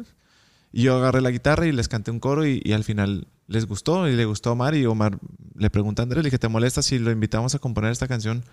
Y 0.72 0.82
yo 0.82 0.96
agarré 0.96 1.20
la 1.22 1.30
guitarra 1.30 1.66
y 1.66 1.72
les 1.72 1.88
canté 1.88 2.10
un 2.10 2.20
coro 2.20 2.46
y, 2.46 2.60
y 2.64 2.72
al 2.72 2.84
final 2.84 3.26
les 3.48 3.66
gustó 3.66 4.08
y 4.08 4.14
le 4.14 4.24
gustó 4.26 4.50
a 4.50 4.52
Omar 4.52 4.74
y 4.74 4.84
Omar 4.86 5.18
le 5.56 5.70
pregunta 5.70 6.02
a 6.02 6.04
Andrés, 6.04 6.22
le 6.22 6.28
dije, 6.28 6.38
¿te 6.38 6.48
molesta 6.48 6.82
si 6.82 6.98
lo 6.98 7.10
invitamos 7.10 7.54
a 7.54 7.58
componer 7.58 7.90
esta 7.92 8.06
canción 8.08 8.44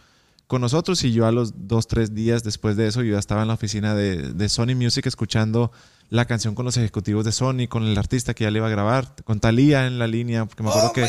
con 0.48 0.62
nosotros? 0.62 1.04
Y 1.04 1.12
yo 1.12 1.26
a 1.26 1.32
los 1.32 1.68
dos, 1.68 1.88
tres 1.88 2.14
días 2.14 2.44
después 2.44 2.76
de 2.76 2.88
eso, 2.88 3.02
yo 3.02 3.14
ya 3.14 3.20
estaba 3.20 3.42
en 3.42 3.48
la 3.48 3.54
oficina 3.56 3.96
de, 3.96 4.34
de 4.34 4.50
Sony 4.50 4.76
Music 4.76 5.06
escuchando 5.06 5.72
la 6.10 6.26
canción 6.26 6.54
con 6.54 6.66
los 6.66 6.78
ejecutivos 6.78 7.26
de 7.26 7.32
Sony, 7.32 7.68
con 7.68 7.84
el 7.84 7.98
artista 7.98 8.34
que 8.34 8.44
ya 8.44 8.52
le 8.52 8.60
iba 8.60 8.68
a 8.68 8.72
grabar, 8.72 9.16
con 9.24 9.40
Talía 9.40 9.88
en 9.88 9.98
la 9.98 10.08
línea, 10.08 10.46
porque 10.46 10.64
me 10.64 10.70
acuerdo 10.70 10.90
oh 10.90 10.94
que... 10.94 11.06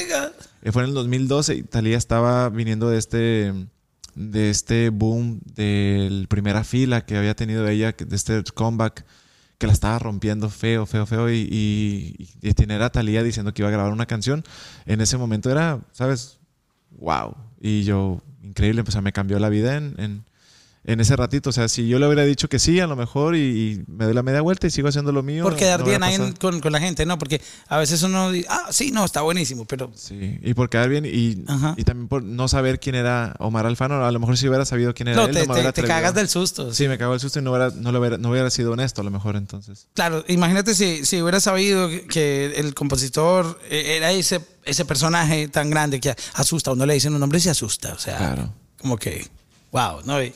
Eh, 0.62 0.73
Fue 0.73 0.83
en 0.83 0.88
el 0.88 0.94
2012 0.94 1.55
y 1.57 1.62
Talía 1.62 1.99
estaba 1.99 2.49
viniendo 2.49 2.88
de 2.88 2.99
este 2.99 3.53
de 4.14 4.49
este 4.49 4.90
boom 4.90 5.40
del 5.44 6.27
primera 6.29 6.62
fila 6.64 7.05
que 7.05 7.16
había 7.16 7.35
tenido 7.35 7.66
ella, 7.68 7.92
de 7.92 8.16
este 8.16 8.42
comeback 8.55 9.05
que 9.59 9.66
la 9.66 9.73
estaba 9.73 9.99
rompiendo 9.99 10.51
feo, 10.51 10.87
feo, 10.87 11.05
feo 11.05 11.31
y, 11.31 11.49
y, 11.51 12.29
y 12.40 12.55
tener 12.55 12.83
a 12.83 12.90
Talía 12.90 13.23
diciendo 13.23 13.53
que 13.53 13.62
iba 13.62 13.68
a 13.68 13.73
grabar 13.73 13.92
una 13.92 14.07
canción, 14.07 14.44
en 14.87 15.01
ese 15.01 15.16
momento 15.16 15.51
era, 15.51 15.81
¿sabes? 15.92 16.38
Wow. 16.92 17.37
Y 17.61 17.85
yo, 17.85 18.20
increíble, 18.44 18.85
pues 18.85 19.00
me 19.02 19.12
cambió 19.12 19.38
la 19.38 19.48
vida 19.48 19.76
en, 19.76 19.94
en, 19.98 20.24
en 20.85 21.01
ese 21.01 21.16
ratito. 21.16 21.51
O 21.51 21.53
sea, 21.53 21.68
si 21.68 21.88
yo 21.88 21.99
le 21.99 22.07
hubiera 22.07 22.25
dicho 22.25 22.49
que 22.49 22.59
sí, 22.59 22.79
a 22.81 22.87
lo 22.87 22.94
mejor, 22.97 23.37
y, 23.37 23.40
y 23.40 23.85
me 23.90 24.05
doy 24.05 24.14
la 24.14 24.23
media 24.23 24.40
vuelta 24.42 24.66
y 24.66 24.70
sigo 24.70 24.88
haciendo 24.88 25.12
lo 25.12 25.23
mío. 25.23 25.42
Por 25.44 25.57
quedar 25.57 25.81
no 25.81 25.87
bien 25.87 26.03
ahí 26.03 26.16
con, 26.40 26.61
con 26.61 26.73
la 26.73 26.81
gente, 26.81 27.07
¿no? 27.07 27.18
Porque 27.18 27.40
a 27.68 27.79
veces 27.79 28.03
uno 28.03 28.31
dice, 28.31 28.47
ah, 28.51 28.68
sí, 28.70 28.90
no, 28.90 29.05
está 29.05 29.23
buenísimo, 29.23 29.64
pero 29.64 29.90
Sí, 29.94 30.38
y 30.42 30.55
por 30.55 30.68
quedar 30.70 30.88
bien 30.88 31.05
y, 31.07 31.44
y 31.77 31.85
también 31.85 32.09
por 32.09 32.23
no 32.23 32.49
saber 32.49 32.79
quién 32.81 32.94
era 32.97 33.35
Omar 33.38 33.66
Alfano. 33.66 34.05
A 34.05 34.12
lo 34.12 34.20
mejor 34.20 34.37
si 34.37 34.47
hubiera 34.49 34.64
sabido 34.64 34.92
quién 34.94 35.09
era 35.09 35.16
no, 35.23 35.27
él, 35.29 35.35
te, 35.35 35.47
no 35.47 35.55
me 35.55 35.73
te- 35.73 35.83
cagas 35.85 36.14
del 36.14 36.29
susto. 36.29 36.73
Sí, 36.75 36.87
me 36.88 36.99
cagó 36.99 37.14
el 37.14 37.20
susto 37.20 37.38
y 37.38 37.42
no 37.42 37.51
hubiera, 37.51 37.70
no, 37.70 37.90
lo 37.92 38.01
hubiera, 38.01 38.18
no 38.18 38.31
hubiera 38.31 38.51
sido 38.51 38.73
honesto 38.73 39.01
a 39.01 39.05
lo 39.05 39.11
mejor 39.11 39.37
entonces. 39.37 39.88
Claro, 39.94 40.25
imagínate 40.29 40.75
si, 40.75 41.05
si 41.05 41.23
hubiera 41.23 41.40
sabido 41.40 41.88
que 42.09 42.55
el 42.57 42.75
compositor 42.75 43.59
eh, 43.70 43.97
era 43.97 44.12
ese, 44.12 44.40
ese 44.64 44.85
personaje 44.85 45.49
tan 45.49 45.70
grande 45.70 46.01
que 46.01 46.14
asusta. 46.35 46.73
Uno 46.73 46.85
le 46.87 46.94
dicen 46.94 47.14
un 47.14 47.20
nombre 47.20 47.38
y 47.38 47.42
se 47.42 47.51
asusta. 47.51 47.92
O 47.94 47.99
sea, 47.99 48.16
Claro. 48.18 48.53
como 48.81 48.97
que, 48.97 49.27
wow, 49.73 50.01
¿no? 50.05 50.23
Y 50.23 50.33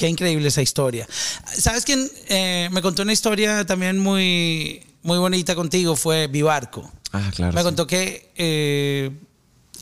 Qué 0.00 0.08
increíble 0.08 0.48
esa 0.48 0.62
historia. 0.62 1.06
¿Sabes 1.44 1.84
quién 1.84 2.10
eh, 2.28 2.70
me 2.72 2.80
contó 2.80 3.02
una 3.02 3.12
historia 3.12 3.66
también 3.66 3.98
muy, 3.98 4.82
muy 5.02 5.18
bonita 5.18 5.54
contigo? 5.54 5.94
Fue 5.94 6.26
Vivarco. 6.26 6.90
Ah, 7.12 7.30
claro. 7.34 7.52
Me 7.52 7.60
sí. 7.60 7.64
contó 7.64 7.86
que 7.86 8.30
eh, 8.34 9.10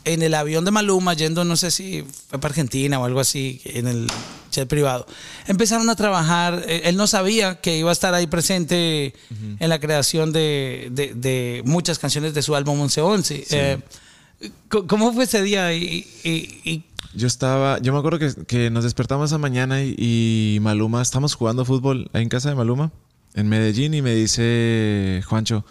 en 0.03 0.21
el 0.21 0.33
avión 0.33 0.65
de 0.65 0.71
Maluma, 0.71 1.13
yendo, 1.13 1.45
no 1.45 1.55
sé 1.55 1.71
si 1.71 2.03
fue 2.27 2.37
para 2.37 2.51
Argentina 2.51 2.99
o 2.99 3.05
algo 3.05 3.21
así, 3.21 3.61
en 3.63 3.87
el 3.87 4.07
jet 4.51 4.67
privado, 4.67 5.07
empezaron 5.47 5.89
a 5.89 5.95
trabajar. 5.95 6.65
eh, 6.67 6.81
Él 6.83 6.97
no 6.97 7.07
sabía 7.07 7.61
que 7.61 7.77
iba 7.77 7.89
a 7.89 7.93
estar 7.93 8.13
ahí 8.13 8.27
presente 8.27 9.13
en 9.57 9.69
la 9.69 9.79
creación 9.79 10.33
de, 10.33 10.89
de- 10.91 11.13
de 11.13 11.61
muchas 11.65 11.97
canciones 11.97 12.33
de 12.33 12.41
su 12.41 12.55
álbum 12.57 12.75
1111. 12.79 13.45
Eh, 13.51 13.77
c- 14.41 14.83
¿Cómo 14.85 15.13
fue 15.13 15.23
ese 15.23 15.41
día? 15.43 15.71
Y, 15.73 16.05
y- 16.25 16.59
y- 16.65 16.83
Yo 17.13 17.25
estaba, 17.25 17.79
yo 17.79 17.91
me 17.91 17.99
acuerdo 17.99 18.19
que, 18.19 18.45
que 18.45 18.69
nos 18.69 18.83
despertamos 18.83 19.31
esa 19.31 19.39
mañana 19.39 19.81
y, 19.81 20.59
Maluma, 20.61 21.01
estamos 21.01 21.33
jugando 21.33 21.65
fútbol 21.65 22.09
ahí 22.13 22.21
en 22.21 22.29
casa 22.29 22.49
de 22.49 22.55
Maluma, 22.55 22.91
en 23.33 23.49
Medellín, 23.49 23.95
y 23.95 24.01
me 24.01 24.13
dice 24.13 25.23
Juancho, 25.25 25.65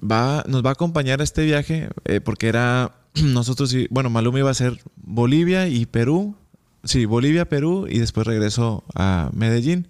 va, 0.00 0.42
nos 0.48 0.64
va 0.64 0.70
a 0.70 0.72
acompañar 0.72 1.20
a 1.20 1.24
este 1.24 1.44
viaje, 1.44 1.90
eh, 2.06 2.20
porque 2.20 2.48
era 2.48 2.92
nosotros, 3.14 3.74
y, 3.74 3.88
bueno, 3.90 4.08
Maluma 4.08 4.38
iba 4.38 4.48
a 4.48 4.52
hacer 4.52 4.80
Bolivia 4.96 5.68
y 5.68 5.84
Perú, 5.84 6.34
sí, 6.82 7.04
Bolivia, 7.04 7.46
Perú, 7.46 7.86
y 7.88 7.98
después 7.98 8.26
regresó 8.26 8.84
a 8.94 9.30
Medellín. 9.34 9.86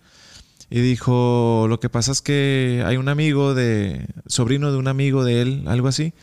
Y 0.70 0.80
dijo, 0.80 1.66
lo 1.68 1.78
que 1.78 1.88
pasa 1.88 2.10
es 2.10 2.20
que 2.20 2.82
hay 2.84 2.96
un 2.96 3.08
amigo 3.08 3.54
de, 3.54 4.08
sobrino 4.26 4.72
de 4.72 4.78
un 4.78 4.88
amigo 4.88 5.22
de 5.22 5.40
él, 5.40 5.64
algo 5.68 5.87
así, 5.87 6.14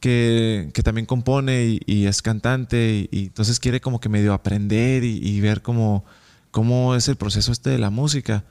que, 0.00 0.70
también 0.84 1.06
compone 1.06 1.80
y, 1.84 2.06
es 2.06 2.22
cantante 2.22 3.08
y, 3.10 3.26
entonces 3.26 3.60
quiere 3.60 3.80
como 3.80 4.00
que 4.00 4.08
medio 4.08 4.32
aprender 4.32 5.04
y, 5.04 5.18
y 5.22 5.40
ver 5.40 5.62
cómo, 5.62 6.04
cómo 6.50 6.94
es 6.94 7.08
el 7.08 7.16
proceso 7.16 7.52
este 7.52 7.70
de 7.70 7.78
la 7.78 7.90
música. 7.90 8.44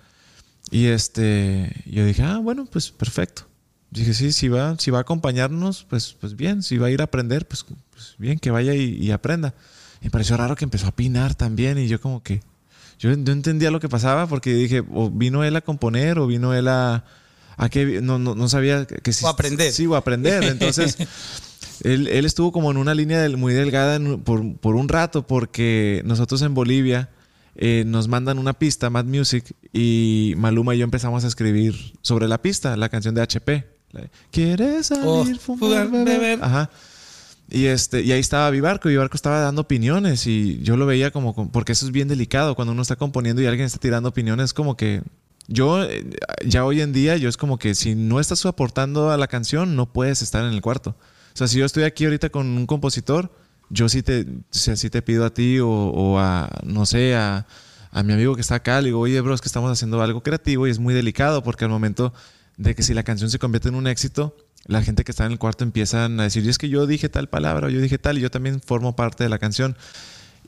Y 0.70 0.88
este, 0.88 1.84
yo 1.86 2.06
dije, 2.06 2.24
ah, 2.24 2.40
bueno, 2.40 2.66
pues 2.66 2.92
perfecto. 2.92 3.44
Dije, 3.90 4.14
sí, 4.14 4.32
si 4.34 4.50
va, 4.50 4.78
si 4.78 4.92
va 4.92 5.00
a 5.00 5.02
acompañarnos, 5.02 5.86
pues, 5.90 6.16
pues 6.20 6.36
bien, 6.36 6.62
si 6.62 6.78
va 6.78 6.88
a 6.88 6.92
ir 6.92 7.02
a 7.02 7.06
aprender, 7.06 7.48
pues, 7.48 7.66
pues 7.92 8.16
bien, 8.18 8.38
que 8.38 8.52
vaya 8.52 8.74
y, 8.76 8.96
y 8.96 9.12
aprenda. 9.12 9.54
Me 10.02 10.10
pareció 10.10 10.36
raro 10.38 10.56
que 10.56 10.66
empezó 10.66 10.88
a 10.88 10.96
pinar 10.96 11.36
también 11.36 11.78
y 11.78 11.88
yo 11.88 12.02
como 12.02 12.22
que, 12.22 12.42
yo 13.00 13.16
no 13.16 13.32
entendía 13.32 13.72
lo 13.72 13.80
que 13.80 13.90
pasaba 13.90 14.28
porque 14.28 14.54
dije, 14.54 14.84
o 14.92 15.10
vino 15.10 15.44
él 15.44 15.56
a 15.56 15.62
componer 15.62 16.20
o 16.20 16.28
vino 16.28 16.54
él 16.54 16.68
a... 16.68 17.06
a 17.58 17.70
que, 17.70 18.02
no, 18.02 18.20
no, 18.20 18.36
no 18.36 18.48
sabía 18.50 18.86
que 18.86 19.12
si... 19.14 19.26
O 19.26 19.28
aprender. 19.28 19.72
Sí, 19.74 19.86
o 19.88 19.96
aprender. 19.96 20.44
Entonces, 20.46 20.96
él, 21.84 22.08
él 22.08 22.26
estuvo 22.26 22.52
como 22.52 22.72
en 22.72 22.78
una 22.78 22.94
línea 22.94 23.20
del- 23.22 23.38
muy 23.38 23.54
delgada 23.54 23.96
en- 23.96 24.20
por, 24.22 24.56
por 24.58 24.76
un 24.76 24.88
rato 24.88 25.26
porque 25.28 26.02
nosotros 26.06 26.42
en 26.44 26.54
Bolivia 26.54 27.10
eh, 27.56 27.84
nos 27.88 28.08
mandan 28.08 28.38
una 28.40 28.54
pista, 28.54 28.90
Mad 28.92 29.06
Music, 29.06 29.44
y 29.74 30.34
Maluma 30.38 30.76
y 30.76 30.78
yo 30.78 30.84
empezamos 30.84 31.24
a 31.24 31.28
escribir 31.28 31.94
sobre 32.02 32.28
la 32.28 32.40
pista, 32.42 32.78
la 32.78 32.90
canción 32.90 33.16
de 33.16 33.22
HP. 33.24 33.68
De, 33.94 34.10
¿Quieres 34.32 34.88
salir, 34.88 35.04
Oh, 35.06 35.26
fumar, 35.40 35.90
beber? 35.90 36.06
beber. 36.20 36.40
Ajá. 36.44 36.70
Y, 37.50 37.66
este, 37.66 38.02
y 38.02 38.12
ahí 38.12 38.20
estaba 38.20 38.50
Vivarco, 38.52 38.90
y 38.90 38.92
Vivarco 38.92 39.16
estaba 39.16 39.40
dando 39.40 39.62
opiniones 39.62 40.28
y 40.28 40.60
yo 40.62 40.76
lo 40.78 40.86
veía 40.86 41.10
como- 41.12 41.50
porque 41.52 41.72
eso 41.72 41.86
es 41.86 41.92
bien 41.94 42.08
delicado, 42.10 42.54
cuando 42.56 42.74
uno 42.74 42.82
está 42.82 42.98
componiendo 42.98 43.42
y 43.42 43.46
alguien 43.48 43.66
está 43.66 43.80
tirando 43.80 44.10
opiniones, 44.10 44.54
como 44.54 44.76
que 44.78 45.02
yo, 45.48 45.84
eh, 45.84 46.10
ya 46.46 46.66
hoy 46.66 46.82
en 46.82 46.94
día, 46.94 47.18
yo 47.18 47.30
es 47.30 47.38
como 47.38 47.58
que 47.58 47.76
si 47.76 47.96
no 47.96 48.20
estás 48.20 48.46
aportando 48.46 49.12
a 49.12 49.18
la 49.18 49.28
canción, 49.28 49.76
no 49.76 49.92
puedes 49.92 50.22
estar 50.22 50.46
en 50.46 50.54
el 50.54 50.62
cuarto. 50.62 50.92
O 50.92 51.38
sea, 51.38 51.48
si 51.48 51.60
yo 51.60 51.66
estoy 51.66 51.84
aquí 51.84 52.06
ahorita 52.06 52.30
con 52.30 52.48
un 52.48 52.66
compositor, 52.66 53.32
yo 53.70 53.90
sí 53.90 54.02
te, 54.02 54.26
te 54.26 55.02
pido 55.02 55.26
a 55.26 55.34
ti 55.34 55.60
o, 55.60 55.70
o 55.70 56.20
a, 56.20 56.50
no 56.64 56.86
sé, 56.86 57.16
a, 57.16 57.48
a 57.92 58.04
mi 58.04 58.14
amigo 58.14 58.36
que 58.36 58.42
está 58.42 58.56
acá, 58.56 58.82
le 58.82 58.88
digo, 58.88 59.00
oye, 59.00 59.20
bro, 59.22 59.34
es 59.34 59.42
que 59.42 59.48
estamos 59.48 59.72
haciendo 59.72 60.02
algo 60.02 60.22
creativo 60.22 60.68
y 60.68 60.72
es 60.72 60.80
muy 60.80 60.94
delicado 60.94 61.44
porque 61.44 61.66
al 61.66 61.72
momento 61.72 62.14
de 62.58 62.76
que 62.76 62.84
si 62.84 62.94
la 62.94 63.04
canción 63.04 63.30
se 63.30 63.40
convierte 63.40 63.70
en 63.70 63.76
un 63.76 63.88
éxito, 63.88 64.36
la 64.66 64.82
gente 64.82 65.04
que 65.04 65.12
está 65.12 65.26
en 65.26 65.32
el 65.32 65.40
cuarto 65.40 65.64
empiezan 65.64 66.20
a 66.20 66.24
decir, 66.24 66.44
y 66.46 66.50
es 66.50 66.58
que 66.58 66.70
yo 66.70 66.88
dije 66.88 67.08
tal 67.10 67.30
palabra, 67.30 67.68
o 67.68 67.70
yo 67.70 67.80
dije 67.80 67.98
tal, 67.98 68.18
y 68.18 68.22
yo 68.22 68.32
también 68.32 68.62
formo 68.62 68.96
parte 68.96 69.24
de 69.24 69.30
la 69.30 69.40
canción. 69.40 69.78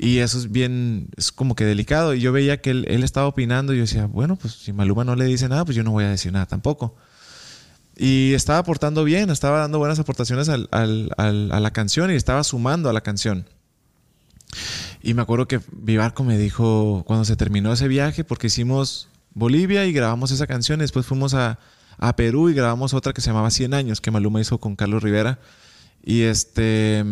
Y 0.01 0.19
eso 0.19 0.37
es 0.37 0.49
bien, 0.49 1.09
es 1.17 1.33
como 1.33 1.55
que 1.55 1.65
delicado. 1.65 2.13
Y 2.13 2.21
yo 2.21 2.31
veía 2.31 2.61
que 2.61 2.71
él, 2.71 3.03
estaba 3.03 3.27
opinando 3.27 3.73
y 3.73 3.77
yo 3.77 3.81
decía, 3.81 4.05
bueno, 4.05 4.37
pues 4.37 4.53
si 4.53 4.71
Maluma 4.71 5.03
no 5.03 5.13
le 5.17 5.25
dice 5.25 5.49
nada, 5.49 5.65
pues 5.65 5.75
yo 5.75 5.83
no 5.83 5.91
voy 5.91 6.05
a 6.05 6.09
decir 6.09 6.31
nada 6.31 6.45
tampoco. 6.45 6.95
Y 7.97 8.33
estaba 8.33 8.59
aportando 8.59 9.03
bien, 9.03 9.29
estaba 9.29 9.59
dando 9.59 9.77
buenas 9.77 9.99
aportaciones 9.99 10.47
al- 10.47 10.69
al- 10.71 11.11
a 11.51 11.59
la 11.59 11.71
canción 11.73 12.09
y 12.11 12.13
estaba 12.13 12.45
sumando 12.45 12.89
a 12.89 12.93
la 12.93 13.01
canción. 13.01 13.45
Y 15.03 15.13
me 15.15 15.21
acuerdo 15.21 15.49
que 15.49 15.59
Vivarco 15.73 16.23
me 16.23 16.37
dijo 16.37 17.03
cuando 17.05 17.25
se 17.25 17.35
terminó 17.35 17.73
ese 17.73 17.89
viaje, 17.89 18.23
porque 18.23 18.47
hicimos 18.47 19.09
Bolivia 19.33 19.85
y 19.85 19.91
grabamos 19.91 20.31
esa 20.31 20.47
canción, 20.47 20.79
y 20.79 20.83
después 20.83 21.05
fuimos 21.05 21.33
a, 21.33 21.59
a 21.97 22.15
Perú 22.15 22.49
y 22.49 22.53
grabamos 22.53 22.93
otra 22.93 23.11
que 23.11 23.19
se 23.19 23.27
llamaba 23.31 23.51
100 23.51 23.73
años, 23.73 23.99
que 23.99 24.11
Maluma 24.11 24.39
hizo 24.39 24.59
con 24.59 24.77
Carlos 24.77 25.03
Rivera. 25.03 25.39
Y 26.03 26.21
este 26.21 27.03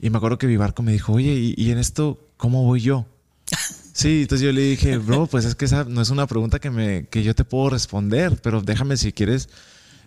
y 0.00 0.10
me 0.10 0.18
acuerdo 0.18 0.38
que 0.38 0.46
Vivarco 0.46 0.82
me 0.82 0.92
dijo, 0.92 1.12
oye, 1.12 1.32
¿y, 1.32 1.54
y 1.56 1.70
en 1.70 1.78
esto 1.78 2.30
cómo 2.36 2.64
voy 2.64 2.80
yo? 2.80 3.06
Sí, 3.92 4.22
entonces 4.22 4.46
yo 4.46 4.52
le 4.52 4.62
dije, 4.62 4.96
bro, 4.96 5.26
pues 5.26 5.44
es 5.44 5.54
que 5.54 5.66
esa 5.66 5.84
no 5.84 6.00
es 6.00 6.08
una 6.08 6.26
pregunta 6.26 6.58
que, 6.58 6.70
me, 6.70 7.06
que 7.08 7.22
yo 7.22 7.34
te 7.34 7.44
puedo 7.44 7.68
responder, 7.68 8.40
pero 8.42 8.62
déjame 8.62 8.96
si 8.96 9.12
quieres. 9.12 9.50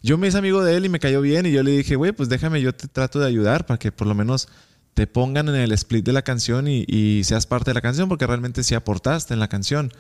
Yo 0.01 0.17
me 0.17 0.27
hice 0.29 0.39
amigo 0.39 0.63
de 0.63 0.75
él 0.75 0.85
y 0.85 0.89
me 0.89 0.99
cayó 0.99 1.21
bien 1.21 1.45
y 1.45 1.51
yo 1.51 1.61
le 1.61 1.71
dije, 1.71 1.95
güey, 1.95 2.11
pues 2.11 2.27
déjame, 2.27 2.59
yo 2.59 2.73
te 2.73 2.87
trato 2.87 3.19
de 3.19 3.27
ayudar 3.27 3.67
para 3.67 3.77
que 3.77 3.91
por 3.91 4.07
lo 4.07 4.15
menos 4.15 4.47
te 4.95 5.05
pongan 5.05 5.47
en 5.49 5.55
el 5.55 5.71
split 5.73 6.03
de 6.03 6.13
la 6.13 6.23
canción 6.23 6.67
y, 6.67 6.85
y 6.87 7.23
seas 7.23 7.45
parte 7.45 7.69
de 7.69 7.75
la 7.75 7.81
canción, 7.81 8.09
porque 8.09 8.25
realmente 8.25 8.63
sí 8.63 8.73
aportaste 8.73 9.35
en 9.35 9.39
la 9.39 9.47
canción. 9.47 9.91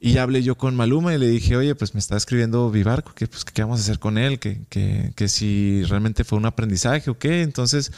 Y 0.00 0.18
hablé 0.18 0.42
yo 0.42 0.58
con 0.58 0.76
Maluma 0.76 1.14
y 1.14 1.18
le 1.18 1.28
dije, 1.28 1.56
oye, 1.56 1.74
pues 1.74 1.94
me 1.94 2.00
está 2.00 2.18
escribiendo 2.18 2.70
Vivarco, 2.70 3.14
que 3.14 3.26
pues 3.26 3.42
qué 3.46 3.62
vamos 3.62 3.80
a 3.80 3.82
hacer 3.84 3.98
con 3.98 4.18
él, 4.18 4.38
que, 4.38 4.60
que, 4.68 5.12
que 5.16 5.28
si 5.28 5.82
realmente 5.84 6.24
fue 6.24 6.36
un 6.36 6.44
aprendizaje 6.44 7.08
o 7.08 7.18
qué. 7.18 7.40
Entonces, 7.40 7.90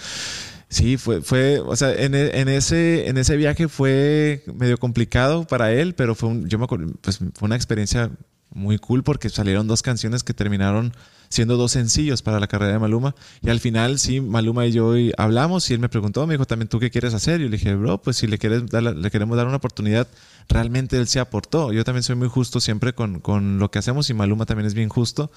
sí, 0.69 0.97
fue, 0.97 1.23
fue, 1.23 1.61
o 1.61 1.77
sea, 1.77 1.93
en, 1.95 2.15
e- 2.15 2.41
en 2.41 2.49
ese, 2.49 3.09
en 3.09 3.19
ese 3.19 3.37
viaje 3.37 3.69
fue 3.69 4.45
medio 4.55 4.79
complicado 4.79 5.47
para 5.47 5.73
él, 5.73 5.95
pero 5.95 6.15
fue 6.15 6.29
un, 6.31 6.49
yo 6.49 6.59
me 6.59 6.65
acuerdo, 6.65 6.93
pues 7.01 7.19
fue 7.19 7.47
una 7.47 7.57
experiencia 7.57 8.11
muy 8.51 8.79
cool 8.79 9.03
porque 9.03 9.29
salieron 9.29 9.67
dos 9.67 9.83
canciones 9.83 10.23
que 10.25 10.33
terminaron 10.33 10.95
siendo 11.29 11.57
dos 11.57 11.73
sencillos 11.73 12.23
para 12.23 12.41
la 12.41 12.47
carrera 12.47 12.73
de 12.73 12.79
Maluma. 12.79 13.15
Y 13.43 13.51
al 13.51 13.61
final, 13.61 13.99
sí, 13.99 14.21
Maluma 14.21 14.65
y 14.67 14.73
yo 14.73 14.95
hablamos 15.19 15.69
y 15.71 15.75
él 15.75 15.81
me 15.81 15.89
preguntó, 15.89 16.27
me 16.27 16.35
dijo, 16.35 16.47
también 16.47 16.69
tú 16.69 16.79
qué 16.79 16.91
quieres 16.91 17.13
hacer. 17.15 17.41
Y 17.41 17.45
yo 17.45 17.51
le 17.51 17.57
dije, 17.59 17.75
bro, 17.75 18.01
pues 18.01 18.17
si 18.17 18.27
le, 18.27 18.39
quieres 18.39 18.67
dar 18.69 18.83
le 18.85 19.11
queremos 19.11 19.37
dar 19.37 19.47
una 19.47 19.57
oportunidad, 19.57 20.07
realmente 20.49 20.97
él 20.97 21.09
se 21.09 21.21
aportó. 21.21 21.73
Yo 21.73 21.85
también 21.85 22.05
soy 22.05 22.15
muy 22.17 22.29
justo 22.29 22.61
siempre 22.61 22.95
con, 22.95 23.21
con 23.21 23.59
lo 23.59 23.71
que 23.71 23.79
hacemos 23.81 24.09
y 24.09 24.15
Maluma 24.15 24.47
también 24.47 24.67
es 24.67 24.75
bien 24.75 24.89
justo. 24.89 25.31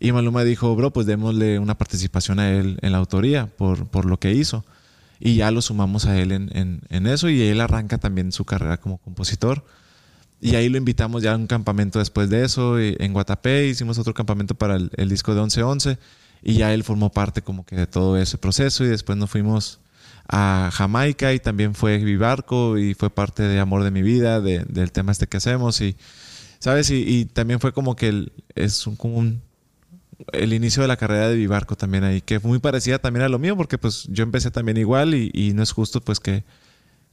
Y 0.00 0.12
Maluma 0.12 0.44
dijo, 0.44 0.74
bro, 0.74 0.92
pues 0.92 1.06
démosle 1.06 1.58
una 1.58 1.76
participación 1.78 2.38
a 2.40 2.50
él 2.50 2.78
en 2.82 2.92
la 2.92 2.98
autoría 2.98 3.46
por, 3.46 3.86
por 3.88 4.04
lo 4.04 4.18
que 4.18 4.32
hizo. 4.32 4.64
Y 5.20 5.36
ya 5.36 5.50
lo 5.52 5.62
sumamos 5.62 6.06
a 6.06 6.18
él 6.18 6.32
en, 6.32 6.50
en- 6.56 6.80
en 6.88 7.06
eso 7.06 7.28
y 7.28 7.40
él 7.42 7.60
arranca 7.60 7.98
también 7.98 8.32
su 8.32 8.44
carrera 8.44 8.78
como 8.78 8.98
compositor. 8.98 9.64
Y 10.40 10.56
ahí 10.56 10.68
lo 10.68 10.76
invitamos 10.78 11.22
ya 11.22 11.34
a 11.34 11.36
un 11.36 11.46
campamento 11.46 12.00
después 12.00 12.28
de 12.28 12.44
eso 12.44 12.80
y 12.80 12.96
en 12.98 13.12
Guatapé. 13.12 13.68
Hicimos 13.68 13.98
otro 13.98 14.12
campamento 14.14 14.56
para 14.56 14.74
el, 14.74 14.90
el 14.96 15.08
disco 15.08 15.32
de 15.34 15.40
1111 15.40 15.98
y 16.42 16.54
ya 16.54 16.74
él 16.74 16.82
formó 16.82 17.12
parte 17.12 17.42
como 17.42 17.64
que 17.64 17.76
de 17.76 17.86
todo 17.86 18.16
ese 18.18 18.38
proceso 18.38 18.84
y 18.84 18.88
después 18.88 19.16
nos 19.16 19.30
fuimos 19.30 19.78
a 20.28 20.70
Jamaica 20.72 21.32
y 21.32 21.38
también 21.38 21.74
fue 21.76 21.98
Vivarco 21.98 22.76
y 22.78 22.94
fue 22.94 23.10
parte 23.10 23.44
de 23.44 23.60
Amor 23.60 23.84
de 23.84 23.92
mi 23.92 24.02
vida, 24.02 24.40
de- 24.40 24.64
del 24.64 24.90
tema 24.90 25.12
este 25.12 25.28
que 25.28 25.36
hacemos 25.36 25.80
y, 25.80 25.94
¿sabes? 26.58 26.90
Y, 26.90 27.04
y 27.06 27.24
también 27.26 27.60
fue 27.60 27.72
como 27.72 27.94
que 27.94 28.08
el- 28.08 28.32
es 28.56 28.84
un, 28.88 28.96
como 28.96 29.18
un, 29.18 29.42
el 30.32 30.52
inicio 30.52 30.82
de 30.82 30.88
la 30.88 30.96
carrera 30.96 31.28
de 31.28 31.36
Vivarco 31.36 31.76
también 31.76 32.04
ahí, 32.04 32.20
que 32.20 32.40
fue 32.40 32.48
muy 32.48 32.58
parecida 32.58 32.98
también 32.98 33.24
a 33.24 33.28
lo 33.28 33.38
mío 33.38 33.56
porque 33.56 33.78
pues 33.78 34.06
yo 34.08 34.22
empecé 34.22 34.50
también 34.50 34.76
igual 34.76 35.14
y, 35.14 35.30
y 35.34 35.52
no 35.52 35.62
es 35.62 35.72
justo 35.72 36.00
pues 36.00 36.20
que, 36.20 36.44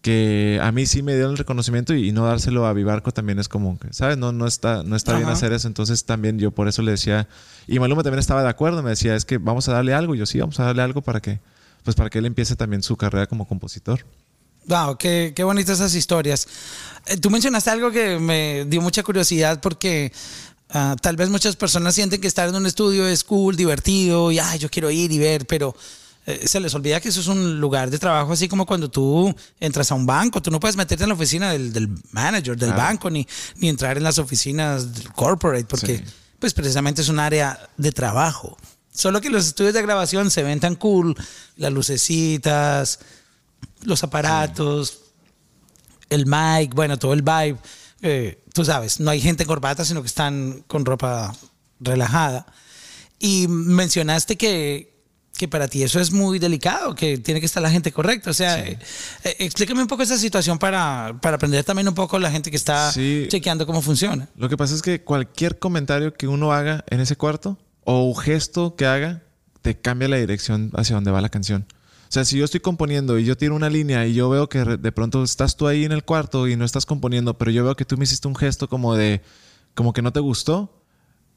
que 0.01 0.60
a 0.62 0.72
mí 0.72 0.86
sí 0.86 1.03
me 1.03 1.14
dieron 1.14 1.32
el 1.32 1.38
reconocimiento 1.38 1.93
y, 1.93 2.10
y 2.10 2.12
no 2.12 2.26
dárselo 2.26 2.66
a 2.66 2.74
Vivarco 2.74 3.12
también 3.12 3.39
es 3.39 3.49
como 3.49 3.78
que, 3.78 3.91
¿sabes? 3.93 4.18
No, 4.18 4.32
no 4.32 4.47
está, 4.47 4.84
no 4.84 4.95
está 4.95 5.18
bien 5.18 5.30
hacer 5.30 5.51
eso. 5.51 5.68
Entonces 5.68 6.05
también 6.05 6.39
yo 6.39 6.51
por 6.51 6.68
eso 6.68 6.82
le 6.82 6.91
decía, 6.91 7.28
y 7.68 7.80
Maluma 7.80 8.03
también 8.03 8.20
estaba 8.20 8.41
de 8.41 8.49
acuerdo, 8.49 8.82
me 8.82 8.91
decía, 8.91 9.16
es 9.16 9.26
que 9.26 9.38
vamos 9.38 9.68
a 9.68 9.74
darle 9.74 9.93
algo. 9.93 10.16
Y 10.16 10.20
yo 10.20 10.26
sí, 10.26 10.39
vamos 10.39 10.60
a 10.60 10.64
darle 10.64 10.84
algo 10.84 11.01
para 11.01 11.20
que, 11.22 11.39
pues 11.84 11.95
para 11.95 12.10
que 12.10 12.20
él 12.20 12.26
empiece 12.26 12.55
también 12.55 12.82
su 12.82 12.95
carrera 12.95 13.28
como 13.28 13.47
compositor. 13.47 14.05
Wow, 14.68 14.97
qué, 14.97 15.34
qué 15.36 15.43
bonitas 15.43 15.80
esas 15.80 15.95
historias. 15.95 16.47
Eh, 17.07 17.18
tú 17.18 17.30
mencionaste 17.30 17.70
algo 17.70 17.91
que 17.91 18.20
me 18.20 18.66
dio 18.66 18.82
mucha 18.82 19.03
curiosidad 19.03 19.60
porque 19.62 20.14
ah, 20.70 20.95
tal 21.01 21.15
vez 21.15 21.30
muchas 21.30 21.55
personas 21.55 21.95
sienten 21.95 22.22
que 22.22 22.28
estar 22.28 22.47
en 22.49 22.55
un 22.55 22.65
estudio 22.65 23.07
es 23.07 23.24
cool, 23.24 23.55
divertido 23.55 24.32
y 24.32 24.39
ay, 24.39 24.59
yo 24.59 24.70
quiero 24.70 24.89
ir 24.91 25.11
y 25.11 25.20
ver, 25.20 25.45
pero 25.47 25.76
eh, 26.26 26.47
se 26.47 26.59
les 26.59 26.74
olvida 26.76 26.99
que 26.99 27.09
eso 27.09 27.22
es 27.22 27.28
un 27.28 27.59
lugar 27.59 27.89
de 27.89 27.97
trabajo, 27.97 28.34
así 28.34 28.47
como 28.47 28.65
cuando 28.65 28.89
tú 28.89 29.34
entras 29.59 29.91
a 29.91 29.95
un 29.95 30.05
banco. 30.05 30.41
Tú 30.41 30.51
no 30.51 30.59
puedes 30.59 30.76
meterte 30.76 31.03
en 31.03 31.09
la 31.09 31.15
oficina 31.15 31.51
del, 31.51 31.74
del 31.74 31.89
manager 32.11 32.55
del 32.57 32.74
banco 32.74 33.09
ni, 33.09 33.28
ni 33.55 33.70
entrar 33.70 33.97
en 33.97 34.03
las 34.03 34.20
oficinas 34.20 34.93
del 34.93 35.11
corporate 35.13 35.65
porque 35.65 35.97
Sí. 35.97 36.03
pues 36.39 36.53
precisamente 36.53 37.01
es 37.01 37.09
un 37.09 37.20
área 37.20 37.70
de 37.78 37.91
trabajo. 37.91 38.57
Solo 38.93 39.22
que 39.22 39.30
los 39.30 39.47
estudios 39.47 39.74
de 39.74 39.82
grabación 39.82 40.30
se 40.30 40.43
ven 40.43 40.59
tan 40.59 40.76
cool, 40.76 41.15
las 41.55 41.72
lucecitas, 41.72 42.99
los 43.84 44.03
aparatos, 44.03 44.99
el 46.09 46.26
mic, 46.26 46.74
bueno, 46.76 46.97
todo 46.99 47.13
el 47.13 47.22
vibe. 47.22 47.57
eh, 48.01 48.43
tú 48.60 48.66
sabes, 48.66 48.99
no 48.99 49.10
hay 49.10 49.22
gente 49.22 49.43
en 49.43 49.47
corbata, 49.47 49.86
sino 49.86 50.01
que 50.01 50.07
están 50.07 50.66
con 50.68 50.84
ropa 50.84 51.34
relajada. 51.80 52.45
Y 53.18 53.47
mencionaste 53.47 54.36
que, 54.36 55.01
que 55.38 55.47
para 55.47 55.70
ti 55.70 55.82
eso 55.82 56.01
es 56.01 56.12
muy 56.12 56.39
delicado, 56.39 56.93
que 56.93 57.18
tiene 57.18 57.39
que 57.39 57.45
estar 57.45 57.64
la 57.64 57.72
gente 57.72 57.93
correcta. 57.93 58.32
O 58.32 58.34
sea, 58.34 58.60
eh, 58.60 58.78
eh, 59.24 59.36
explícame 59.39 59.82
un 59.82 59.88
poco 59.88 60.03
esa 60.03 60.18
situación 60.18 60.60
para, 60.60 61.16
para 61.22 61.38
aprender 61.38 61.64
también 61.64 61.88
un 61.88 61.93
poco 61.95 62.20
la 62.20 62.30
gente 62.32 62.51
que 62.51 62.57
está 62.57 62.91
Sí. 62.91 63.28
chequeando 63.30 63.66
cómo 63.66 63.82
funciona. 63.82 64.28
Lo 64.36 64.49
que 64.49 64.57
pasa 64.57 64.76
es 64.76 64.82
que 64.82 65.01
cualquier 65.05 65.57
comentario 65.57 66.14
que 66.14 66.28
uno 66.28 66.51
haga 66.51 66.84
en 66.89 66.99
ese 66.99 67.16
cuarto 67.16 67.57
o 67.86 68.03
un 68.03 68.18
gesto 68.18 68.76
que 68.76 68.86
haga 68.88 69.24
te 69.62 69.80
cambia 69.80 70.10
la 70.10 70.18
dirección 70.18 70.70
hacia 70.76 70.95
donde 70.95 71.12
va 71.12 71.22
la 71.22 71.30
canción. 71.30 71.66
O 72.10 72.12
sea, 72.12 72.26
si 72.26 72.38
yo 72.39 72.45
estoy 72.45 72.60
componiendo 72.60 73.20
y 73.20 73.24
yo 73.26 73.38
tiro 73.38 73.55
una 73.55 73.70
línea 73.70 74.07
y 74.07 74.16
yo 74.16 74.30
veo 74.30 74.49
que 74.49 74.66
de 74.66 74.91
pronto 74.91 75.24
estás 75.24 75.55
tú 75.55 75.68
ahí 75.68 75.86
en 75.86 75.91
el 75.91 76.03
cuarto 76.03 76.47
y 76.47 76.55
no 76.55 76.66
estás 76.66 76.88
componiendo, 76.88 77.38
pero 77.38 77.51
yo 77.51 77.64
veo 77.64 77.76
que 77.76 77.86
tú 77.86 77.97
me 77.97 78.03
hiciste 78.05 78.28
un 78.28 78.36
gesto 78.36 78.68
como 78.68 78.95
de, 78.95 79.22
como 79.76 79.93
que 79.93 80.01
no 80.01 80.12
te 80.12 80.20
gustó, 80.20 80.82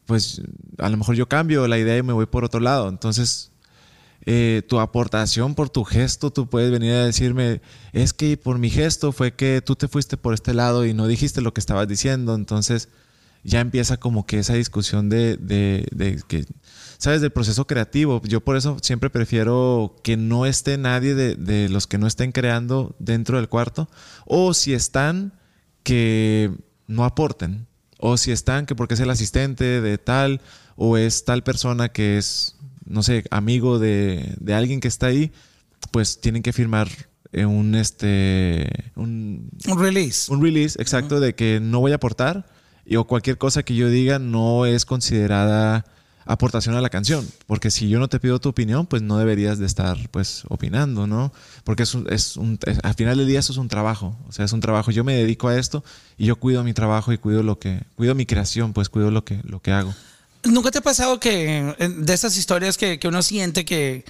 pues 0.07 0.41
a 0.79 0.89
lo 0.89 0.97
mejor 0.97 1.14
yo 1.14 1.29
cambio 1.29 1.68
la 1.68 1.79
idea 1.79 1.99
y 1.99 2.03
me 2.03 2.14
voy 2.14 2.25
por 2.25 2.43
otro 2.45 2.59
lado. 2.59 2.89
Entonces, 2.89 3.51
eh, 4.25 4.62
tu 4.66 4.81
aportación 4.81 5.55
por 5.55 5.68
tu 5.68 5.85
gesto, 5.85 6.31
tú 6.33 6.49
puedes 6.49 6.70
venir 6.70 6.93
a 6.95 7.05
decirme, 7.05 7.61
es 7.93 8.14
que 8.14 8.39
por 8.39 8.59
mi 8.59 8.70
gesto 8.70 9.12
fue 9.12 9.35
que 9.35 9.61
tú 9.62 9.77
te 9.77 9.89
fuiste 9.89 10.16
por 10.16 10.33
este 10.33 10.55
lado 10.55 10.87
y 10.87 10.95
no 10.95 11.07
dijiste 11.07 11.43
lo 11.43 11.53
que 11.53 11.61
estabas 11.61 11.87
diciendo. 11.87 12.35
Entonces, 12.35 12.89
ya 13.45 13.61
empieza 13.61 13.99
como 13.99 14.25
que 14.25 14.39
esa 14.39 14.55
discusión 14.55 15.09
de- 15.11 15.37
de 15.39 16.23
que, 16.29 16.47
¿sabes? 17.03 17.20
Del 17.20 17.32
proceso 17.32 17.66
creativo. 17.66 18.22
Yo 18.22 18.42
por 18.42 18.57
eso 18.57 18.76
siempre 18.80 19.11
prefiero 19.11 19.96
que 20.05 20.16
no 20.16 20.46
esté 20.46 20.78
nadie 20.78 21.16
de, 21.16 21.34
de 21.34 21.68
los 21.68 21.88
que 21.88 21.98
no 21.98 22.07
estén 22.07 22.30
creando 22.30 22.94
dentro 23.00 23.38
del 23.38 23.48
cuarto. 23.48 23.88
O 24.24 24.55
si 24.55 24.72
están, 24.72 25.32
que 25.82 26.53
no 26.86 27.05
aporten. 27.05 27.66
O 27.98 28.16
si 28.16 28.30
están, 28.30 28.66
que 28.66 28.76
porque 28.76 28.94
es 28.94 29.00
el 29.00 29.11
asistente 29.11 29.80
de 29.80 29.98
tal, 29.98 30.40
o 30.76 30.96
es 30.96 31.24
tal 31.24 31.42
persona 31.42 31.88
que 31.88 32.18
es, 32.18 32.55
no 32.84 33.03
sé, 33.03 33.24
amigo 33.32 33.80
de, 33.80 34.36
de 34.38 34.55
alguien 34.55 34.78
que 34.78 34.86
está 34.86 35.07
ahí, 35.07 35.32
pues 35.90 36.20
tienen 36.20 36.42
que 36.44 36.53
firmar 36.53 36.88
eh, 37.32 37.46
un, 37.46 37.74
este, 37.74 38.70
un, 38.94 39.50
Un 39.66 39.80
release. 39.80 40.32
un 40.32 40.40
release 40.40 40.80
exacto 40.80 41.18
de 41.18 41.34
que 41.34 41.59
no 41.61 41.80
voy 41.80 41.90
a 41.90 41.96
aportar 41.96 42.46
y, 42.86 42.94
o 42.94 43.09
cualquier 43.09 43.38
cosa 43.38 43.64
que 43.64 43.74
yo 43.74 43.88
diga 43.88 44.20
no 44.20 44.66
es 44.66 44.84
considerada 44.84 45.84
aportación 46.25 46.75
a 46.75 46.81
la 46.81 46.91
canción. 46.91 47.27
Porque 47.47 47.70
si 47.70 47.89
yo 47.89 47.99
no 47.99 48.09
te 48.09 48.20
pido 48.20 48.41
tu 48.41 48.49
opinión, 48.49 48.87
pues 48.87 49.03
no 49.03 49.18
deberías 49.18 49.59
de 49.59 49.66
estar 49.66 49.97
pues 50.11 50.43
opinando, 50.49 51.07
¿no? 51.07 51.33
Porque 51.64 51.83
es 51.85 51.95
un, 51.95 52.07
es 52.12 52.37
un- 52.37 52.59
es- 52.66 52.79
al 52.83 52.95
final 52.95 53.18
del 53.18 53.27
día 53.27 53.41
eso 53.41 53.53
es 53.53 53.59
un 53.59 53.68
trabajo. 53.68 54.16
O 54.29 54.33
sea, 54.33 54.45
es 54.45 54.53
un 54.53 54.61
trabajo. 54.61 54.91
Yo 54.91 55.05
me 55.05 55.14
dedico 55.14 55.49
a 55.49 55.59
esto 55.59 55.83
y 56.18 56.27
yo 56.27 56.37
cuido 56.37 56.62
mi 56.64 56.73
trabajo 56.75 57.12
y 57.12 57.18
cuido 57.18 57.43
lo 57.43 57.59
que, 57.59 57.81
cuido 57.97 58.14
mi 58.14 58.27
creación, 58.27 58.73
pues 58.73 58.89
cuido 58.89 59.11
lo 59.11 59.25
que, 59.25 59.41
lo 59.45 59.61
que 59.61 59.73
hago. 59.73 59.95
¿Nunca 60.45 60.70
te 60.70 60.79
ha 60.79 60.83
pasado 60.83 61.20
que 61.20 61.75
de 61.79 62.12
esas 62.14 62.37
historias 62.37 62.77
que, 62.77 62.99
que 62.99 63.07
uno 63.09 63.23
siente 63.23 63.64
que, 63.64 64.05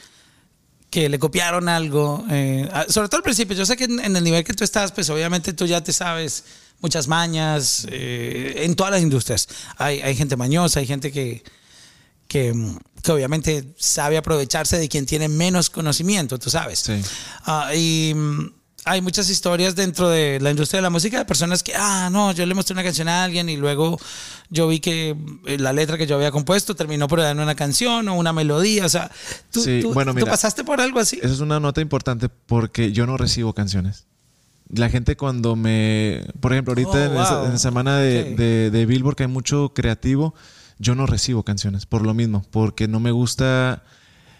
que 0.90 1.08
le 1.10 1.18
copiaron 1.18 1.68
algo? 1.68 2.24
eh, 2.30 2.68
sobre 2.88 3.08
todo 3.08 3.18
al 3.18 3.22
principio, 3.22 3.54
yo 3.56 3.66
sé 3.66 3.76
que 3.76 3.84
en, 3.84 4.00
en 4.00 4.16
el 4.16 4.24
nivel 4.24 4.42
que 4.44 4.54
tú 4.54 4.64
estás, 4.64 4.92
pues 4.92 5.10
obviamente 5.10 5.52
tú 5.52 5.66
ya 5.66 5.82
te 5.82 5.92
sabes 5.92 6.44
muchas 6.80 7.06
mañas 7.06 7.86
eh, 7.90 8.62
en 8.64 8.74
todas 8.74 8.92
las 8.92 9.02
industrias. 9.02 9.46
Hay, 9.76 10.00
hay 10.00 10.16
gente 10.16 10.36
mañosa, 10.36 10.80
hay 10.80 10.86
gente 10.86 11.12
que, 11.12 11.42
que, 12.32 12.54
que 13.02 13.12
obviamente 13.12 13.74
sabe 13.78 14.16
aprovecharse 14.16 14.78
de 14.78 14.88
quien 14.88 15.04
tiene 15.04 15.28
menos 15.28 15.68
conocimiento, 15.68 16.38
tú 16.38 16.48
sabes. 16.48 16.78
Sí. 16.78 16.94
Ah, 17.44 17.74
y 17.74 18.14
mm, 18.14 18.46
hay 18.86 19.00
muchas 19.02 19.28
historias 19.28 19.76
dentro 19.76 20.08
de 20.08 20.38
la 20.40 20.50
industria 20.50 20.78
de 20.78 20.82
la 20.82 20.90
música 20.90 21.18
de 21.18 21.24
personas 21.26 21.62
que, 21.62 21.72
ah, 21.76 22.08
no, 22.10 22.32
yo 22.32 22.46
le 22.46 22.54
mostré 22.54 22.72
una 22.72 22.82
canción 22.82 23.08
a 23.08 23.22
alguien 23.24 23.48
y 23.48 23.56
luego 23.56 23.98
yo 24.48 24.66
vi 24.66 24.80
que 24.80 25.14
eh, 25.46 25.58
la 25.58 25.72
letra 25.72 25.98
que 25.98 26.06
yo 26.06 26.16
había 26.16 26.30
compuesto 26.30 26.74
terminó 26.74 27.06
por 27.06 27.20
darme 27.20 27.42
una 27.42 27.54
canción 27.54 28.08
o 28.08 28.14
una 28.14 28.32
melodía. 28.32 28.86
O 28.86 28.88
sea, 28.88 29.10
tú, 29.50 29.60
Sí, 29.62 29.80
tú- 29.82 29.92
bueno, 29.92 30.12
¿tú 30.12 30.16
mira, 30.20 30.30
pasaste 30.30 30.64
por 30.64 30.80
algo 30.80 30.98
así. 30.98 31.18
Eso 31.22 31.34
es 31.34 31.40
una 31.40 31.60
nota 31.60 31.80
importante 31.82 32.28
porque 32.28 32.92
yo 32.92 33.06
no 33.06 33.16
recibo 33.18 33.52
canciones. 33.52 34.06
La 34.74 34.88
gente 34.88 35.16
cuando 35.16 35.54
me... 35.54 36.24
Por 36.40 36.52
ejemplo, 36.52 36.70
ahorita 36.72 36.90
Oh, 36.92 36.96
en, 37.04 37.12
esa- 37.20 37.36
wow. 37.36 37.44
en 37.46 37.52
la 37.52 37.58
semana 37.58 37.98
de, 37.98 38.22
Ok. 38.32 38.38
de, 38.38 38.70
de 38.70 38.86
Billboard 38.86 39.16
que 39.16 39.24
hay 39.24 39.28
mucho 39.28 39.72
creativo, 39.74 40.34
yo 40.82 40.96
no 40.96 41.06
recibo 41.06 41.44
canciones 41.44 41.86
por 41.86 42.04
lo 42.04 42.12
mismo, 42.12 42.44
porque 42.50 42.88
no 42.88 42.98
me 42.98 43.12
gusta 43.12 43.84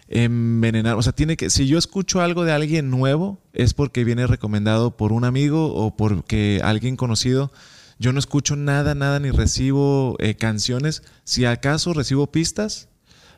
envenenar. 0.09 0.97
O 0.97 1.03
sea, 1.03 1.13
tiene 1.13 1.37
que... 1.37 1.49
Si 1.51 1.69
yo 1.69 1.79
escucho 1.79 2.21
algo 2.21 2.45
de 2.45 2.53
alguien 2.53 2.91
nuevo, 2.91 3.41
es 3.53 3.75
porque 3.75 4.05
viene 4.05 4.27
recomendado 4.27 4.97
por 4.97 5.13
un 5.13 5.25
amigo 5.25 5.73
o 5.73 5.97
porque 5.97 6.61
alguien 6.65 6.97
conocido. 6.97 7.53
Yo 8.01 8.13
no 8.13 8.19
escucho 8.19 8.57
nada, 8.57 8.97
nada, 8.97 9.21
ni 9.21 9.31
recibo 9.31 10.17
eh, 10.19 10.35
canciones. 10.35 11.05
Si 11.23 11.45
acaso 11.45 11.95
recibo 11.95 12.27
pistas, 12.27 12.89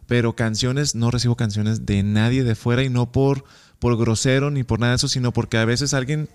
pero 0.06 0.34
canciones, 0.34 0.94
no 0.94 1.10
recibo 1.10 1.36
canciones 1.36 1.84
de 1.84 2.02
nadie 2.02 2.42
de 2.42 2.54
fuera 2.54 2.82
y 2.82 2.88
no 2.88 3.12
por, 3.12 3.44
por 3.78 3.98
grosero 3.98 4.50
ni 4.50 4.64
por 4.64 4.80
nada 4.80 4.92
de 4.92 4.96
eso, 4.96 5.08
sino 5.08 5.32
porque 5.32 5.58
a 5.58 5.66
veces 5.66 5.92
alguien, 5.92 6.30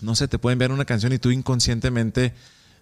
no 0.00 0.16
sé, 0.16 0.26
te 0.26 0.40
puede 0.40 0.54
enviar 0.54 0.72
una 0.72 0.84
canción 0.84 1.12
y 1.12 1.18
tú 1.18 1.30
inconscientemente, 1.30 2.34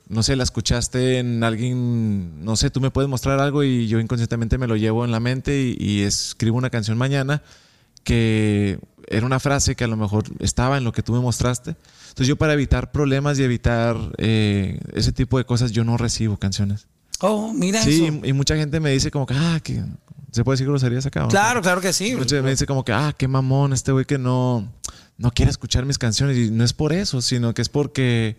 no 0.08 0.22
sé, 0.22 0.36
la 0.36 0.42
escuchaste 0.44 1.18
en 1.18 1.44
alguien, 1.44 2.44
no 2.44 2.56
sé, 2.56 2.70
tú 2.70 2.80
me 2.80 2.90
puedes 2.90 3.08
mostrar 3.08 3.40
algo 3.40 3.62
y 3.64 3.88
yo 3.88 4.00
inconscientemente 4.00 4.56
me 4.58 4.66
lo 4.66 4.76
llevo 4.76 5.04
en 5.04 5.10
la 5.10 5.20
mente 5.20 5.60
y, 5.60 5.76
y 5.78 6.00
escribo 6.02 6.56
una 6.56 6.70
canción 6.70 6.96
mañana 6.98 7.42
que 8.04 8.78
era 9.06 9.26
una 9.26 9.40
frase 9.40 9.74
que 9.76 9.84
a 9.84 9.88
lo 9.88 9.96
mejor 9.96 10.24
estaba 10.38 10.78
en 10.78 10.84
lo 10.84 10.92
que 10.92 11.02
tú 11.02 11.12
me 11.12 11.20
mostraste. 11.20 11.76
Entonces 12.08 12.26
yo 12.26 12.36
para 12.36 12.52
evitar 12.54 12.90
problemas 12.90 13.38
y 13.38 13.42
evitar 13.42 13.96
eh, 14.18 14.80
ese 14.94 15.12
tipo 15.12 15.38
de 15.38 15.44
cosas, 15.44 15.72
yo 15.72 15.84
no 15.84 15.96
recibo 15.96 16.36
canciones. 16.38 16.86
Oh, 17.20 17.52
mira 17.52 17.82
Sí, 17.82 18.06
eso. 18.06 18.20
y 18.24 18.32
mucha 18.32 18.56
gente 18.56 18.80
me 18.80 18.90
dice 18.90 19.10
como 19.10 19.26
que, 19.26 19.34
ah, 19.34 19.60
que 19.62 19.82
se 20.30 20.44
puede 20.44 20.54
decir 20.54 20.66
groserías 20.68 21.04
acá. 21.06 21.26
Claro, 21.28 21.60
claro 21.62 21.80
que 21.80 21.92
sí. 21.92 22.12
Mucha 22.12 22.36
gente 22.36 22.42
me 22.42 22.50
dice 22.50 22.66
como 22.66 22.84
que, 22.84 22.92
ah, 22.92 23.14
qué 23.16 23.28
mamón 23.28 23.72
este 23.72 23.92
güey 23.92 24.04
que 24.04 24.18
no, 24.18 24.72
no 25.16 25.30
quiere 25.32 25.50
escuchar 25.50 25.84
mis 25.84 25.98
canciones. 25.98 26.36
Y 26.36 26.50
no 26.50 26.64
es 26.64 26.72
por 26.72 26.92
eso, 26.92 27.20
sino 27.20 27.52
que 27.54 27.62
es 27.62 27.68
porque, 27.68 28.36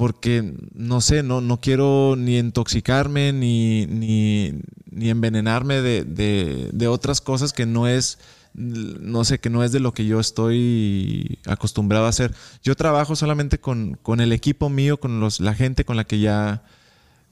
porque 0.00 0.54
no 0.72 1.02
sé, 1.02 1.22
no, 1.22 1.42
no 1.42 1.60
quiero 1.60 2.14
ni 2.16 2.38
intoxicarme 2.38 3.34
ni, 3.34 3.84
ni, 3.84 4.54
ni 4.90 5.10
envenenarme 5.10 5.82
de, 5.82 6.04
de, 6.04 6.70
de 6.72 6.88
otras 6.88 7.20
cosas 7.20 7.52
que 7.52 7.66
no 7.66 7.86
es, 7.86 8.18
no 8.54 9.24
sé, 9.24 9.40
que 9.40 9.50
no 9.50 9.62
es 9.62 9.72
de 9.72 9.80
lo 9.80 9.92
que 9.92 10.06
yo 10.06 10.18
estoy 10.18 11.38
acostumbrado 11.44 12.06
a 12.06 12.08
hacer. 12.08 12.34
Yo 12.62 12.76
trabajo 12.76 13.14
solamente 13.14 13.60
con, 13.60 13.98
con 14.00 14.22
el 14.22 14.32
equipo 14.32 14.70
mío, 14.70 14.98
con 14.98 15.20
los, 15.20 15.38
la 15.38 15.52
gente 15.52 15.84
con 15.84 15.98
la 15.98 16.04
que 16.04 16.18
ya 16.18 16.62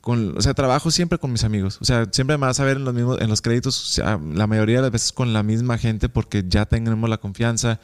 con, 0.02 0.36
o 0.36 0.42
sea, 0.42 0.52
trabajo 0.52 0.90
siempre 0.90 1.16
con 1.16 1.32
mis 1.32 1.44
amigos. 1.44 1.78
O 1.80 1.86
sea, 1.86 2.06
siempre 2.12 2.36
me 2.36 2.44
vas 2.44 2.60
a 2.60 2.64
ver 2.66 2.76
en 2.76 2.84
los 2.84 2.92
mismos, 2.92 3.18
en 3.18 3.30
los 3.30 3.40
créditos, 3.40 3.82
o 3.82 3.86
sea, 3.86 4.20
la 4.34 4.46
mayoría 4.46 4.76
de 4.76 4.82
las 4.82 4.92
veces 4.92 5.12
con 5.12 5.32
la 5.32 5.42
misma 5.42 5.78
gente 5.78 6.10
porque 6.10 6.44
ya 6.46 6.66
tenemos 6.66 7.08
la 7.08 7.16
confianza, 7.16 7.80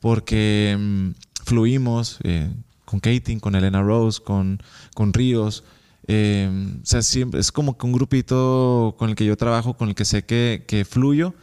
porque 0.00 0.76
mm, 0.76 1.10
fluimos 1.44 2.18
eh, 2.24 2.50
con 2.86 3.00
Katie, 3.00 3.40
con 3.40 3.54
Elena 3.54 3.82
Rose, 3.82 4.22
con, 4.22 4.62
con 4.94 5.12
Ríos. 5.12 5.64
Eh, 6.08 6.48
o 6.82 6.86
sea, 6.86 7.02
siempre, 7.02 7.40
es 7.40 7.52
como 7.52 7.76
que 7.78 7.86
un 7.86 7.92
grupito 7.92 8.96
con 8.98 9.10
el 9.10 9.16
que 9.16 9.26
yo 9.26 9.36
trabajo, 9.36 9.76
con 9.76 9.90
el 9.90 9.94
que 9.96 10.06
sé 10.06 10.24
que, 10.24 10.64
que 10.66 10.84
fluyo, 10.86 11.34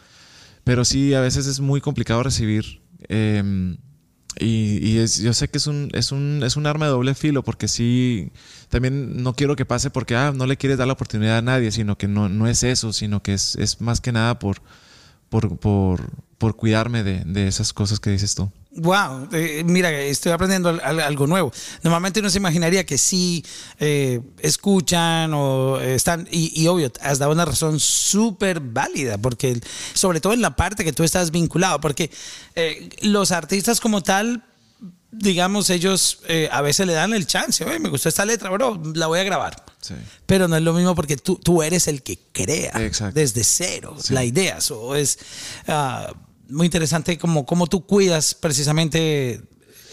pero 0.64 0.86
sí, 0.86 1.14
a 1.14 1.22
veces 1.22 1.48
es 1.48 1.60
muy 1.62 1.82
complicado 1.82 2.24
recibir. 2.24 2.82
eh, 3.10 3.76
y, 4.40 4.80
y 4.88 4.98
es- 4.98 5.20
yo 5.20 5.34
sé 5.34 5.48
que 5.50 5.58
es 5.60 5.68
un, 5.68 5.90
es, 5.94 6.12
un, 6.12 6.42
es 6.44 6.56
un 6.58 6.66
arma 6.66 6.86
de 6.86 6.92
doble 6.92 7.14
filo, 7.16 7.44
porque 7.44 7.68
sí, 7.68 8.32
también 8.70 9.22
no 9.24 9.36
quiero 9.36 9.56
que 9.56 9.66
pase 9.66 9.90
porque 9.92 10.16
ah, 10.16 10.34
no 10.36 10.48
le 10.48 10.58
quieres 10.58 10.78
dar 10.80 10.88
la 10.88 10.94
oportunidad 10.94 11.38
a 11.38 11.42
nadie, 11.44 11.72
sino 11.72 11.98
que 11.98 12.08
no, 12.08 12.30
no 12.30 12.48
es 12.48 12.64
eso, 12.64 12.94
sino 12.94 13.22
que 13.22 13.34
es, 13.34 13.56
es 13.58 13.80
más 13.82 14.02
que 14.02 14.12
nada 14.12 14.40
por, 14.40 14.58
por, 15.30 15.58
por, 15.60 16.12
por 16.40 16.56
cuidarme 16.58 17.04
de, 17.04 17.22
de 17.26 17.48
esas 17.48 17.74
cosas 17.74 18.00
que 18.00 18.12
dices 18.12 18.36
tú. 18.36 18.52
Wow, 18.76 19.30
eh, 19.34 19.64
mira, 19.66 19.92
estoy 19.92 20.32
aprendiendo 20.32 20.70
al- 20.70 20.80
al- 20.84 21.00
algo 21.02 21.28
nuevo. 21.28 21.52
Normalmente 21.84 22.22
uno 22.22 22.30
se 22.32 22.40
imaginaría 22.40 22.86
que 22.86 22.98
sí 22.98 23.46
eh, 23.80 24.20
escuchan 24.40 25.32
o 25.36 25.80
eh, 25.80 25.94
están, 25.94 26.28
y, 26.32 26.60
y 26.60 26.68
obvio, 26.68 26.92
has 27.02 27.20
dado 27.20 27.32
una 27.34 27.46
razón 27.46 27.80
súper 27.80 28.60
válida, 28.60 29.20
porque 29.20 29.60
sobre 29.94 30.22
todo 30.22 30.34
en 30.34 30.42
la 30.42 30.56
parte 30.56 30.84
que 30.84 30.92
tú 30.92 31.04
estás 31.04 31.30
vinculado, 31.30 31.80
porque 31.80 32.10
eh, 32.56 32.90
los 33.04 33.32
artistas 33.32 33.80
como 33.80 34.02
tal, 34.02 34.44
digamos, 35.12 35.70
ellos 35.70 36.22
eh, 36.28 36.50
a 36.52 36.62
veces 36.62 36.88
le 36.88 36.94
dan 36.94 37.14
el 37.14 37.28
chance, 37.28 37.64
"Oye, 37.64 37.78
me 37.78 37.90
gustó 37.90 38.10
esta 38.10 38.26
letra, 38.26 38.50
bro, 38.50 38.82
la 38.96 39.06
voy 39.06 39.20
a 39.20 39.24
grabar. 39.24 39.64
Sí. 39.82 39.94
Pero 40.26 40.48
no 40.48 40.56
es 40.58 40.64
lo 40.64 40.74
mismo 40.74 40.96
porque 40.96 41.16
tú, 41.18 41.36
tú 41.36 41.62
eres 41.62 41.88
el 41.88 42.02
que 42.02 42.18
crea 42.32 42.72
Exacto. 42.84 43.14
desde 43.20 43.44
cero 43.44 43.96
Sí. 44.02 44.14
la 44.16 44.24
idea. 44.26 44.62
So, 44.62 44.96
es 44.96 45.20
ah, 45.68 46.12
muy 46.50 46.66
interesante 46.66 47.18
como, 47.18 47.46
cómo 47.46 47.68
tú 47.68 47.86
cuidas 47.86 48.36
precisamente 48.36 49.42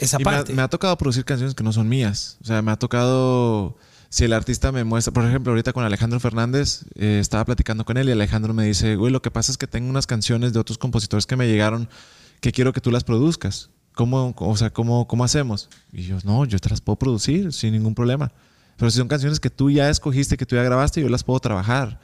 esa 0.00 0.20
Y 0.20 0.24
me 0.24 0.30
ha, 0.30 0.34
parte. 0.34 0.52
me 0.54 0.62
ha 0.62 0.68
tocado 0.68 0.96
producir 0.96 1.24
canciones 1.24 1.54
que 1.54 1.62
no 1.62 1.72
son 1.72 1.88
mías. 1.88 2.38
O 2.42 2.46
sea, 2.46 2.62
me 2.62 2.72
ha 2.72 2.76
tocado. 2.76 3.76
Si 4.08 4.24
el 4.24 4.32
artista 4.32 4.72
me 4.72 4.82
muestra, 4.82 5.12
por 5.12 5.24
ejemplo, 5.24 5.52
ahorita 5.52 5.72
con 5.72 5.84
Alejandro 5.84 6.18
Fernández, 6.18 6.84
eh, 6.96 7.18
estaba 7.20 7.44
platicando 7.44 7.84
con 7.84 7.96
él 7.96 8.08
y 8.08 8.12
Alejandro 8.12 8.52
me 8.52 8.64
dice, 8.64 8.96
güey, 8.96 9.12
lo 9.12 9.22
que 9.22 9.30
pasa 9.30 9.52
es 9.52 9.58
que 9.58 9.68
tengo 9.68 9.88
unas 9.88 10.08
canciones 10.08 10.52
de 10.52 10.58
otros 10.58 10.78
compositores 10.78 11.26
que 11.26 11.36
me 11.36 11.46
llegaron 11.46 11.88
que 12.40 12.50
quiero 12.50 12.72
que 12.72 12.80
tú 12.80 12.90
las 12.90 13.04
produzcas. 13.04 13.70
¿Cómo, 13.94 14.34
o 14.36 14.56
sea, 14.56 14.70
cómo, 14.70 15.06
cómo 15.06 15.24
hacemos? 15.24 15.68
Y 15.92 16.02
yo, 16.02 16.16
no, 16.24 16.44
yo 16.44 16.58
te 16.58 16.70
las 16.70 16.80
puedo 16.80 16.96
producir 16.96 17.52
sin 17.52 17.72
ningún 17.72 17.94
problema. 17.94 18.32
Pero 18.76 18.90
si 18.90 18.98
son 18.98 19.08
canciones 19.08 19.38
que 19.38 19.50
tú 19.50 19.70
ya 19.70 19.90
escogiste, 19.90 20.36
que 20.36 20.46
tú 20.46 20.56
ya 20.56 20.62
grabaste, 20.62 21.00
yo 21.00 21.08
las 21.08 21.22
puedo 21.22 21.38
trabajar. 21.38 22.00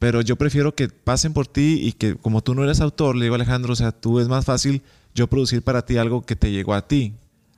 Pero 0.00 0.20
yo 0.22 0.34
prefiero 0.34 0.74
que 0.74 0.88
pasen 0.88 1.32
por 1.32 1.46
ti 1.46 1.78
y 1.82 1.92
que 1.92 2.16
como 2.16 2.42
tú 2.42 2.54
no 2.56 2.64
eres 2.64 2.80
autor, 2.80 3.14
le 3.14 3.26
digo 3.26 3.34
a 3.34 3.36
Alejandro, 3.36 3.72
o 3.74 3.76
sea, 3.76 3.92
tú 3.92 4.18
es 4.18 4.26
más 4.26 4.44
fácil 4.44 4.82
yo 5.14 5.28
producir 5.28 5.62
para 5.62 5.84
ti 5.86 5.98
algo 5.98 6.22
que 6.26 6.34
te 6.34 6.50
llegó 6.50 6.74
a 6.74 6.88
ti, 6.88 7.12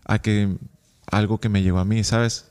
a 0.05 0.21
que 0.21 0.49
algo 1.11 1.39
que 1.39 1.49
me 1.49 1.63
llegó 1.63 1.79
a 1.79 1.85
mí, 1.87 2.03
¿sabes? 2.05 2.47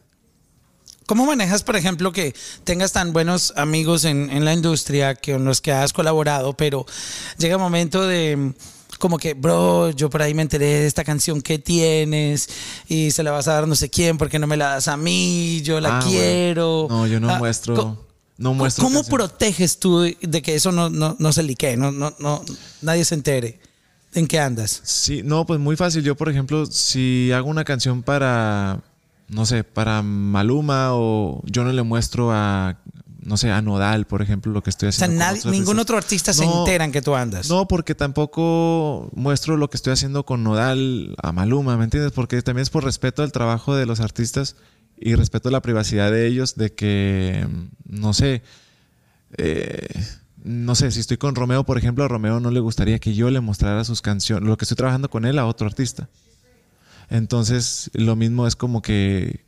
¿Cómo 1.08 1.26
manejas, 1.26 1.64
por 1.64 1.76
ejemplo, 1.76 2.14
que 2.14 2.34
tengas 2.64 2.94
tan 2.94 3.12
buenos 3.12 3.54
amigos 3.58 4.06
en, 4.06 4.30
en 4.30 4.46
la 4.46 4.54
industria 4.54 5.16
que, 5.16 5.34
con 5.34 5.44
los 5.44 5.60
que 5.60 5.74
has 5.74 5.92
colaborado, 5.92 6.54
pero 6.56 6.86
llega 7.38 7.58
un 7.58 7.62
momento 7.64 8.08
de 8.08 8.54
como 8.98 9.18
que, 9.18 9.34
bro, 9.34 9.90
yo 9.90 10.10
por 10.10 10.22
ahí 10.22 10.34
me 10.34 10.44
enteré 10.44 10.66
de 10.68 10.88
esta 10.88 11.04
canción 11.04 11.42
que 11.42 11.58
tienes 11.60 12.48
y 12.88 13.12
se 13.12 13.24
la 13.24 13.32
vas 13.32 13.48
a 13.50 13.54
dar 13.54 13.68
no 13.68 13.76
sé 13.76 13.90
quién 13.90 14.18
porque 14.18 14.38
no 14.40 14.48
me 14.48 14.56
la 14.56 14.70
das 14.76 14.88
a 14.88 14.96
mí, 14.96 15.62
yo 15.64 15.82
la 15.82 15.98
Ah, 15.98 16.00
bueno. 16.06 16.12
quiero. 16.18 16.88
No, 16.90 17.08
yo 17.08 17.20
no 17.20 17.30
Ah, 17.30 17.40
muestro, 17.40 17.98
no 18.42 18.54
muestro. 18.54 18.84
¿Cómo 18.84 19.02
canciones. 19.02 19.28
proteges 19.30 19.80
tú 19.80 20.00
de- 20.02 20.42
que 20.42 20.56
eso 20.56 20.72
no, 20.72 20.90
no, 20.90 21.16
no 21.20 21.32
se 21.34 21.44
liquee, 21.44 21.78
no, 21.78 21.92
no, 21.92 22.14
no, 22.20 22.42
nadie 22.82 23.06
se 23.06 23.16
entere 23.16 23.60
en 24.14 24.28
qué 24.28 24.40
andas? 24.40 24.82
Sí, 24.84 25.22
no, 25.24 25.46
pues 25.46 25.60
muy 25.60 25.76
fácil. 25.76 26.04
Yo, 26.04 26.16
por 26.16 26.30
ejemplo, 26.30 26.66
si 26.66 27.32
hago 27.34 27.50
una 27.50 27.64
canción 27.64 28.04
para, 28.04 28.82
no 29.30 29.46
sé, 29.46 29.64
para 29.64 30.02
Maluma 30.02 30.90
o 30.94 31.42
yo 31.46 31.64
no 31.64 31.72
le 31.72 31.84
muestro 31.84 32.32
a, 32.32 32.78
no 33.24 33.38
sé, 33.38 33.52
a 33.52 33.62
Nodal, 33.62 34.08
por 34.08 34.22
ejemplo, 34.24 34.52
lo 34.52 34.64
que 34.64 34.72
estoy 34.72 34.90
O 34.90 34.92
sea, 34.92 35.06
haciendo. 35.06 35.24
con 35.24 35.28
nadie, 35.28 35.40
otros 35.42 35.52
ningún 35.54 35.78
artistas. 35.78 35.84
otro 35.84 35.98
artista 35.98 36.34
se 36.34 36.46
No, 36.46 36.60
entera 36.60 36.86
en 36.86 36.92
que 36.92 37.02
tú 37.04 37.16
andas. 37.16 37.48
No, 37.50 37.68
porque 37.68 37.94
tampoco 37.96 39.10
muestro 39.14 39.58
lo 39.58 39.70
que 39.70 39.78
estoy 39.78 39.94
haciendo 39.94 40.26
con 40.26 40.44
Nodal 40.44 41.16
a 41.22 41.32
Maluma, 41.32 41.78
¿me 41.78 41.84
entiendes? 41.84 42.12
Porque 42.12 42.42
también 42.42 42.64
es 42.64 42.70
por 42.72 42.84
respeto 42.84 43.22
al 43.24 43.32
trabajo 43.32 43.76
de 43.76 43.86
los 43.86 44.00
artistas 44.00 44.56
y 45.02 45.16
respeto 45.16 45.50
la 45.50 45.62
privacidad 45.62 46.12
de 46.12 46.28
ellos, 46.28 46.56
de 46.56 46.74
que, 46.74 47.48
no 47.86 48.14
sé, 48.14 48.44
eh, 49.38 49.88
no 50.44 50.76
sé, 50.76 50.92
si 50.92 51.00
estoy 51.00 51.18
con 51.18 51.36
Romeo, 51.36 51.64
por 51.64 51.78
ejemplo, 51.78 52.04
a 52.04 52.08
Romeo 52.08 52.40
no 52.40 52.52
le 52.52 52.60
gustaría 52.60 53.00
que 53.00 53.16
yo 53.16 53.32
le 53.32 53.42
mostrara 53.42 53.84
sus 53.84 54.02
canciones, 54.02 54.48
lo 54.48 54.58
que 54.58 54.66
estoy 54.66 54.76
trabajando 54.76 55.10
con 55.10 55.26
él 55.26 55.40
a 55.40 55.48
otro 55.48 55.66
artista. 55.66 56.08
Entonces, 57.10 57.90
lo 57.94 58.16
mismo 58.16 58.46
es 58.48 58.56
como 58.56 58.82
que... 58.82 59.44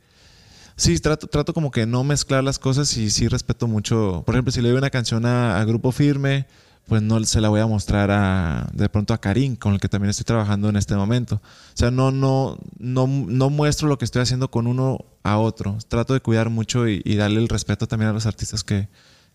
Sí, 0.76 0.98
trato, 0.98 1.28
trato 1.28 1.54
como 1.54 1.70
que 1.70 1.86
no 1.86 2.02
mezclar 2.02 2.42
las 2.42 2.58
cosas 2.58 2.96
y 2.96 3.08
sí 3.08 3.28
respeto 3.28 3.68
mucho. 3.68 4.24
Por 4.26 4.34
ejemplo, 4.34 4.50
si 4.50 4.60
le 4.60 4.70
doy 4.70 4.78
una 4.78 4.90
canción 4.90 5.24
a 5.24 5.64
Grupo 5.64 5.92
Firme, 5.92 6.46
pues 6.86 7.00
no 7.00 7.22
se 7.24 7.40
la 7.40 7.48
voy 7.48 7.60
a 7.60 7.66
mostrar 7.66 8.10
a 8.10 8.68
de 8.72 8.88
pronto 8.88 9.14
a 9.14 9.18
Karim, 9.18 9.56
con 9.56 9.74
el 9.74 9.80
que 9.80 9.88
también 9.88 10.10
estoy 10.10 10.24
trabajando 10.24 10.68
en 10.68 10.76
este 10.76 10.94
momento. 10.94 11.36
O 11.36 11.76
sea, 11.76 11.90
no, 11.90 12.10
no, 12.10 12.58
no, 12.78 13.06
no 13.06 13.50
muestro 13.50 13.88
lo 13.88 13.96
que 13.96 14.04
estoy 14.04 14.22
haciendo 14.22 14.50
con 14.50 14.66
uno 14.66 14.98
a 15.22 15.38
otro. 15.38 15.78
Trato 15.88 16.12
de 16.12 16.20
cuidar 16.20 16.50
mucho 16.50 16.86
y, 16.86 17.02
darle 17.16 17.40
el 17.40 17.48
respeto 17.48 17.86
también 17.86 18.10
a 18.10 18.12
los 18.12 18.26
artistas 18.26 18.64
que, 18.64 18.88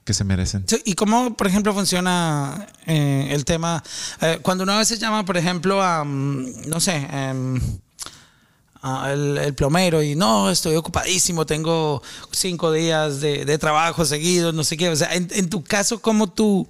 que 0.03 0.13
se 0.13 0.23
merecen. 0.23 0.63
¿Y 0.85 0.93
cómo, 0.93 1.35
por 1.35 1.47
ejemplo, 1.47 1.73
funciona 1.73 2.67
eh, 2.85 3.29
el 3.31 3.45
tema? 3.45 3.83
eh, 4.21 4.39
cuando 4.43 4.63
uno 4.63 4.73
a 4.73 4.79
veces 4.79 4.99
llama, 4.99 5.25
por 5.25 5.35
ejemplo, 5.35 5.81
a, 5.81 6.03
mm, 6.03 6.67
no 6.67 6.79
sé, 6.79 7.07
em, 7.11 7.59
el, 9.07 9.53
plomero 9.55 10.03
y 10.03 10.15
no, 10.15 10.51
estoy 10.51 10.75
ocupadísimo, 10.75 11.47
tengo 11.47 12.03
cinco 12.31 12.71
días 12.71 13.21
de, 13.21 13.57
trabajo 13.57 14.05
seguidos, 14.05 14.53
no 14.53 14.63
sé 14.63 14.77
qué. 14.77 14.89
O 14.89 14.95
sea, 14.95 15.15
en, 15.15 15.27
en 15.31 15.49
tu 15.49 15.63
caso, 15.63 15.99
¿cómo 15.99 16.29
tú 16.29 16.67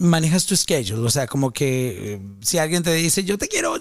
manejas 0.00 0.44
tu 0.46 0.56
schedule? 0.56 1.06
O 1.06 1.10
sea, 1.10 1.26
como 1.28 1.52
que 1.52 2.14
eh, 2.14 2.20
si 2.40 2.58
alguien 2.58 2.82
te 2.82 2.92
dice, 2.94 3.22
yo 3.22 3.38
te 3.38 3.46
quiero, 3.46 3.76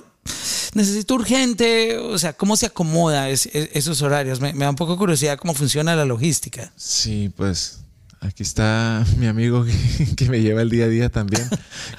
necesito 0.75 1.15
urgente, 1.15 1.97
o 1.97 2.17
sea, 2.19 2.33
¿cómo 2.33 2.55
se 2.55 2.67
acomoda 2.67 3.29
es- 3.29 3.47
es- 3.53 3.69
esos 3.73 4.01
horarios? 4.03 4.39
Me, 4.39 4.53
da 4.53 4.69
un 4.69 4.75
poco 4.75 4.97
curiosidad 4.97 5.37
cómo 5.39 5.53
funciona 5.55 5.95
la 5.95 6.05
logística. 6.05 6.71
Sí, 6.75 7.31
pues 7.35 7.79
aquí 8.21 8.43
está 8.43 9.05
mi 9.17 9.27
amigo 9.27 9.63
que, 9.65 10.15
que 10.15 10.29
me 10.29 10.41
lleva 10.41 10.61
el 10.61 10.69
día 10.69 10.85
a 10.85 10.87
día 10.87 11.09
también. 11.09 11.47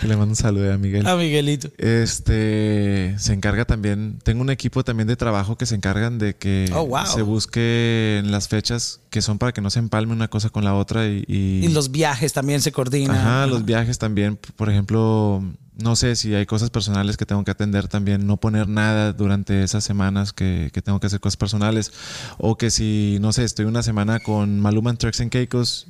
que 0.00 0.06
le 0.06 0.16
mando 0.16 0.32
un 0.32 0.36
saludo 0.36 0.72
a 0.72 0.76
Miguel. 0.78 1.06
A 1.06 1.16
Miguelito. 1.16 1.70
Este 1.78 3.14
se 3.18 3.32
encarga 3.32 3.64
también, 3.64 4.18
tengo 4.22 4.42
un 4.42 4.50
equipo 4.50 4.84
también 4.84 5.06
de 5.08 5.16
trabajo 5.16 5.56
que 5.56 5.66
se 5.66 5.74
encargan 5.74 6.18
de 6.18 6.34
que 6.36 6.70
Oh, 6.74 6.86
wow. 6.86 7.06
se 7.06 7.22
busquen 7.22 8.30
las 8.30 8.48
fechas 8.48 9.00
que 9.10 9.22
son 9.22 9.38
para 9.38 9.52
que 9.52 9.60
no 9.60 9.70
se 9.70 9.78
empalme 9.78 10.12
una 10.12 10.28
cosa 10.28 10.50
con 10.50 10.64
la 10.64 10.74
otra 10.74 11.06
y, 11.06 11.24
y- 11.26 11.64
Y 11.64 11.68
los 11.68 11.90
viajes 11.90 12.32
también 12.32 12.60
se 12.60 12.72
coordinan. 12.72 13.16
Ajá, 13.16 13.46
los 13.46 13.64
viajes 13.64 13.98
también, 13.98 14.38
por 14.56 14.70
ejemplo, 14.70 15.42
no 15.82 15.96
sé 15.96 16.14
si 16.16 16.34
hay 16.34 16.46
cosas 16.46 16.70
personales 16.70 17.16
que 17.16 17.26
tengo 17.26 17.42
que 17.44 17.50
atender 17.50 17.88
también, 17.88 18.26
no 18.26 18.36
poner 18.36 18.68
nada 18.68 19.12
durante 19.12 19.62
esas 19.62 19.82
semanas 19.82 20.32
que, 20.32 20.70
que 20.72 20.82
tengo 20.82 21.00
que 21.00 21.06
hacer 21.06 21.20
cosas 21.20 21.36
personales. 21.38 21.92
O 22.38 22.56
que 22.58 22.70
si, 22.70 23.18
no 23.20 23.32
sé, 23.32 23.44
estoy 23.44 23.64
una 23.64 23.82
semana 23.82 24.20
con 24.20 24.60
Maluma 24.60 24.94
Turks 24.94 25.20
and 25.22 25.30
Caicos 25.30 25.86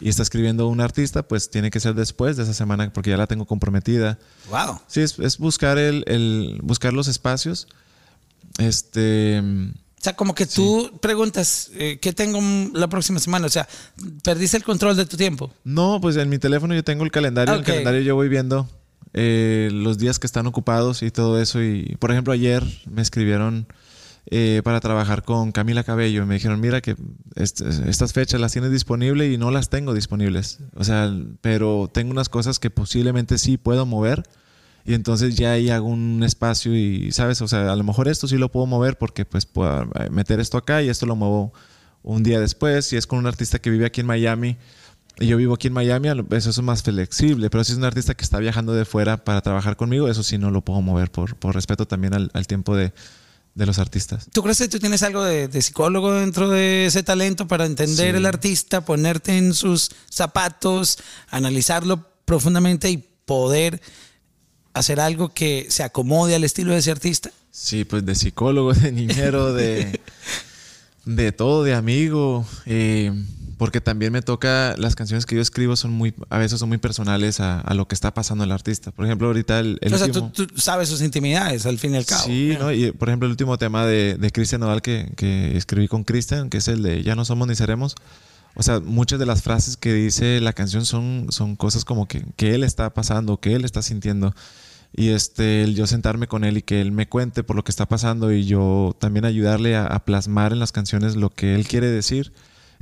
y 0.00 0.08
está 0.08 0.22
escribiendo 0.22 0.66
un 0.68 0.80
artista, 0.80 1.22
pues 1.22 1.50
tiene 1.50 1.70
que 1.70 1.78
ser 1.80 1.94
después 1.94 2.36
de 2.36 2.44
esa 2.44 2.54
semana 2.54 2.92
porque 2.92 3.10
ya 3.10 3.16
la 3.16 3.26
tengo 3.26 3.44
comprometida. 3.46 4.18
Wow. 4.50 4.80
Sí, 4.86 5.00
es, 5.02 5.18
es 5.18 5.38
buscar 5.38 5.76
el, 5.78 6.04
el- 6.06 6.58
buscar 6.62 6.92
los 6.92 7.06
espacios. 7.08 7.66
Este 8.58 9.40
O 9.40 10.02
sea, 10.02 10.16
como 10.16 10.34
que 10.34 10.46
tú 10.46 10.98
preguntas, 11.00 11.70
eh, 11.74 11.98
¿qué 12.00 12.12
tengo 12.12 12.40
la 12.74 12.88
próxima 12.88 13.18
semana? 13.20 13.46
O 13.46 13.50
sea, 13.50 13.68
perdiste 14.22 14.56
el 14.56 14.64
control 14.64 14.96
de 14.96 15.06
tu 15.06 15.16
tiempo. 15.16 15.52
No, 15.64 16.00
pues 16.00 16.16
en 16.16 16.28
mi 16.28 16.38
teléfono 16.38 16.74
yo 16.74 16.82
tengo 16.84 17.04
el 17.04 17.10
calendario. 17.10 17.54
En 17.54 17.60
Ok. 17.60 17.68
el 17.68 17.72
calendario 17.74 18.00
yo 18.00 18.14
voy 18.14 18.28
viendo 18.28 18.68
eh, 19.12 19.68
los 19.72 19.98
días 19.98 20.18
que 20.18 20.26
están 20.26 20.46
ocupados 20.46 21.02
y 21.02 21.10
todo 21.10 21.40
eso. 21.40 21.62
Y, 21.62 21.96
por 21.98 22.10
ejemplo, 22.10 22.32
ayer 22.32 22.64
me 22.90 23.02
escribieron 23.02 23.66
eh, 24.32 24.60
para 24.64 24.80
trabajar 24.80 25.22
con 25.24 25.50
Camila 25.52 25.82
Cabello. 25.84 26.22
y 26.22 26.26
Me 26.26 26.34
dijeron, 26.34 26.60
mira 26.60 26.80
que 26.80 26.94
est- 27.34 27.60
estas 27.62 28.12
fechas 28.12 28.40
las 28.40 28.52
tienes 28.52 28.70
disponibles 28.70 29.32
y 29.32 29.38
no 29.38 29.50
las 29.50 29.68
tengo 29.70 29.92
disponibles. 29.92 30.60
O 30.76 30.84
sea, 30.84 31.12
pero 31.40 31.90
tengo 31.92 32.12
unas 32.12 32.28
cosas 32.28 32.58
que 32.58 32.70
posiblemente 32.70 33.38
sí 33.38 33.56
puedo 33.56 33.86
mover. 33.86 34.22
Y 34.86 34.94
entonces 34.94 35.36
ya 35.36 35.52
ahí 35.52 35.68
hago 35.68 35.88
un 35.88 36.22
espacio 36.22 36.74
y, 36.74 37.12
¿sabes? 37.12 37.42
O 37.42 37.48
sea, 37.48 37.70
a 37.72 37.76
lo 37.76 37.84
mejor 37.84 38.08
esto 38.08 38.26
sí 38.28 38.38
lo 38.38 38.50
puedo 38.50 38.66
mover 38.66 38.96
porque 38.96 39.24
pues 39.24 39.44
puedo 39.46 39.86
meter 40.10 40.40
esto 40.40 40.56
acá 40.56 40.80
y 40.82 40.88
esto 40.88 41.04
lo 41.06 41.16
muevo 41.16 41.52
un 42.02 42.22
día 42.22 42.40
después. 42.40 42.86
Si 42.86 42.96
es 42.96 43.06
con 43.06 43.18
un 43.18 43.26
artista 43.26 43.58
que 43.58 43.68
vive 43.70 43.84
aquí 43.84 44.00
en 44.00 44.06
Miami 44.06 44.56
y 45.18 45.26
yo 45.26 45.36
vivo 45.36 45.52
aquí 45.54 45.66
en 45.68 45.74
Miami, 45.74 46.08
eso 46.30 46.48
es 46.50 46.62
más 46.62 46.82
flexible. 46.82 47.50
Pero 47.50 47.62
si 47.64 47.72
es 47.72 47.78
un 47.78 47.84
artista 47.84 48.14
que 48.14 48.24
está 48.24 48.38
viajando 48.38 48.72
de 48.72 48.84
fuera 48.86 49.22
para 49.22 49.42
trabajar 49.42 49.76
conmigo, 49.76 50.08
eso 50.08 50.22
sí 50.22 50.38
no 50.38 50.50
lo 50.50 50.62
puedo 50.62 50.80
mover 50.80 51.10
por, 51.10 51.36
por 51.36 51.54
respeto 51.54 51.86
también 51.86 52.14
al, 52.14 52.30
al 52.32 52.46
tiempo 52.46 52.74
de, 52.74 52.94
de 53.54 53.66
los 53.66 53.78
artistas. 53.78 54.26
¿Tú 54.32 54.42
crees 54.42 54.58
que 54.58 54.68
tú 54.68 54.78
tienes 54.78 55.02
algo 55.02 55.22
de, 55.24 55.48
de 55.48 55.62
psicólogo 55.62 56.12
dentro 56.14 56.48
de 56.48 56.86
ese 56.86 57.02
talento 57.02 57.46
para 57.48 57.66
entender 57.66 58.12
Sí. 58.12 58.16
el 58.16 58.26
artista, 58.26 58.84
ponerte 58.84 59.36
en 59.36 59.54
sus 59.54 59.90
zapatos, 60.08 60.98
analizarlo 61.28 62.06
profundamente 62.24 62.90
y 62.90 62.98
poder 63.24 63.80
hacer 64.72 65.00
algo 65.00 65.34
que 65.34 65.66
se 65.68 65.82
acomode 65.82 66.34
al 66.36 66.44
estilo 66.44 66.72
de 66.72 66.78
ese 66.78 66.92
artista? 66.92 67.30
Sí, 67.50 67.84
pues 67.84 68.06
de 68.06 68.14
psicólogo, 68.14 68.72
de 68.74 68.92
niñero, 68.92 69.52
de, 69.52 70.00
de 71.04 71.32
todo, 71.32 71.64
de 71.64 71.74
amigo. 71.74 72.46
eh, 72.66 73.12
porque 73.60 73.82
también 73.82 74.10
me 74.10 74.22
toca, 74.22 74.74
las 74.78 74.96
canciones 74.96 75.26
que 75.26 75.34
yo 75.36 75.42
escribo 75.42 75.76
son 75.76 75.90
muy, 75.90 76.14
a 76.30 76.38
veces 76.38 76.58
son 76.58 76.70
muy 76.70 76.78
personales 76.78 77.40
a, 77.40 77.60
a 77.60 77.74
lo 77.74 77.86
que 77.86 77.94
está 77.94 78.14
pasando 78.14 78.42
el 78.42 78.52
artista. 78.52 78.90
Por 78.90 79.04
ejemplo, 79.04 79.26
ahorita 79.26 79.60
el, 79.60 79.78
el 79.82 79.92
o 79.92 79.98
sea, 79.98 80.06
último... 80.06 80.32
tú, 80.32 80.46
tú 80.46 80.58
sabes 80.58 80.88
sus 80.88 81.02
intimidades 81.02 81.66
al 81.66 81.78
fin 81.78 81.92
y 81.92 81.98
al 81.98 82.06
cabo. 82.06 82.24
Sí, 82.24 82.56
¿no? 82.58 82.72
Y 82.72 82.90
por 82.92 83.10
ejemplo, 83.10 83.26
el 83.26 83.32
último 83.32 83.58
tema 83.58 83.84
de, 83.84 84.16
de 84.18 84.30
Cristian 84.30 84.62
Nodal 84.62 84.80
que, 84.80 85.12
que 85.14 85.58
escribí 85.58 85.88
con 85.88 86.04
Cristian, 86.04 86.48
que 86.48 86.56
es 86.56 86.68
el 86.68 86.82
de 86.82 87.02
Ya 87.02 87.14
no 87.14 87.26
somos 87.26 87.48
ni 87.48 87.54
seremos. 87.54 87.96
O 88.54 88.62
sea, 88.62 88.80
muchas 88.80 89.18
de 89.18 89.26
las 89.26 89.42
frases 89.42 89.76
que 89.76 89.92
dice 89.92 90.40
la 90.40 90.54
canción 90.54 90.86
son, 90.86 91.26
son 91.28 91.54
cosas 91.54 91.84
como 91.84 92.08
que, 92.08 92.24
que 92.36 92.54
él 92.54 92.64
está 92.64 92.94
pasando, 92.94 93.40
que 93.40 93.52
él 93.52 93.66
está 93.66 93.82
sintiendo. 93.82 94.34
Y 94.96 95.10
este, 95.10 95.64
el 95.64 95.74
yo 95.74 95.86
sentarme 95.86 96.28
con 96.28 96.44
él 96.44 96.56
y 96.56 96.62
que 96.62 96.80
él 96.80 96.92
me 96.92 97.10
cuente 97.10 97.42
por 97.42 97.56
lo 97.56 97.62
que 97.62 97.72
está 97.72 97.86
pasando 97.86 98.32
y 98.32 98.46
yo 98.46 98.96
también 98.98 99.26
ayudarle 99.26 99.76
a, 99.76 99.84
a 99.84 100.02
plasmar 100.06 100.54
en 100.54 100.60
las 100.60 100.72
canciones 100.72 101.14
lo 101.14 101.28
que 101.28 101.54
él 101.54 101.68
quiere 101.68 101.88
decir. 101.88 102.32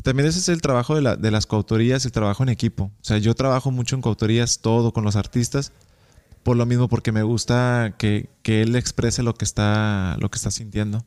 También 0.03 0.29
ese 0.29 0.39
es 0.39 0.49
el 0.49 0.63
trabajo 0.63 0.95
de, 0.95 1.03
la- 1.03 1.17
de 1.17 1.31
las 1.31 1.47
coautorías, 1.47 2.05
el 2.05 2.13
trabajo 2.13 2.43
en 2.43 2.49
equipo. 2.51 2.85
O 2.85 3.05
sea, 3.05 3.19
yo 3.19 3.35
trabajo 3.35 3.71
mucho 3.71 3.95
en 3.97 4.03
coautorías, 4.03 4.61
todo 4.61 4.93
con 4.93 5.05
los 5.05 5.17
artistas, 5.17 5.73
por 6.43 6.57
lo 6.57 6.65
mismo, 6.67 6.89
porque 6.89 7.13
me 7.13 7.23
gusta 7.23 7.95
que, 7.99 8.31
que 8.43 8.63
él 8.63 8.75
exprese 8.77 9.23
lo 9.23 9.35
que 9.35 9.45
está, 9.45 10.17
lo 10.21 10.31
que 10.31 10.37
está 10.37 10.51
sintiendo. 10.51 11.05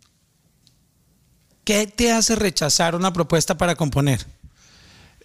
¿Qué 1.63 1.87
te 1.87 2.11
hace 2.11 2.35
rechazar 2.35 2.95
una 2.95 3.13
propuesta 3.13 3.57
para 3.57 3.75
componer? 3.75 4.25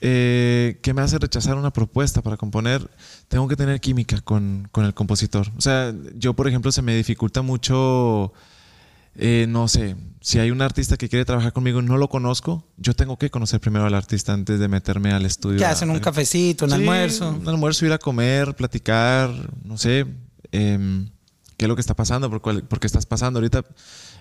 Eh, 0.01 0.79
¿Qué 0.83 0.93
me 0.93 1.01
hace 1.01 1.19
rechazar 1.19 1.57
una 1.57 1.73
propuesta 1.73 2.21
para 2.23 2.37
componer? 2.37 2.89
Tengo 3.29 3.49
que 3.49 3.57
tener 3.57 3.81
química 3.81 4.21
con, 4.21 4.69
con 4.71 4.85
el 4.85 4.93
compositor. 4.95 5.49
O 5.57 5.61
sea, 5.61 5.95
yo, 6.15 6.35
por 6.35 6.47
ejemplo, 6.47 6.71
se 6.71 6.83
me 6.83 6.95
dificulta 6.95 7.41
mucho, 7.43 8.33
eh, 9.19 9.47
no 9.49 9.69
sé, 9.69 9.97
si 10.21 10.39
hay 10.39 10.51
un 10.51 10.61
artista 10.63 10.97
que 10.97 11.09
quiere 11.09 11.25
trabajar 11.25 11.53
conmigo 11.53 11.81
y 11.81 11.85
no 11.85 11.97
lo 11.97 12.09
conozco, 12.09 12.67
yo 12.77 12.95
tengo 12.95 13.17
que 13.17 13.31
conocer 13.31 13.61
primero 13.61 13.87
al 13.87 13.95
artista 13.95 14.33
antes 14.33 14.59
de 14.59 14.69
meterme 14.69 15.13
al 15.13 15.25
estudio. 15.25 15.59
¿Qué 15.59 15.65
hacen? 15.65 15.91
¿Un 15.91 15.97
a- 15.97 16.01
cafecito, 16.01 16.65
un 16.65 16.71
Sí, 16.73 16.77
almuerzo? 16.77 17.31
Un 17.31 17.49
almuerzo, 17.49 17.87
ir 17.87 17.93
a 17.93 17.99
comer, 17.99 18.55
platicar, 18.57 19.31
no 19.65 19.79
sé, 19.79 20.07
em, 20.53 21.09
qué 21.57 21.65
es 21.65 21.69
lo 21.69 21.75
que 21.77 21.81
está 21.81 21.95
pasando, 21.95 22.29
por, 22.29 22.41
cuál- 22.43 22.65
por 22.65 22.81
qué 22.81 22.87
estás 22.87 23.07
pasando. 23.07 23.39
Ahorita, 23.39 23.65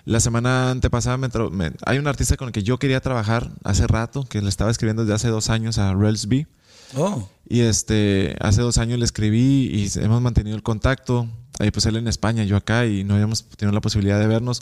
la 0.04 0.20
semana 0.20 0.70
antepasada, 0.70 1.16
me 1.16 1.28
me- 1.50 1.72
hay 1.84 1.98
un 1.98 2.06
artista 2.06 2.36
con 2.36 2.48
el 2.48 2.52
que 2.52 2.62
yo 2.62 2.78
quería 2.78 3.00
trabajar 3.00 3.50
hace 3.64 3.86
rato, 3.86 4.24
que 4.24 4.40
le 4.40 4.48
estaba 4.48 4.70
escribiendo 4.70 5.02
desde 5.02 5.14
hace 5.14 5.28
dos 5.28 5.50
años 5.50 5.78
a 5.78 5.92
Rels 5.94 6.28
B. 6.28 6.46
Oh, 6.94 7.28
Y 7.48 7.60
este, 7.60 8.36
hace 8.40 8.60
dos 8.62 8.78
años 8.78 8.98
le 8.98 9.04
escribí 9.04 9.66
y 9.72 9.90
hemos 10.00 10.20
mantenido 10.20 10.56
el 10.56 10.62
contacto. 10.62 11.28
Eh, 11.58 11.72
pues 11.72 11.86
él 11.86 11.96
en 11.96 12.06
España, 12.08 12.44
yo 12.44 12.56
acá, 12.56 12.86
y 12.86 13.02
no 13.04 13.14
habíamos 13.14 13.44
tenido 13.44 13.72
la 13.72 13.80
posibilidad 13.80 14.18
de 14.20 14.26
vernos. 14.26 14.60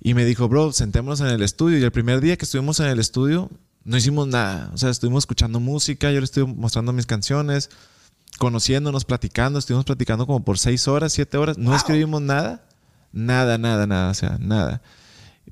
Y 0.00 0.14
me 0.14 0.24
dijo, 0.24 0.48
bro, 0.48 0.72
sentémonos 0.72 1.20
en 1.20 1.28
el 1.28 1.42
estudio. 1.42 1.78
Y 1.78 1.82
el 1.82 1.90
primer 1.90 2.20
día 2.20 2.36
que 2.36 2.44
estuvimos 2.44 2.78
en 2.80 2.86
el 2.86 2.98
estudio, 3.00 3.50
no 3.84 3.96
hicimos 3.96 4.28
nada. 4.28 4.70
O 4.74 4.78
sea, 4.78 4.90
estuvimos 4.90 5.22
escuchando 5.22 5.58
música, 5.60 6.12
yo 6.12 6.18
le 6.20 6.24
estuve 6.24 6.52
mostrando 6.52 6.92
mis 6.92 7.06
canciones, 7.06 7.70
conociéndonos, 8.38 9.04
platicando. 9.04 9.58
Estuvimos 9.58 9.84
platicando 9.84 10.26
como 10.26 10.44
por 10.44 10.58
seis 10.58 10.86
horas, 10.88 11.12
siete 11.12 11.36
horas. 11.38 11.58
No 11.58 11.70
Wow. 11.70 11.76
escribimos 11.76 12.22
nada. 12.22 12.64
Nada, 13.12 13.58
nada, 13.58 13.86
nada. 13.86 14.10
O 14.10 14.14
sea, 14.14 14.36
nada. 14.38 14.82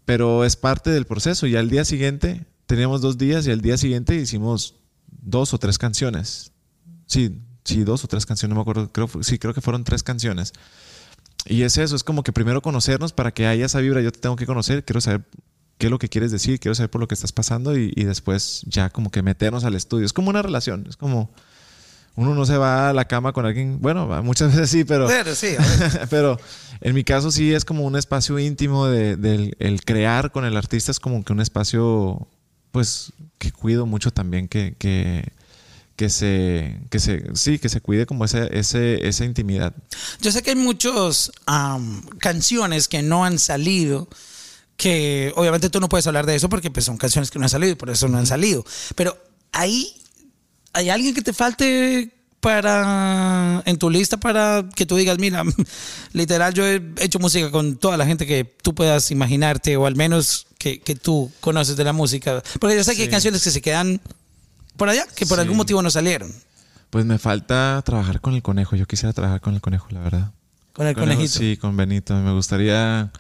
Pero 0.05 0.45
es 0.45 0.57
parte 0.57 0.91
del 0.91 1.07
proceso. 1.07 1.47
Y 1.47 1.57
al 1.57 1.71
día 1.71 1.85
siguiente, 1.85 2.45
teníamos 2.67 3.01
dos 3.01 3.19
días 3.19 3.47
y 3.47 3.51
al 3.51 3.61
día 3.63 3.77
siguiente 3.79 4.15
hicimos 4.15 4.75
dos 5.27 5.53
o 5.53 5.59
tres 5.59 5.77
canciones. 5.77 6.53
Sí, 7.05 7.43
sí, 7.65 7.85
dos 7.85 8.03
o 8.05 8.09
tres 8.09 8.25
canciones, 8.25 8.51
no 8.51 8.57
me 8.57 8.63
acuerdo. 8.63 8.91
Creo, 8.91 9.11
sí, 9.23 9.39
creo 9.39 9.53
que 9.53 9.61
fueron 9.61 9.85
tres 9.85 10.03
canciones. 10.03 10.53
Y 11.45 11.63
es 11.63 11.77
eso, 11.77 11.95
es 11.95 12.03
como 12.03 12.23
que 12.23 12.33
primero 12.33 12.63
conocernos 12.63 13.13
para 13.13 13.33
que 13.35 13.47
haya 13.47 13.67
esa 13.67 13.81
vibra. 13.81 14.01
Yo 14.01 14.11
te 14.11 14.21
tengo 14.21 14.37
que 14.37 14.47
conocer, 14.47 14.85
quiero 14.85 15.01
saber 15.01 15.23
qué 15.79 15.87
es 15.87 15.91
lo 15.91 15.99
que 15.99 16.09
quieres 16.09 16.33
decir, 16.33 16.59
quiero 16.59 16.75
saber 16.75 16.91
por 16.91 17.01
lo 17.01 17.09
que 17.09 17.15
estás 17.15 17.33
pasando 17.33 17.77
y, 17.77 17.93
y 17.95 18.05
después 18.05 18.63
ya 18.67 18.89
como 18.91 19.11
que 19.11 19.23
meternos 19.23 19.65
al 19.65 19.75
estudio. 19.75 20.07
Es 20.07 20.13
como 20.13 20.31
una 20.31 20.43
relación, 20.43 20.87
es 20.89 20.97
como 20.97 21.31
uno 22.17 22.35
no 22.35 22.47
se 22.47 22.57
va 22.57 22.89
a 22.89 22.93
la 22.95 23.05
cama 23.05 23.33
con 23.35 23.45
alguien, 23.45 23.79
bueno, 23.81 24.07
muchas 24.23 24.49
veces 24.57 24.71
sí, 24.71 24.85
pero, 24.85 25.07
pero 25.07 25.35
sí, 25.35 25.49
pero 26.11 26.39
en 26.81 26.95
mi 26.95 27.05
caso 27.05 27.31
sí 27.31 27.53
es 27.53 27.65
como 27.67 27.85
un 27.85 27.95
espacio 27.95 28.39
íntimo 28.39 28.87
de- 28.87 29.17
del 29.17 29.55
el 29.59 29.85
crear 29.85 30.33
con 30.33 30.47
el 30.47 30.57
artista, 30.57 30.91
es 30.91 30.99
como 30.99 31.23
que 31.25 31.33
un 31.35 31.41
espacio 31.41 32.27
pues 32.77 33.11
que 33.39 33.53
cuido 33.53 33.87
mucho 33.87 34.11
también 34.11 34.49
que, 34.49 34.75
que, 34.79 35.33
que 35.97 36.11
se, 36.11 36.79
que 36.91 36.99
se, 36.99 37.25
sí, 37.35 37.59
que 37.59 37.71
se 37.71 37.81
cuide 37.81 38.05
como 38.05 38.27
ese, 38.27 38.51
ese, 38.53 39.09
esa 39.09 39.25
intimidad. 39.25 39.73
Yo 40.21 40.31
sé 40.31 40.43
que 40.43 40.51
hay 40.51 40.57
muchas 40.57 41.33
canciones 42.19 42.87
que 42.87 43.01
no 43.01 43.25
han 43.25 43.39
salido, 43.39 44.11
que 44.77 45.33
obviamente 45.37 45.71
tú 45.71 45.81
no 45.81 45.89
puedes 45.89 46.07
hablar 46.07 46.27
de 46.27 46.35
eso 46.35 46.51
porque 46.51 46.71
pues, 46.71 46.85
son 46.85 46.99
canciones 46.99 47.31
que 47.31 47.39
no 47.39 47.47
han 47.47 47.49
salido 47.49 47.73
y 47.73 47.77
por 47.77 47.89
eso 47.89 48.09
no 48.09 48.19
han 48.19 48.27
salido. 48.27 48.63
Pero 48.95 49.17
ahí 49.53 49.95
hay 50.75 50.91
alguien 50.91 51.15
que 51.15 51.23
te 51.23 51.33
falte 51.33 52.13
para 52.41 53.63
en 53.65 53.79
tu 53.79 53.89
lista 53.89 54.19
para 54.19 54.69
que 54.75 54.85
tú 54.85 54.97
digas, 54.97 55.19
mira, 55.19 55.45
literal 56.13 56.53
yo 56.53 56.67
he 56.67 56.83
hecho 56.99 57.21
música 57.21 57.51
con 57.51 57.79
toda 57.79 57.97
la 57.97 58.05
gente 58.05 58.27
que 58.27 58.45
tú 58.45 58.75
puedas 58.75 59.11
imaginarte 59.11 59.79
o 59.79 59.87
al 59.87 59.97
menos 59.97 60.46
que, 60.59 60.81
que 60.81 60.95
tú 60.95 61.31
conoces 61.41 61.77
de 61.77 61.85
la 61.85 61.93
música. 61.93 62.43
Porque 62.61 62.77
yo 62.77 62.85
sé 62.85 62.97
que 62.97 63.03
hay 63.03 63.09
canciones 63.09 63.43
que 63.43 63.51
se 63.51 63.61
quedan 63.61 64.01
por 64.77 64.89
allá, 64.89 65.07
que 65.15 65.27
por 65.27 65.37
Sí. 65.39 65.43
algún 65.43 65.57
motivo 65.57 65.83
no 65.83 65.91
salieron. 65.91 66.33
Pues 66.91 67.05
me 67.05 67.19
falta 67.19 67.83
trabajar 67.85 68.21
con 68.21 68.35
el 68.35 68.43
conejo. 68.43 68.77
Yo 68.77 68.87
quisiera 68.87 69.13
trabajar 69.13 69.41
con 69.41 69.55
el 69.55 69.61
conejo, 69.61 69.89
la 69.91 70.01
verdad. 70.01 70.33
Con 70.73 70.87
el 70.87 70.95
Conejo, 70.95 71.15
conejito. 71.17 71.39
Sí, 71.39 71.57
con 71.57 71.77
Benito. 71.77 72.15
Me 72.15 72.33
gustaría. 72.33 73.11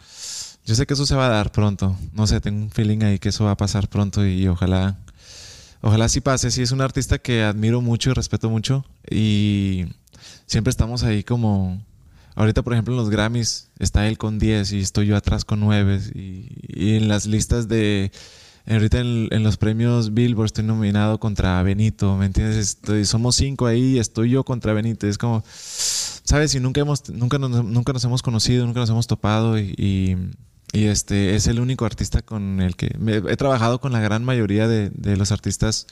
Yo 0.66 0.74
sé 0.74 0.86
que 0.86 0.94
eso 0.94 1.06
se 1.06 1.14
va 1.14 1.26
a 1.26 1.30
dar 1.30 1.52
pronto. 1.52 1.96
No 2.12 2.26
sé, 2.26 2.40
tengo 2.40 2.62
un 2.64 2.70
feeling 2.70 3.02
ahí 3.02 3.18
que 3.18 3.30
eso 3.30 3.44
va 3.44 3.52
a 3.52 3.56
pasar 3.56 3.88
pronto 3.88 4.26
y 4.26 4.46
ojalá. 4.48 4.98
Ojalá 5.80 6.08
sí 6.08 6.20
pase. 6.20 6.50
Sí, 6.50 6.62
es 6.62 6.70
un 6.72 6.80
artista 6.80 7.18
que 7.18 7.42
admiro 7.44 7.80
mucho 7.80 8.10
y 8.10 8.12
respeto 8.14 8.50
mucho. 8.50 8.84
Y 9.10 9.86
siempre 10.46 10.70
estamos 10.70 11.02
ahí 11.02 11.22
como. 11.24 11.82
Ahorita, 12.36 12.62
por 12.62 12.74
ejemplo, 12.74 12.92
en 12.92 12.98
los 12.98 13.08
Grammys 13.08 13.70
está 13.78 14.06
él 14.06 14.18
con 14.18 14.38
10 14.38 14.72
y 14.72 14.80
estoy 14.80 15.06
yo 15.06 15.16
atrás 15.16 15.46
con 15.46 15.58
9. 15.58 16.00
Y, 16.14 16.96
en 16.96 17.08
las 17.08 17.26
listas 17.26 17.66
de. 17.66 18.12
Ahorita 18.68 18.98
en, 18.98 19.42
los 19.42 19.56
premios 19.56 20.12
Billboard 20.12 20.46
estoy 20.46 20.64
nominado 20.64 21.18
contra 21.18 21.62
Benito, 21.62 22.16
¿me 22.16 22.26
entiendes? 22.26 22.56
Estoy, 22.56 23.04
somos 23.04 23.36
cinco 23.36 23.66
ahí 23.66 23.98
estoy 23.98 24.30
yo 24.30 24.44
contra 24.44 24.72
Benito. 24.72 25.06
Es 25.06 25.18
como, 25.18 25.44
¿sabes? 25.46 26.54
Y 26.54 26.60
nunca, 26.60 26.80
hemos, 26.80 27.08
nunca, 27.08 27.38
nos, 27.38 27.64
nunca 27.64 27.92
nos 27.92 28.04
hemos 28.04 28.22
conocido, 28.22 28.66
nunca 28.66 28.80
nos 28.80 28.90
hemos 28.90 29.06
topado 29.06 29.58
y, 29.58 30.16
este 30.72 31.36
es 31.36 31.46
el 31.46 31.58
único 31.60 31.86
artista 31.86 32.20
con 32.20 32.60
el 32.60 32.76
que 32.76 32.94
he 33.08 33.36
trabajado 33.36 33.80
con 33.80 33.92
la 33.92 34.00
gran 34.00 34.24
mayoría 34.24 34.68
de, 34.68 34.90
de 34.90 35.16
los 35.16 35.32
artistas 35.32 35.86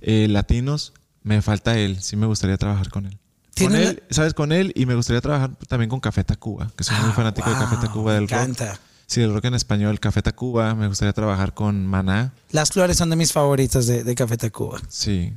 eh, 0.00 0.26
latinos. 0.28 0.94
Me 1.22 1.42
falta 1.42 1.78
él, 1.78 2.00
sí 2.00 2.16
me 2.16 2.26
gustaría 2.26 2.56
trabajar 2.56 2.88
con 2.88 3.06
él. 3.06 3.18
Con 3.58 3.68
¿Tiene 3.68 3.82
él, 3.84 4.02
¿sabes? 4.10 4.32
Con 4.34 4.50
él 4.52 4.72
y 4.74 4.86
me 4.86 4.94
gustaría 4.94 5.20
trabajar 5.20 5.50
también 5.68 5.90
con 5.90 6.00
Café 6.00 6.24
Tacuba, 6.24 6.70
que 6.76 6.84
soy 6.84 6.96
muy 7.00 7.10
Ah, 7.10 7.14
fanático 7.14 7.50
de 7.50 7.56
Café 7.56 7.76
Tacuba 7.76 8.14
del 8.14 8.22
me 8.22 8.28
rock. 8.28 8.38
encanta. 8.40 8.80
Sí, 9.06 9.20
el 9.20 9.34
rock 9.34 9.44
en 9.44 9.54
español, 9.54 10.00
Café 10.00 10.22
Tacuba. 10.22 10.74
Me 10.74 10.88
gustaría 10.88 11.12
trabajar 11.12 11.52
con 11.52 11.86
Maná. 11.86 12.32
Las 12.50 12.70
flores 12.70 12.96
son 12.96 13.10
de 13.10 13.16
mis 13.16 13.30
favoritas 13.32 13.86
de, 13.86 14.04
de 14.04 14.14
Café 14.14 14.38
Tacuba. 14.38 14.80
Sí. 14.88 15.34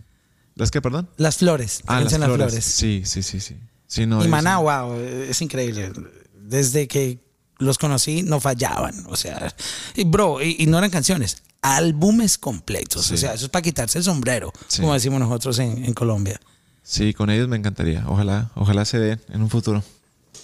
¿Las 0.56 0.72
que, 0.72 0.82
perdón? 0.82 1.10
Las 1.18 1.38
flores. 1.38 1.82
Ah, 1.88 2.00
las 2.00 2.14
flores. 2.16 2.64
Sí, 2.64 3.02
sí, 3.06 3.22
sí, 3.22 3.42
sí. 3.42 3.58
Sí, 3.88 4.06
no, 4.06 4.24
y 4.24 4.28
Maná, 4.30 4.58
wow, 4.60 4.94
es 4.96 5.42
increíble. 5.42 5.92
Desde 6.40 6.88
que 6.88 7.20
los 7.58 7.78
conocí, 7.78 8.24
no 8.24 8.40
fallaban. 8.40 9.04
O 9.10 9.18
sea, 9.18 9.54
y 9.96 10.06
bro, 10.06 10.42
y, 10.42 10.56
y 10.60 10.68
no 10.68 10.78
eran 10.78 10.90
canciones, 10.90 11.44
álbumes 11.62 12.38
completos. 12.38 13.12
O 13.12 13.18
sea, 13.18 13.34
eso 13.34 13.46
es 13.46 13.52
para 13.52 13.62
quitarse 13.62 13.98
el 13.98 14.04
sombrero, 14.06 14.54
como 14.78 14.94
decimos 14.94 15.20
nosotros 15.20 15.60
en, 15.60 15.84
en 15.84 15.94
Colombia. 15.94 16.40
Sí, 16.88 17.16
con 17.16 17.32
ellos 17.32 17.48
me 17.48 17.58
encantaría. 17.58 18.04
Ojalá, 18.08 18.52
ojalá 18.54 18.86
se 18.86 19.00
den 19.00 19.20
en 19.30 19.42
un 19.42 19.50
futuro. 19.50 19.84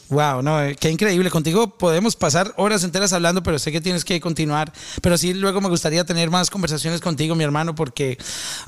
Wow, 0.09 0.41
no, 0.41 0.61
eh, 0.61 0.75
qué 0.75 0.89
increíble. 0.89 1.29
Contigo 1.29 1.77
podemos 1.77 2.15
pasar 2.15 2.51
horas 2.57 2.83
enteras 2.83 3.13
hablando, 3.13 3.43
pero 3.43 3.59
sé 3.59 3.71
que 3.71 3.79
tienes 3.79 4.03
que 4.03 4.19
continuar. 4.19 4.73
Pero 5.01 5.17
sí, 5.19 5.35
luego 5.35 5.61
me 5.61 5.69
gustaría 5.69 6.03
tener 6.03 6.31
más 6.31 6.49
conversaciones 6.49 6.99
contigo, 6.99 7.35
mi 7.35 7.43
hermano, 7.43 7.75
porque 7.75 8.17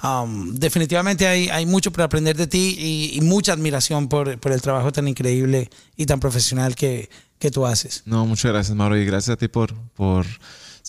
um, 0.03 0.53
definitivamente 0.53 1.27
hay, 1.27 1.49
hay 1.49 1.65
mucho 1.65 1.91
para 1.91 2.05
aprender 2.05 2.37
de 2.37 2.45
ti 2.45 2.75
y, 2.77 3.17
y 3.17 3.21
mucha 3.21 3.53
admiración 3.53 4.07
por, 4.07 4.39
por 4.39 4.51
el 4.51 4.61
trabajo 4.61 4.91
tan 4.91 5.07
increíble 5.07 5.69
y 5.97 6.05
tan 6.05 6.19
profesional 6.19 6.75
que, 6.75 7.09
que 7.39 7.49
tú 7.49 7.65
haces. 7.65 8.03
No, 8.05 8.25
muchas 8.27 8.51
gracias, 8.51 8.77
Mauro. 8.77 8.95
Y 8.95 9.03
gracias 9.03 9.33
a 9.33 9.37
ti 9.37 9.47
por, 9.47 9.73
por, 9.95 10.25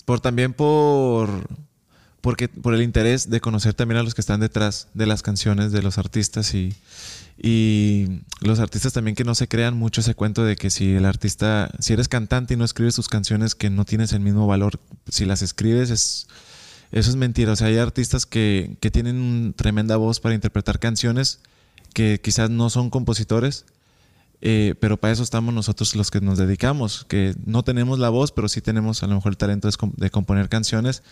por 0.05 0.19
también 0.21 0.53
por, 0.53 1.47
porque, 2.25 2.49
por 2.49 2.73
el 2.73 2.81
interés 2.81 3.29
de 3.29 3.39
conocer 3.39 3.75
también 3.75 3.99
a 3.99 4.03
los 4.03 4.15
que 4.15 4.21
están 4.21 4.39
detrás 4.39 4.87
de 4.95 5.05
las 5.05 5.21
canciones 5.21 5.71
de 5.71 5.83
los 5.83 5.99
artistas 5.99 6.55
y, 6.55 6.73
y 7.37 8.21
los 8.41 8.59
artistas 8.59 8.93
también 8.93 9.13
que 9.13 9.23
no 9.23 9.35
se 9.35 9.47
crean 9.47 9.77
mucho 9.77 10.01
ese 10.01 10.15
cuento 10.15 10.43
de 10.43 10.55
que 10.55 10.71
si 10.71 10.95
el 10.95 11.05
artista, 11.05 11.69
si 11.77 11.93
eres 11.93 12.07
cantante 12.07 12.55
y 12.55 12.57
no 12.57 12.65
escribes 12.65 12.95
tus 12.95 13.09
canciones 13.09 13.53
que 13.53 13.69
no 13.69 13.85
tienes 13.85 14.11
el 14.11 14.21
mismo 14.21 14.47
valor, 14.47 14.79
si 15.07 15.25
las 15.25 15.43
escribes 15.43 15.91
es, 15.91 16.25
eso 16.91 17.11
es 17.11 17.15
mentira. 17.15 17.51
O 17.51 17.55
sea, 17.55 17.67
hay 17.67 17.77
artistas 17.77 18.25
que, 18.25 18.75
que 18.79 18.89
tienen 18.89 19.17
un 19.17 19.53
tremenda 19.55 19.95
voz 19.97 20.19
para 20.19 20.33
interpretar 20.33 20.79
canciones 20.79 21.41
que 21.93 22.19
quizás 22.23 22.49
no 22.49 22.71
son 22.71 22.89
compositores, 22.89 23.65
eh, 24.41 24.73
pero 24.79 24.97
para 24.97 25.13
eso 25.13 25.21
estamos 25.21 25.53
nosotros 25.53 25.95
los 25.95 26.09
que 26.09 26.21
nos 26.21 26.39
dedicamos, 26.39 27.05
que 27.07 27.35
no 27.45 27.61
tenemos 27.63 27.99
la 27.99 28.09
voz, 28.09 28.31
pero 28.31 28.49
sí 28.49 28.61
tenemos 28.61 29.03
a 29.03 29.07
lo 29.07 29.13
mejor 29.13 29.33
el 29.33 29.37
talento 29.37 29.69
de, 29.69 29.77
com- 29.77 29.93
de 29.95 30.09
componer 30.09 30.49
canciones. 30.49 31.03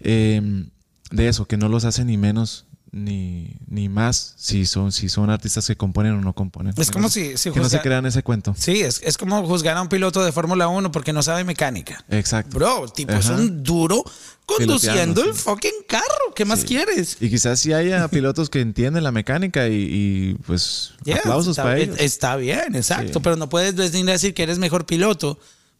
Eh, 0.00 0.64
de 1.10 1.28
eso, 1.28 1.46
que 1.46 1.56
no 1.56 1.68
los 1.68 1.84
hace 1.84 2.04
ni 2.04 2.16
menos 2.16 2.64
ni, 2.90 3.56
ni 3.66 3.90
más 3.90 4.32
si 4.38 4.64
son, 4.64 4.92
si 4.92 5.10
son 5.10 5.28
artistas 5.28 5.66
que 5.66 5.76
componen 5.76 6.14
o 6.14 6.20
no 6.22 6.32
componen. 6.32 6.72
Es 6.78 6.90
como 6.90 7.02
no- 7.04 7.08
si- 7.10 7.36
si 7.36 7.50
que 7.50 7.60
no 7.60 7.68
se 7.68 7.80
crean 7.80 8.06
ese 8.06 8.22
cuento. 8.22 8.54
Sí, 8.56 8.80
es, 8.80 9.02
es 9.04 9.18
como 9.18 9.46
juzgar 9.46 9.76
a 9.76 9.82
un 9.82 9.88
piloto 9.90 10.24
de 10.24 10.32
Fórmula 10.32 10.68
1 10.68 10.90
porque 10.90 11.12
no 11.12 11.22
sabe 11.22 11.44
mecánica. 11.44 12.02
Exacto. 12.08 12.56
Bro, 12.56 12.88
tipo 12.88 13.12
es 13.12 13.28
un 13.28 13.62
duro 13.62 14.02
conduciendo 14.46 15.22
el 15.22 15.34
fucking 15.34 15.70
carro. 15.86 16.32
¿Qué 16.34 16.44
más 16.46 16.64
quieres? 16.64 17.18
Y 17.20 17.28
quizás 17.28 17.60
sí 17.60 17.72
haya 17.74 18.08
pilotos 18.08 18.48
que 18.48 18.60
entienden 18.62 19.04
la 19.04 19.12
mecánica 19.12 19.68
y, 19.68 19.74
y, 19.74 20.34
pues 20.46 20.92
Yeah, 21.04 21.18
aplausos 21.18 21.50
está, 21.52 21.62
para 21.64 21.78
ellos. 21.78 21.96
Está 21.98 22.36
bien, 22.36 22.74
exacto. 22.74 23.14
Sí. 23.14 23.20
Pero 23.22 23.36
no 23.36 23.48
puedes 23.50 23.74
venir 23.74 24.08
a 24.08 24.12
decir 24.12 24.32
que 24.32 24.42
eres 24.44 24.58
mejor 24.58 24.86
piloto 24.86 25.38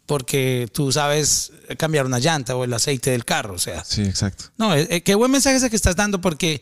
porque 0.09 0.69
tú 0.73 0.91
sabes 0.91 1.53
cambiar 1.77 2.07
una 2.07 2.19
llanta 2.19 2.57
o 2.57 2.65
el 2.65 2.73
aceite 2.73 3.11
del 3.11 3.27
carro. 3.27 3.55
O 3.55 3.59
sea, 3.59 3.85
Sí, 3.85 4.03
exacto. 4.03 4.47
no, 4.57 4.75
eh, 4.75 4.89
eh, 4.91 5.03
qué 5.03 5.15
buen 5.15 5.31
mensaje 5.31 5.57
ese 5.59 5.69
que 5.69 5.77
estás 5.77 5.95
dando 5.97 6.19
porque 6.21 6.61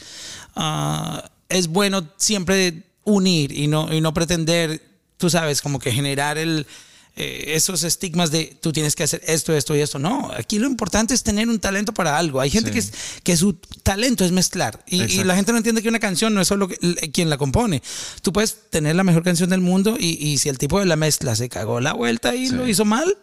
ah, 0.56 1.24
es 1.48 1.68
bueno 1.68 2.08
siempre 2.16 2.82
unir 3.04 3.52
y 3.52 3.68
no, 3.68 3.92
y 3.94 4.00
no 4.00 4.12
pretender, 4.12 4.82
tú 5.16 5.30
sabes, 5.30 5.62
como 5.62 5.78
que 5.78 5.92
generar 5.92 6.38
el, 6.38 6.66
eh, 7.14 7.54
esos 7.54 7.84
estigmas 7.84 8.32
de 8.32 8.58
tú 8.60 8.72
tienes 8.72 8.96
que 8.96 9.04
hacer 9.04 9.22
esto, 9.26 9.54
esto 9.56 9.76
y 9.76 9.80
esto. 9.80 10.00
No, 10.00 10.32
aquí 10.36 10.58
lo 10.58 10.66
importante 10.66 11.14
es 11.14 11.22
tener 11.22 11.48
un 11.48 11.60
talento 11.60 11.94
para 11.94 12.18
algo. 12.18 12.40
Hay 12.40 12.50
gente 12.50 12.70
Sí. 12.70 12.72
que, 12.74 12.78
es- 12.80 12.92
que 13.22 13.36
su 13.36 13.54
talento 13.84 14.24
es 14.24 14.32
mezclar 14.32 14.82
y, 14.88 15.22
la 15.22 15.36
gente 15.36 15.52
no 15.52 15.58
entiende 15.58 15.82
que 15.82 15.88
una 15.88 16.00
canción 16.00 16.34
no 16.34 16.40
es 16.40 16.48
solo 16.48 16.68
l- 16.80 16.96
quien 17.12 17.30
la 17.30 17.38
compone. 17.38 17.80
Tú 18.22 18.32
puedes 18.32 18.68
tener 18.70 18.96
la 18.96 19.04
mejor 19.04 19.22
canción 19.22 19.48
del 19.50 19.60
mundo 19.60 19.96
y, 19.98 20.18
y 20.20 20.38
si 20.38 20.48
el 20.48 20.58
tipo 20.58 20.80
de 20.80 20.86
la 20.86 20.96
mezcla 20.96 21.36
se 21.36 21.48
cagó 21.48 21.80
la 21.80 21.92
vuelta 21.92 22.34
y 22.34 22.48
Sí. 22.48 22.54
lo 22.56 22.66
hizo 22.66 22.84
mal. 22.84 23.16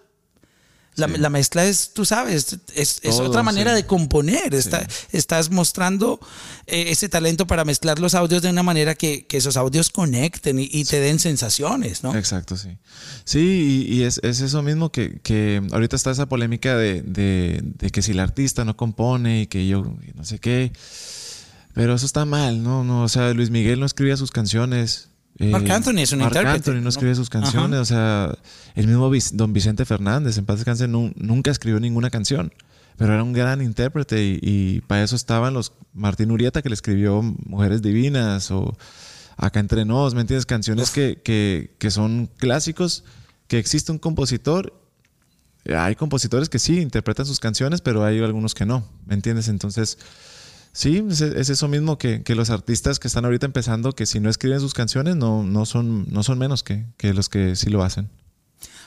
La, 0.96 1.08
Sí. 1.08 1.14
la 1.18 1.30
mezcla 1.30 1.66
es, 1.66 1.92
tú 1.94 2.06
sabes, 2.06 2.60
es, 2.76 3.00
es 3.02 3.18
Todo, 3.18 3.30
otra 3.30 3.42
manera 3.44 3.72
sí. 3.72 3.78
de 3.78 3.86
componer. 3.88 4.54
Está- 4.54 4.88
estás 5.12 5.50
mostrando 5.50 6.20
eh, 6.68 6.86
ese 6.90 7.10
talento 7.10 7.48
para 7.48 7.66
mezclar 7.66 8.00
los 8.00 8.14
audios 8.14 8.42
de 8.44 8.50
una 8.50 8.62
manera 8.64 8.94
que, 8.96 9.26
que 9.26 9.38
esos 9.38 9.58
audios 9.58 9.90
conecten 9.90 10.60
y, 10.60 10.70
y 10.72 10.86
te 10.86 11.00
den 11.00 11.18
sensaciones, 11.20 12.04
¿no? 12.04 12.16
Exacto, 12.16 12.58
sí. 12.58 12.78
Sí, 13.26 13.88
y, 13.90 13.96
y 13.96 14.04
es, 14.04 14.20
es 14.24 14.42
eso 14.42 14.62
mismo 14.62 14.92
que, 14.92 15.20
que 15.24 15.62
ahorita 15.72 15.96
está 15.96 16.12
esa 16.12 16.28
polémica 16.28 16.78
de, 16.78 17.02
de- 17.02 17.62
de 17.64 17.90
que 17.90 18.02
si 18.02 18.12
el 18.12 18.20
artista 18.20 18.64
no 18.66 18.78
compone 18.78 19.42
y 19.42 19.48
que 19.48 19.68
yo 19.68 19.84
no 20.16 20.24
sé 20.26 20.40
qué. 20.40 20.72
Pero 21.74 21.96
eso 21.96 22.06
está 22.06 22.26
mal, 22.26 22.62
¿no? 22.62 22.84
no 22.84 23.02
o 23.04 23.10
sea, 23.10 23.34
Luis 23.34 23.50
Miguel 23.50 23.80
no 23.80 23.86
escribía 23.88 24.16
sus 24.16 24.30
canciones. 24.32 25.10
Eh, 25.40 25.50
Marc 25.50 25.70
Anthony 25.70 26.00
es 26.00 26.12
un 26.12 26.20
Marc 26.20 26.32
intérprete, 26.36 26.70
Anthony 26.72 26.82
no 26.84 26.90
escribía 26.90 27.16
sus 27.16 27.30
canciones. 27.30 27.80
O 27.80 27.86
sea, 27.86 28.38
el 28.76 28.88
mismo 28.88 29.12
don 29.34 29.54
Vicente 29.54 29.86
Fernández, 29.86 30.38
en 30.38 30.46
paz 30.46 30.58
descanse, 30.58 30.88
nu- 30.88 31.12
nunca 31.16 31.52
escribió 31.52 31.80
ninguna 31.80 32.10
canción. 32.10 32.54
Pero 32.96 33.14
era 33.14 33.24
un 33.24 33.34
gran 33.34 33.62
intérprete 33.64 34.24
y, 34.24 34.40
y 34.42 34.82
para 34.82 35.04
eso 35.04 35.16
estaban 35.16 35.56
los 35.56 35.74
Martín 35.94 36.30
Urieta 36.30 36.62
que 36.62 36.70
le 36.70 36.76
escribió 36.76 37.22
Mujeres 37.24 37.82
Divinas 37.82 38.52
o 38.52 38.78
Acá 39.36 39.60
entre 39.60 39.84
nos, 39.84 40.14
¿me 40.14 40.22
entiendes? 40.22 40.46
Canciones 40.46 40.92
que, 40.92 41.20
que, 41.24 41.76
que 41.80 41.90
son 41.90 42.30
clásicos, 42.38 43.04
que 43.48 43.58
existe 43.58 43.92
un 43.92 43.98
compositor. 43.98 44.80
Hay 45.76 45.96
compositores 45.96 46.50
que 46.50 46.60
sí 46.60 46.80
interpretan 46.80 47.26
sus 47.26 47.40
canciones, 47.40 47.82
pero 47.82 48.06
hay 48.06 48.20
algunos 48.20 48.54
que 48.54 48.68
no, 48.68 48.88
¿me 49.08 49.16
entiendes? 49.16 49.48
Entonces, 49.48 49.98
sí, 50.74 51.06
es, 51.10 51.22
es 51.22 51.50
eso 51.50 51.68
mismo 51.70 51.98
que, 51.98 52.24
que 52.24 52.36
los 52.36 52.50
artistas 52.50 53.00
que 53.00 53.08
están 53.08 53.24
ahorita 53.24 53.46
empezando, 53.46 53.94
que 53.94 54.06
si 54.06 54.20
no 54.20 54.30
escriben 54.30 54.60
sus 54.60 54.74
canciones, 54.74 55.16
no, 55.16 55.44
no, 55.44 55.66
son, 55.66 56.06
no 56.12 56.24
son 56.24 56.38
menos 56.38 56.62
que, 56.64 56.86
que 56.98 57.14
los 57.14 57.30
que 57.30 57.56
sí 57.56 57.70
lo 57.70 57.84
hacen. 57.84 58.10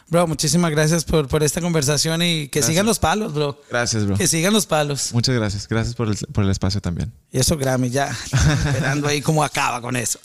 Bro, 0.08 0.28
muchísimas 0.28 0.70
gracias 0.70 1.04
por, 1.04 1.26
por 1.26 1.42
esta 1.42 1.60
conversación 1.60 2.22
y 2.22 2.46
que 2.46 2.60
Gracias. 2.60 2.66
sigan 2.66 2.86
los 2.86 3.00
palos, 3.00 3.34
bro. 3.34 3.60
Gracias, 3.68 4.06
bro. 4.06 4.16
Que 4.16 4.28
sigan 4.28 4.52
los 4.52 4.64
palos. 4.64 5.12
Muchas 5.12 5.34
gracias. 5.34 5.66
Gracias 5.66 5.96
por 5.96 6.08
el, 6.08 6.16
por 6.32 6.44
el 6.44 6.50
espacio 6.50 6.80
también. 6.80 7.12
Y 7.32 7.40
eso, 7.40 7.56
Grammy, 7.56 7.90
ya 7.90 8.16
esperando 8.66 9.08
ahí 9.08 9.20
cómo 9.20 9.42
acaba 9.42 9.80
con 9.80 9.96
eso. 9.96 10.20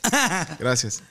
Gracias. 0.59 1.01